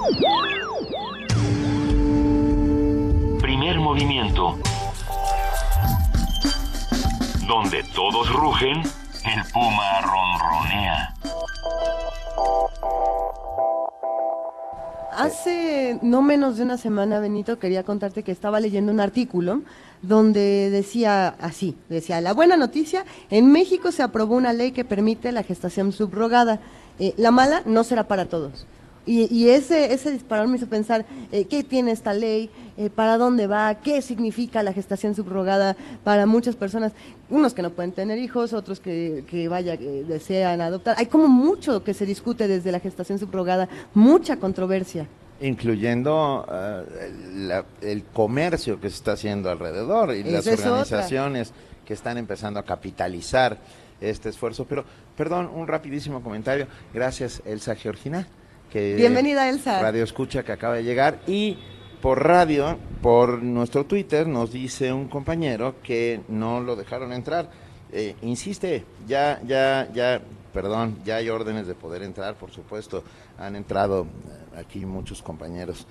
[3.41, 4.57] Primer movimiento.
[7.47, 11.13] Donde todos rugen, el puma ronronea.
[15.17, 19.61] Hace no menos de una semana, Benito, quería contarte que estaba leyendo un artículo
[20.01, 25.31] donde decía así, decía, la buena noticia, en México se aprobó una ley que permite
[25.31, 26.59] la gestación subrogada.
[26.99, 28.65] Eh, la mala no será para todos.
[29.05, 32.49] Y, y ese, ese disparador me hizo pensar, eh, ¿qué tiene esta ley?
[32.77, 33.75] Eh, ¿Para dónde va?
[33.75, 36.93] ¿Qué significa la gestación subrogada para muchas personas?
[37.29, 40.95] Unos que no pueden tener hijos, otros que, que vaya, que desean adoptar.
[40.97, 45.07] Hay como mucho que se discute desde la gestación subrogada, mucha controversia
[45.41, 46.85] incluyendo uh,
[47.33, 51.51] la, el comercio que se está haciendo alrededor y las organizaciones
[51.85, 53.57] que están empezando a capitalizar
[54.01, 54.65] este esfuerzo.
[54.65, 54.85] Pero,
[55.17, 56.67] perdón, un rapidísimo comentario.
[56.93, 58.27] Gracias, Elsa Georgina.
[58.75, 59.81] Que Bienvenida, Elsa.
[59.81, 61.21] Radio Escucha que acaba de llegar.
[61.27, 61.57] Y
[62.01, 67.49] por radio, por nuestro Twitter, nos dice un compañero que no lo dejaron entrar.
[67.93, 70.19] Eh, insiste, ya, ya, ya,
[70.53, 73.05] perdón, ya hay órdenes de poder entrar, por supuesto.
[73.37, 74.07] Han entrado
[74.57, 75.87] aquí muchos compañeros.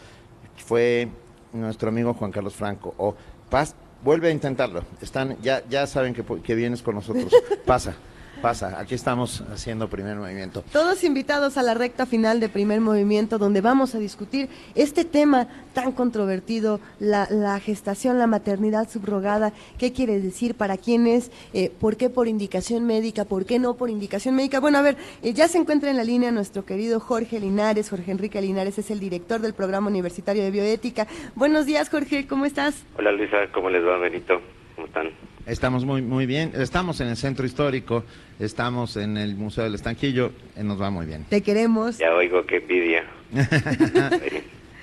[0.54, 1.08] Fue
[1.54, 2.92] nuestro amigo Juan Carlos Franco.
[2.98, 3.14] O
[3.48, 4.84] Paz, vuelve a intentarlo.
[5.00, 7.32] Están, ya, ya saben que, que vienes con nosotros.
[7.64, 7.96] Pasa
[8.44, 8.78] pasa?
[8.78, 10.62] Aquí estamos haciendo primer movimiento.
[10.70, 15.48] Todos invitados a la recta final de primer movimiento, donde vamos a discutir este tema
[15.72, 21.72] tan controvertido, la, la gestación, la maternidad subrogada, qué quiere decir, para quién es, eh,
[21.80, 24.60] por qué por indicación médica, por qué no por indicación médica.
[24.60, 28.10] Bueno, a ver, eh, ya se encuentra en la línea nuestro querido Jorge Linares, Jorge
[28.10, 31.06] Enrique Linares es el director del programa universitario de bioética.
[31.34, 32.84] Buenos días, Jorge, ¿cómo estás?
[32.98, 34.38] Hola Luisa, ¿cómo les va, Benito?
[34.74, 35.33] ¿Cómo están?
[35.46, 36.52] Estamos muy muy bien.
[36.54, 38.04] Estamos en el centro histórico,
[38.38, 41.24] estamos en el Museo del Estanquillo, nos va muy bien.
[41.28, 41.98] Te queremos.
[41.98, 43.04] Ya oigo que envidia.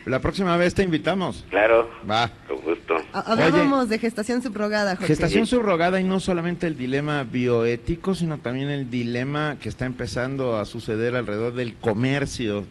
[0.06, 1.46] La próxima vez te invitamos.
[1.50, 1.88] Claro.
[2.10, 2.32] Va.
[2.48, 2.96] Con gusto.
[3.14, 5.08] Hablábamos de gestación subrogada, Jorge.
[5.08, 10.58] Gestación subrogada y no solamente el dilema bioético, sino también el dilema que está empezando
[10.58, 12.66] a suceder alrededor del comercio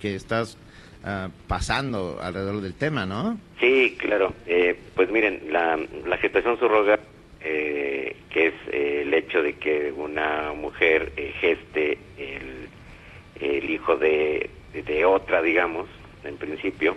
[0.00, 0.56] que estás
[1.04, 3.36] uh, pasando alrededor del tema, ¿no?
[3.58, 4.32] Sí, claro.
[4.46, 7.00] Eh, pues miren, la, la gestación subrogada,
[7.48, 14.50] eh, que es eh, el hecho de que una mujer eh, geste el, hijo de,
[14.72, 15.86] de otra, digamos,
[16.24, 16.96] en principio,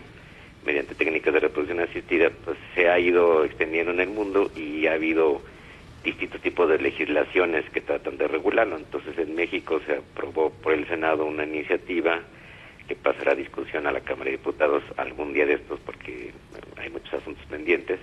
[0.66, 4.94] mediante técnicas de reproducción asistida, pues se ha ido extendiendo en el mundo y ha
[4.94, 5.42] habido
[6.04, 8.78] distintos tipos de legislaciones que tratan de regularlo.
[8.78, 12.22] Entonces en México se aprobó por el Senado una iniciativa
[12.88, 16.32] que pasará a discusión a la Cámara de Diputados algún día de estos porque
[16.78, 18.00] hay muchos asuntos pendientes.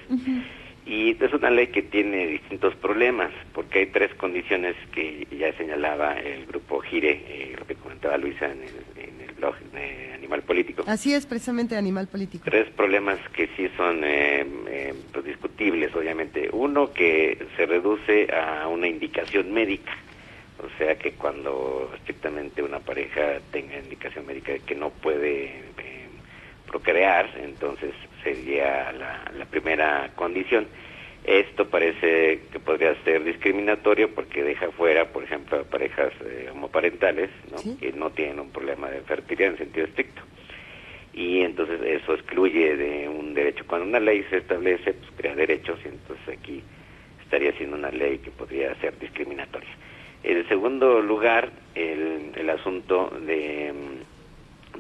[0.87, 6.15] Y es una ley que tiene distintos problemas, porque hay tres condiciones que ya señalaba
[6.15, 10.43] el grupo Gire, eh, lo que comentaba Luisa en el, en el blog de Animal
[10.43, 10.85] Político.
[10.87, 12.45] Así es, precisamente Animal Político.
[12.49, 16.51] Tres problemas que sí son eh, eh, pues, discutibles, obviamente.
[16.53, 19.93] Uno, que se reduce a una indicación médica.
[20.59, 25.45] O sea que cuando estrictamente una pareja tenga indicación médica de que no puede
[25.79, 26.09] eh,
[26.67, 27.93] procrear, entonces
[28.27, 30.67] sería la, la primera condición.
[31.25, 37.31] Esto parece que podría ser discriminatorio porque deja fuera, por ejemplo, a parejas eh, homoparentales
[37.51, 37.59] ¿no?
[37.59, 37.77] Sí.
[37.81, 40.23] que no tienen un problema de fertilidad en sentido estricto.
[41.13, 43.65] Y entonces eso excluye de un derecho.
[43.67, 46.63] Cuando una ley se establece, pues crea derechos y entonces aquí
[47.23, 49.71] estaría siendo una ley que podría ser discriminatoria.
[50.23, 54.06] En segundo lugar, el, el asunto de, mm,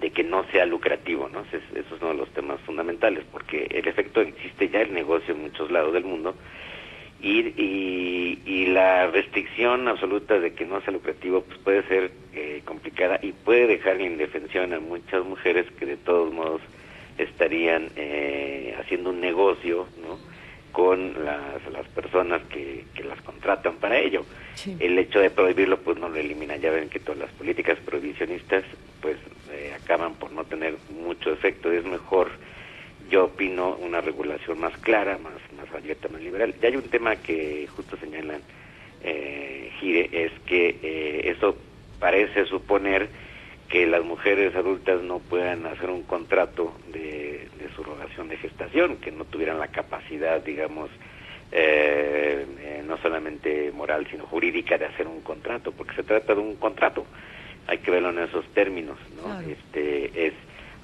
[0.01, 1.41] de que no sea lucrativo, ¿no?
[1.43, 4.93] Ese es- eso es uno de los temas fundamentales, porque el efecto existe ya el
[4.95, 6.35] negocio en muchos lados del mundo
[7.21, 12.61] y, y, y la restricción absoluta de que no sea lucrativo pues puede ser eh,
[12.67, 16.61] complicada y puede dejar en indefensión a muchas mujeres que de todos modos
[17.17, 20.19] estarían eh, haciendo un negocio, ¿no?
[20.77, 24.27] Con las, las personas que, que las contratan para ello.
[24.79, 26.57] El hecho de prohibirlo pues no lo elimina.
[26.57, 28.63] Ya ven que todas las políticas prohibicionistas
[29.01, 29.17] pues
[29.51, 31.73] eh, acaban por no tener mucho efecto.
[31.73, 32.29] Es mejor,
[33.09, 36.55] yo opino, una regulación más clara, más, más abierta, más liberal.
[36.61, 38.43] Y hay un tema que justo señalan
[39.03, 41.57] eh, Gire, es que eh, eso
[41.99, 43.09] parece suponer
[43.69, 49.11] que las mujeres adultas no puedan hacer un contrato de, de subrogación de gestación, que
[49.11, 50.91] no tuvieran la capacidad, digamos,
[51.53, 56.41] eh, eh, no solamente moral, sino jurídica de hacer un contrato, porque se trata de
[56.41, 57.07] un contrato.
[57.67, 59.25] Hay que verlo en esos términos, ¿no?
[59.25, 59.49] Claro.
[59.49, 60.35] Este es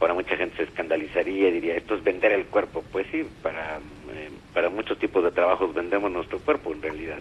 [0.00, 2.84] ahora mucha gente se escandalizaría y diría esto es vender el cuerpo.
[2.90, 7.20] Pues sí, para eh, para muchos tipos de trabajos vendemos nuestro cuerpo en realidad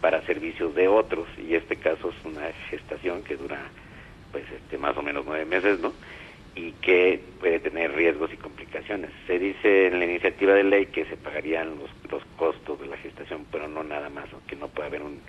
[0.00, 3.58] para servicios de otros y este caso es una gestación que dura
[4.34, 5.92] pues este más o menos nueve meses, ¿no?
[6.56, 9.10] Y que puede tener riesgos y complicaciones.
[9.28, 12.96] Se dice en la iniciativa de ley que se pagarían los, los costos de la
[12.96, 14.40] gestación, pero no nada más, ¿no?
[14.48, 15.20] que no puede haber un,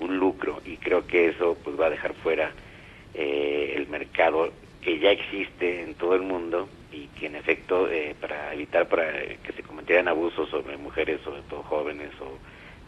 [0.00, 2.52] un lucro y creo que eso pues va a dejar fuera
[3.12, 8.16] eh, el mercado que ya existe en todo el mundo y que en efecto eh,
[8.18, 12.38] para evitar para que se cometieran abusos sobre mujeres, sobre todo jóvenes o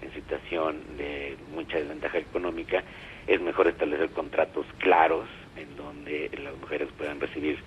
[0.02, 2.82] en situación de mucha desventaja económica,
[3.26, 7.58] es mejor establecer contratos claros en donde las mujeres puedan recibir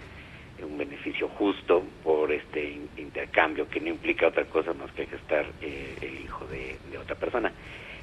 [0.61, 5.45] un beneficio justo por este in- intercambio que no implica otra cosa más que gestar
[5.61, 7.53] eh, el hijo de, de otra persona.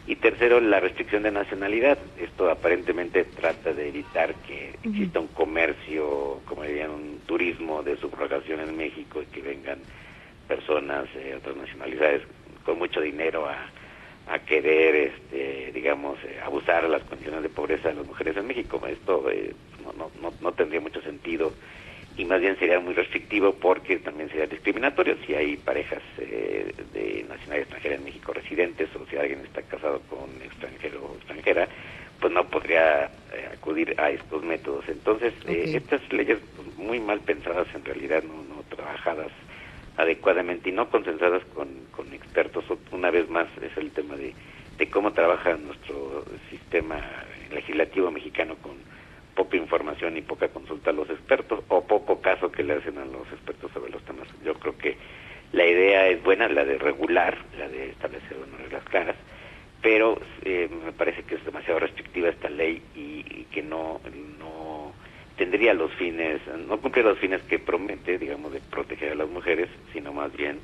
[0.07, 1.99] Y tercero, la restricción de nacionalidad.
[2.17, 8.61] Esto aparentemente trata de evitar que exista un comercio, como dirían, un turismo de subrogación
[8.61, 9.81] en México y que vengan
[10.47, 12.23] personas de otras nacionalidades
[12.65, 13.69] con mucho dinero a,
[14.29, 18.47] a querer, este, digamos, eh, abusar de las condiciones de pobreza de las mujeres en
[18.47, 18.81] México.
[18.87, 21.53] Esto eh, no, no, no, tendría mucho sentido
[22.17, 27.25] y más bien sería muy restrictivo porque también sería discriminatorio si hay parejas eh, de
[27.29, 31.69] nacionalidad extranjera en México residentes o si alguien está casado con un extranjero o extranjera,
[32.21, 34.89] pues no podría eh, acudir a estos métodos.
[34.89, 39.31] Entonces, eh, estas leyes pues, muy mal pensadas en realidad, no, no trabajadas
[39.97, 42.65] adecuadamente y no consensadas con, con expertos.
[42.93, 44.35] Una vez más es el tema de,
[44.79, 47.01] de cómo trabaja nuestro sistema
[47.51, 48.77] legislativo mexicano con
[49.35, 53.05] poca información y poca consulta a los expertos o poco caso que le hacen a
[53.05, 54.27] los expertos sobre los temas.
[54.45, 54.97] Yo creo que
[55.53, 59.17] la idea es buena, la de regular, la de establecer unas reglas claras,
[59.83, 64.01] pero eh, me parece que es demasiado restrictiva esta ley y, y que no,
[64.39, 64.86] no
[65.37, 69.69] tendría los fines, no cumple los fines que promete, digamos, de proteger a las mujeres,
[69.93, 70.59] sino más bien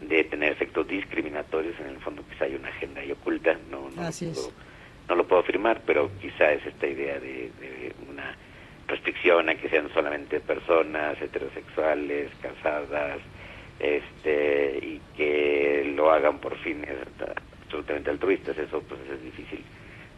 [0.00, 1.78] de tener efectos discriminatorios.
[1.80, 4.52] En el fondo, quizá hay una agenda ahí oculta, no, no, Así lo puedo,
[5.08, 8.36] no lo puedo afirmar, pero quizá es esta idea de, de una
[8.88, 13.18] restricción a que sean solamente personas heterosexuales, casadas,
[13.78, 16.96] este y que lo hagan por fines
[17.64, 19.62] absolutamente altruistas, eso pues es difícil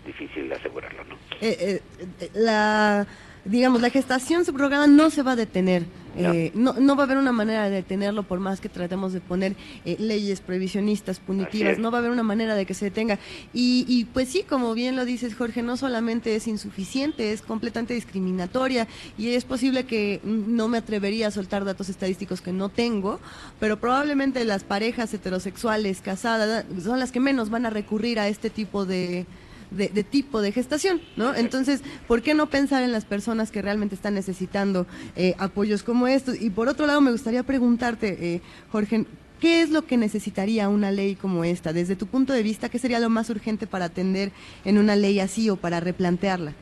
[0.06, 1.16] difícil asegurarlo, ¿no?
[1.40, 1.80] Eh,
[2.20, 3.06] eh, la
[3.48, 5.84] digamos, la gestación subrogada no se va a detener.
[6.16, 6.32] No.
[6.32, 9.20] Eh, no, no, va a haber una manera de detenerlo por más que tratemos de
[9.20, 9.54] poner
[9.84, 13.20] eh, leyes prohibicionistas, punitivas, no va a haber una manera de que se detenga.
[13.52, 17.94] Y, y, pues sí, como bien lo dices Jorge, no solamente es insuficiente, es completamente
[17.94, 23.20] discriminatoria y es posible que no me atrevería a soltar datos estadísticos que no tengo,
[23.60, 28.50] pero probablemente las parejas heterosexuales casadas son las que menos van a recurrir a este
[28.50, 29.26] tipo de
[29.70, 31.34] de, de, tipo de gestación, ¿no?
[31.34, 36.06] Entonces, ¿por qué no pensar en las personas que realmente están necesitando eh, apoyos como
[36.06, 36.40] estos?
[36.40, 38.40] Y por otro lado, me gustaría preguntarte, eh,
[38.70, 39.04] Jorge,
[39.40, 41.72] ¿qué es lo que necesitaría una ley como esta?
[41.72, 44.32] Desde tu punto de vista, ¿qué sería lo más urgente para atender
[44.64, 46.54] en una ley así o para replantearla?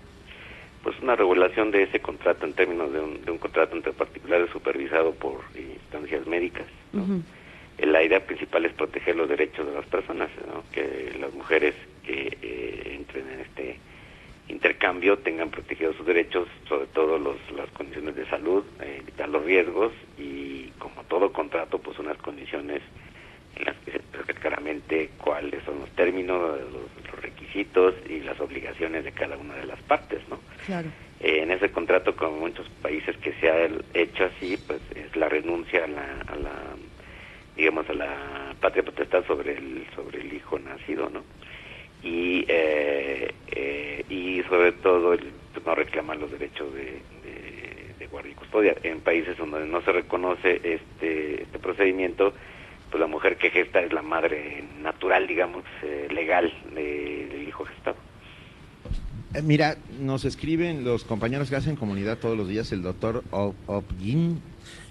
[0.82, 4.50] Pues una regulación de ese contrato en términos de un, de un contrato entre particulares
[4.52, 7.02] supervisado por instancias médicas, ¿no?
[7.02, 7.22] Uh -huh
[7.78, 10.62] la idea principal es proteger los derechos de las personas, ¿no?
[10.72, 11.74] que las mujeres
[12.06, 13.78] que eh, entren en este
[14.48, 19.44] intercambio tengan protegidos sus derechos, sobre todo los, las condiciones de salud, eh, evitar los
[19.44, 22.80] riesgos y como todo contrato, pues unas condiciones
[23.56, 28.38] en las que se explica claramente cuáles son los términos, los, los, requisitos y las
[28.40, 30.38] obligaciones de cada una de las partes, ¿no?
[30.66, 30.88] Claro.
[31.20, 35.16] Eh, en ese contrato, como en muchos países que se ha hecho así, pues es
[35.16, 36.52] la renuncia a la, a la
[37.56, 41.22] digamos a la patria potestad sobre el sobre el hijo nacido no
[42.02, 45.32] y eh, eh, y sobre todo el,
[45.64, 47.02] no reclamar los derechos de,
[48.10, 48.76] guardia y custodia.
[48.84, 52.32] En países donde no se reconoce este este procedimiento
[52.90, 57.64] pues la mujer que gesta es la madre natural digamos eh, legal de, del hijo
[57.64, 57.96] gestado.
[59.42, 64.40] Mira, nos escriben los compañeros que hacen comunidad todos los días, el doctor Opgin,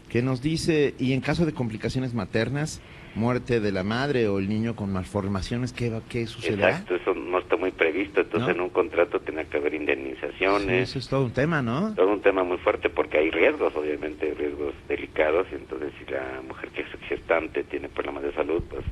[0.09, 2.80] que nos dice, y en caso de complicaciones maternas,
[3.16, 6.69] muerte de la madre o el niño con malformaciones, ¿qué, qué sucederá?
[6.69, 8.53] Exacto, eso no está muy previsto, entonces ¿No?
[8.56, 10.90] en un contrato tiene que haber indemnizaciones.
[10.90, 11.94] Sí, eso es todo un tema, ¿no?
[11.95, 16.42] Todo un tema muy fuerte porque hay riesgos, obviamente, riesgos delicados, y entonces si la
[16.48, 18.84] mujer que es gestante tiene problemas de salud, pues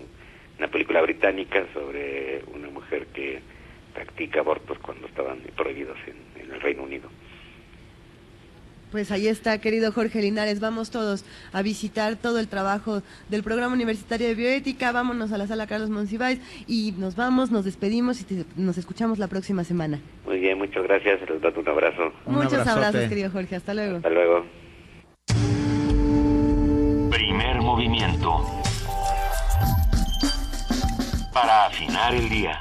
[0.57, 3.39] una película británica sobre una mujer que
[3.93, 7.09] practica abortos cuando estaban prohibidos en, en el Reino Unido.
[8.91, 10.59] Pues ahí está, querido Jorge Linares.
[10.59, 14.91] Vamos todos a visitar todo el trabajo del Programa Universitario de Bioética.
[14.91, 19.19] Vámonos a la sala Carlos Monsiváis y nos vamos, nos despedimos y te, nos escuchamos
[19.19, 19.99] la próxima semana.
[20.25, 21.19] Muy bien, muchas gracias.
[21.29, 22.13] Les doy un abrazo.
[22.25, 22.71] Un Muchos abrazote.
[22.71, 23.55] abrazos, querido Jorge.
[23.57, 23.97] Hasta luego.
[23.97, 24.45] Hasta luego.
[27.11, 28.43] Primer movimiento.
[31.33, 32.59] Para afinar el día.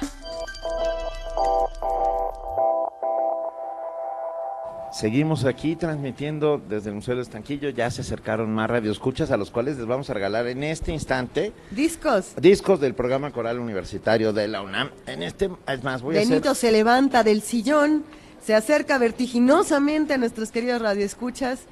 [4.97, 7.69] Seguimos aquí transmitiendo desde el Museo del Estanquillo.
[7.69, 11.53] Ya se acercaron más radioescuchas a los cuales les vamos a regalar en este instante
[11.71, 12.33] discos.
[12.41, 14.89] Discos del programa coral universitario de la UNAM.
[15.07, 16.71] En este, es más, voy Benito a hacer...
[16.71, 18.05] se levanta del sillón,
[18.43, 21.65] se acerca vertiginosamente a nuestros queridos radioescuchas.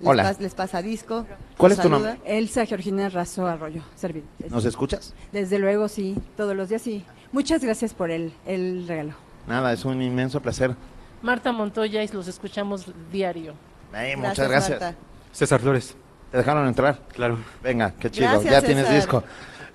[0.00, 0.24] Les Hola.
[0.24, 1.26] Pas, les pasa disco.
[1.56, 2.18] ¿Cuál es tu nombre?
[2.24, 4.24] Elsa Georgina Razo Arroyo, Servil.
[4.50, 5.14] ¿Nos escuchas?
[5.30, 6.16] Desde luego, sí.
[6.36, 7.04] Todos los días, sí.
[7.30, 9.12] Muchas gracias por el, el regalo.
[9.46, 10.74] Nada, es un inmenso placer.
[11.22, 13.54] Marta Montoya y los escuchamos diario.
[13.92, 14.78] Hey, muchas gracias.
[14.78, 14.94] gracias.
[15.32, 15.94] César Flores.
[16.30, 16.98] ¿Te dejaron entrar?
[17.12, 17.38] Claro.
[17.62, 18.28] Venga, qué chido.
[18.28, 19.24] Gracias, ya tienes disco.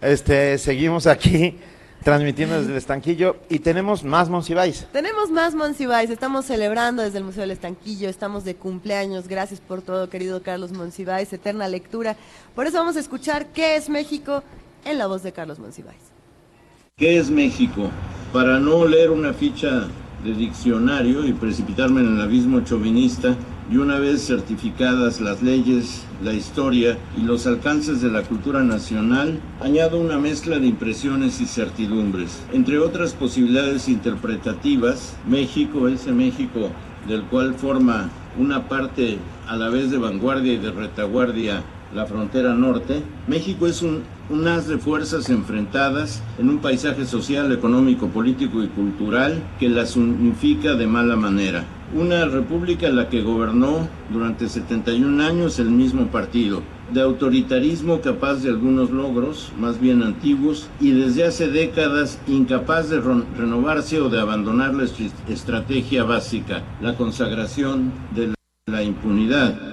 [0.02, 1.58] Este, seguimos aquí
[2.04, 4.86] transmitiendo desde el estanquillo y tenemos más Monsiváis.
[4.92, 9.82] Tenemos más Monsiváis, estamos celebrando desde el Museo del Estanquillo, estamos de cumpleaños, gracias por
[9.82, 12.18] todo querido Carlos Monsiváis, eterna lectura.
[12.54, 14.44] Por eso vamos a escuchar ¿Qué es México?
[14.86, 16.02] en la voz de Carlos Monsiváis.
[16.98, 17.90] ¿Qué es México?
[18.34, 19.88] Para no leer una ficha
[20.24, 23.36] de diccionario y precipitarme en el abismo chauvinista,
[23.72, 29.40] y una vez certificadas las leyes, la historia y los alcances de la cultura nacional,
[29.62, 32.42] añado una mezcla de impresiones y certidumbres.
[32.52, 36.70] Entre otras posibilidades interpretativas, México, ese México
[37.08, 41.64] del cual forma una parte a la vez de vanguardia y de retaguardia
[41.94, 47.52] la frontera norte, México es un, un haz de fuerzas enfrentadas en un paisaje social,
[47.52, 51.66] económico, político y cultural que las unifica de mala manera.
[51.96, 58.36] Una república en la que gobernó durante 71 años el mismo partido, de autoritarismo capaz
[58.36, 64.20] de algunos logros, más bien antiguos, y desde hace décadas incapaz de renovarse o de
[64.20, 64.86] abandonar la
[65.30, 68.34] estrategia básica, la consagración de
[68.68, 69.73] la impunidad.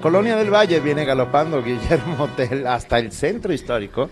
[0.00, 4.08] La colonia del Valle viene galopando Guillermo Hotel hasta el centro histórico.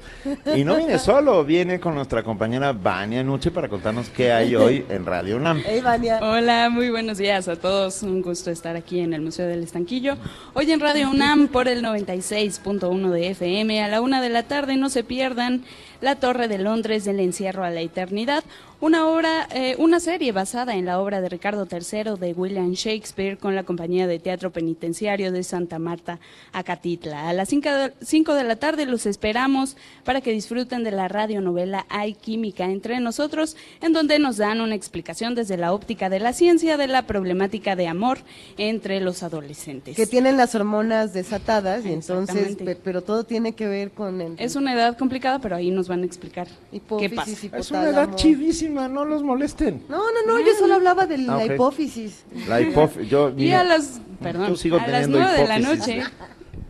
[0.55, 4.85] Y no viene solo, viene con nuestra compañera Vania Nuche para contarnos qué hay hoy
[4.91, 5.63] en Radio UNAM.
[5.65, 6.19] Hey, Vania.
[6.21, 8.03] Hola, muy buenos días a todos.
[8.03, 10.19] Un gusto estar aquí en el Museo del Estanquillo.
[10.53, 14.77] Hoy en Radio UNAM por el 96.1 de FM a la una de la tarde.
[14.77, 15.65] No se pierdan
[16.03, 18.45] La Torre de Londres del Encierro a la Eternidad
[18.81, 23.37] una obra, eh, una serie basada en la obra de Ricardo III de William Shakespeare
[23.37, 26.21] con la compañía de teatro penitenciario de Santa Marta,
[26.53, 27.29] Acatitla.
[27.29, 32.15] A las 5 de la tarde los esperamos para que disfruten de la radionovela Hay
[32.15, 36.77] Química entre nosotros, en donde nos dan una explicación desde la óptica de la ciencia
[36.77, 38.19] de la problemática de amor
[38.59, 39.97] entre los adolescentes.
[39.97, 44.35] Que tienen las hormonas desatadas y entonces, pero todo tiene que ver con el...
[44.39, 47.33] Es una edad complicada, pero ahí nos van a explicar qué pasa.
[47.57, 49.85] Es una edad chidísima no los molesten.
[49.89, 52.25] No, no, no, yo solo hablaba de la ah, hipófisis.
[52.47, 53.33] La hipófisis, yo...
[53.37, 56.03] y a las, perdón, a las nueve de la noche...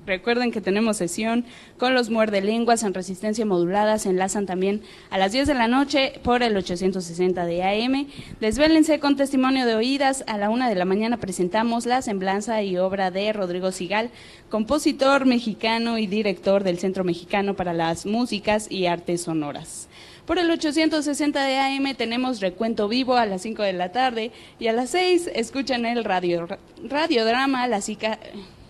[0.09, 1.45] Recuerden que tenemos sesión
[1.77, 3.99] con los muerde lenguas en resistencia modulada.
[3.99, 8.07] Se enlazan también a las 10 de la noche por el 860 de AM.
[8.41, 10.25] Desvélense con testimonio de oídas.
[10.27, 14.09] A la una de la mañana presentamos la semblanza y obra de Rodrigo Sigal,
[14.49, 19.88] compositor mexicano y director del Centro Mexicano para las Músicas y Artes Sonoras.
[20.29, 24.67] Por el 860 de AM tenemos recuento vivo a las 5 de la tarde y
[24.67, 26.47] a las 6 escuchan el radio,
[26.85, 27.91] radiodrama Las,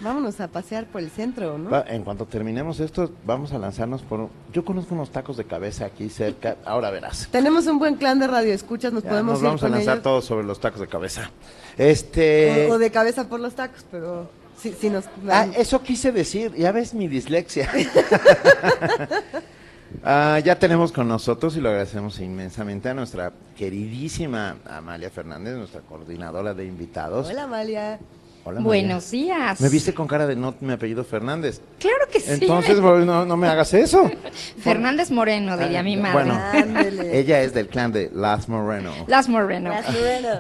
[0.03, 1.85] Vámonos a pasear por el centro, ¿no?
[1.87, 4.29] en cuanto terminemos esto, vamos a lanzarnos por...
[4.53, 7.29] Yo conozco unos tacos de cabeza aquí cerca, ahora verás.
[7.31, 10.59] Tenemos un buen clan de radioescuchas, nos podemos nos vamos a lanzar todos sobre los
[10.61, 11.31] tacos de cabeza.
[11.79, 12.69] Este...
[12.71, 14.29] O, de cabeza por los tacos, pero...
[14.59, 15.07] Si, nos...
[15.29, 17.71] Ah, eso quise decir, ya ves mi dislexia.
[20.05, 25.83] Ah, ya tenemos con nosotros y lo agradecemos inmensamente a nuestra queridísima Amalia Fernández, nuestra
[25.83, 27.29] coordinadora de invitados.
[27.29, 27.99] Hola Amalia.
[28.45, 29.61] Buenos días.
[29.61, 31.61] Me viste con cara de no mi apellido Fernández.
[31.79, 32.33] Claro que sí.
[32.33, 34.11] Entonces, no, no me hagas eso.
[34.59, 36.25] Fernández Moreno, diría mi madre.
[36.25, 38.93] Bueno, ella es del clan de Las Moreno.
[39.07, 39.73] Las Moreno.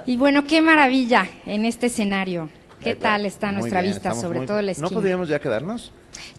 [0.06, 2.48] Y bueno, qué maravilla en este escenario.
[2.82, 4.88] ¿Qué tal está nuestra vista, sobre todo la esquina?
[4.88, 5.92] ¿No podríamos ya quedarnos?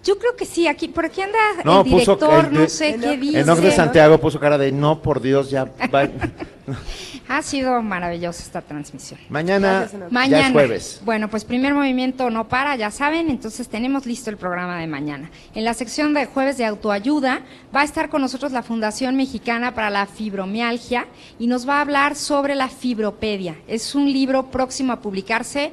[0.04, 3.40] Yo creo que sí, aquí, por aquí anda el director, no sé qué dice.
[3.40, 5.72] El nombre de Santiago puso cara de no, por Dios, ya.
[7.28, 9.20] ha sido maravillosa esta transmisión.
[9.30, 10.52] Mañana, mañana.
[10.52, 11.02] jueves.
[11.04, 15.32] Bueno, pues primer movimiento no para, ya saben, entonces tenemos listo el programa de mañana.
[15.56, 17.42] En la sección de jueves de autoayuda
[17.76, 21.08] va a estar con nosotros la Fundación Mexicana para la Fibromialgia
[21.40, 23.56] y nos va a hablar sobre la fibropedia.
[23.68, 25.72] Es un libro próximo a publicarse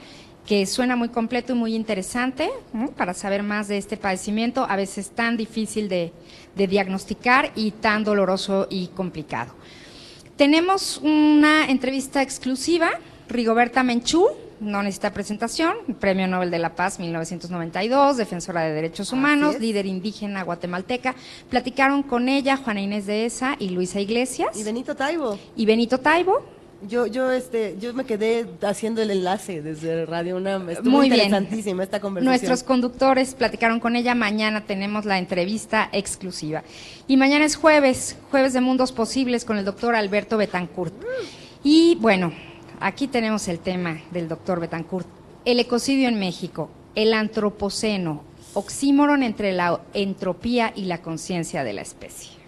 [0.50, 2.50] que suena muy completo y muy interesante
[2.96, 6.12] para saber más de este padecimiento, a veces tan difícil de,
[6.56, 9.54] diagnosticar y tan doloroso y complicado.
[10.34, 12.90] Tenemos una entrevista exclusiva,
[13.28, 14.26] Rigoberta Menchú,
[14.58, 20.42] no necesita presentación, Premio Nobel de la Paz 1992, defensora de derechos humanos, líder indígena
[20.42, 21.14] guatemalteca.
[21.48, 24.58] Platicaron con ella Juana Inés de Esa y Luisa Iglesias.
[24.58, 25.38] Y Benito Taibo.
[25.54, 26.42] Y Benito Taibo,
[26.88, 30.70] yo, yo, este, yo me quedé haciendo el enlace desde Radio UNAM.
[30.70, 32.30] Estuvo Muy interesantísima esta conversación.
[32.30, 34.14] Nuestros conductores platicaron con ella.
[34.14, 36.62] Mañana tenemos la entrevista exclusiva.
[37.06, 40.94] Y mañana es jueves, jueves de Mundos Posibles con el doctor Alberto Betancourt.
[41.62, 42.32] Y bueno,
[42.80, 45.06] aquí tenemos el tema del doctor Betancourt.
[45.44, 51.82] El ecocidio en México, el antropoceno, oxímoron entre la entropía y la conciencia de la
[51.82, 52.39] especie.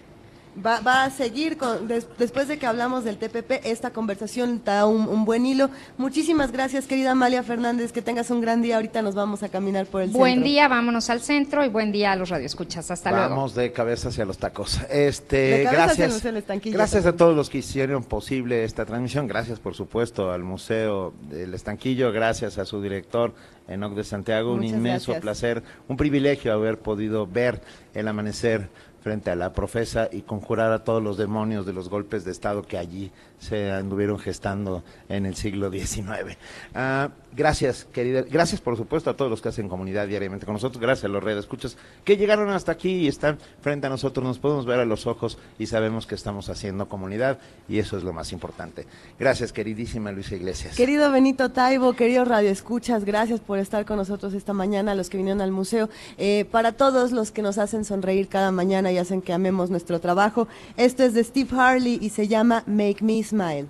[0.55, 5.25] Va, va, a seguir con, después de que hablamos del TPP, esta conversación da un,
[5.25, 5.69] buen hilo.
[5.97, 8.75] Muchísimas gracias, querida Amalia Fernández, que tengas un gran día.
[8.75, 10.19] Ahorita nos vamos a caminar por el centro.
[10.19, 12.91] Buen día, vámonos al centro y buen día a los radioescuchas.
[12.91, 13.29] Hasta luego.
[13.29, 14.79] Vamos de cabeza hacia los tacos.
[14.91, 16.23] Este, gracias.
[16.65, 19.27] gracias a todos los que hicieron posible esta transmisión.
[19.27, 22.11] Gracias, por supuesto, al Museo del Estanquillo.
[22.11, 23.33] Gracias a su director,
[23.67, 24.53] Enoc de Santiago.
[24.53, 27.61] un inmenso placer, un privilegio haber podido ver
[27.93, 28.69] el amanecer
[29.03, 32.63] frente a la profesa y conjurar a todos los demonios de los golpes de Estado
[32.63, 33.11] que allí
[33.43, 36.37] se anduvieron gestando en el siglo XIX.
[36.73, 38.21] Ah, gracias, querida.
[38.21, 40.81] Gracias, por supuesto, a todos los que hacen comunidad diariamente con nosotros.
[40.81, 44.25] Gracias a los redes escuchas que llegaron hasta aquí y están frente a nosotros.
[44.25, 48.03] Nos podemos ver a los ojos y sabemos que estamos haciendo comunidad y eso es
[48.03, 48.87] lo más importante.
[49.19, 50.75] Gracias, queridísima Luisa Iglesias.
[50.75, 55.17] Querido Benito Taibo, querido Radio Escuchas, gracias por estar con nosotros esta mañana, los que
[55.17, 55.89] vinieron al museo.
[56.17, 59.99] Eh, para todos los que nos hacen sonreír cada mañana y hacen que amemos nuestro
[59.99, 60.47] trabajo,
[60.77, 63.65] esto es de Steve Harley y se llama Make Me Smile.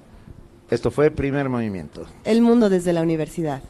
[0.69, 2.05] Esto fue Primer Movimiento.
[2.25, 3.61] El mundo desde la universidad.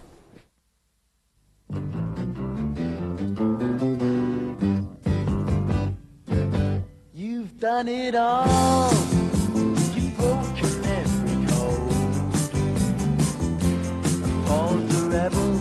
[7.13, 8.89] You've done it all.
[9.93, 11.93] You've broken every code.
[14.47, 15.59] Hauled the rebel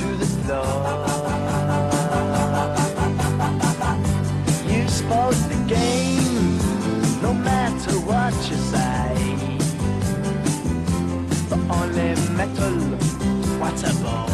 [0.00, 1.06] to the floor.
[4.66, 6.58] You spoke the game,
[7.22, 8.56] no matter what you
[11.70, 12.74] only metal.
[13.58, 14.33] What a bore.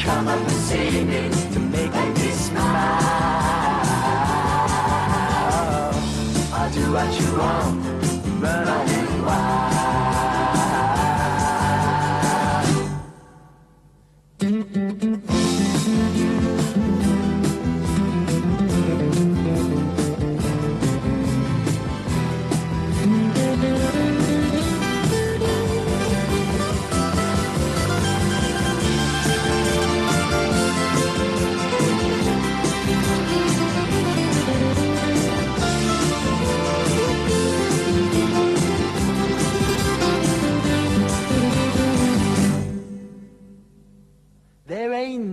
[0.00, 2.70] come up and see me to make me smile.
[6.52, 7.79] I'll do what you want,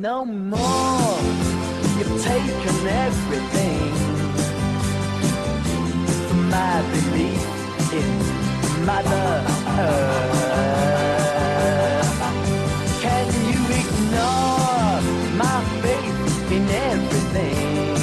[0.08, 1.19] no more.
[1.98, 2.77] You've taken
[3.08, 3.92] everything
[6.27, 7.44] from my belief
[8.00, 8.10] in
[8.90, 9.30] Mother
[9.84, 10.98] Earth.
[13.03, 14.95] Can you ignore
[15.44, 17.95] my faith in everything?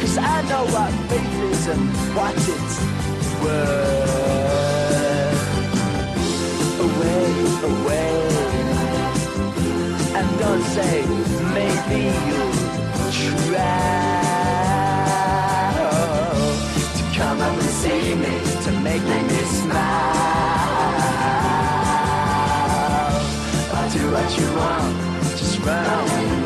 [0.00, 2.76] Cause I know what faith is and what it's
[3.42, 4.14] worth.
[6.86, 7.26] Away,
[7.70, 8.25] away
[10.56, 11.02] don't say
[11.52, 12.52] maybe you'll
[13.12, 13.58] try
[16.96, 20.16] to come up and see me to make me smile.
[23.74, 24.96] I'll do what you want,
[25.36, 26.45] just run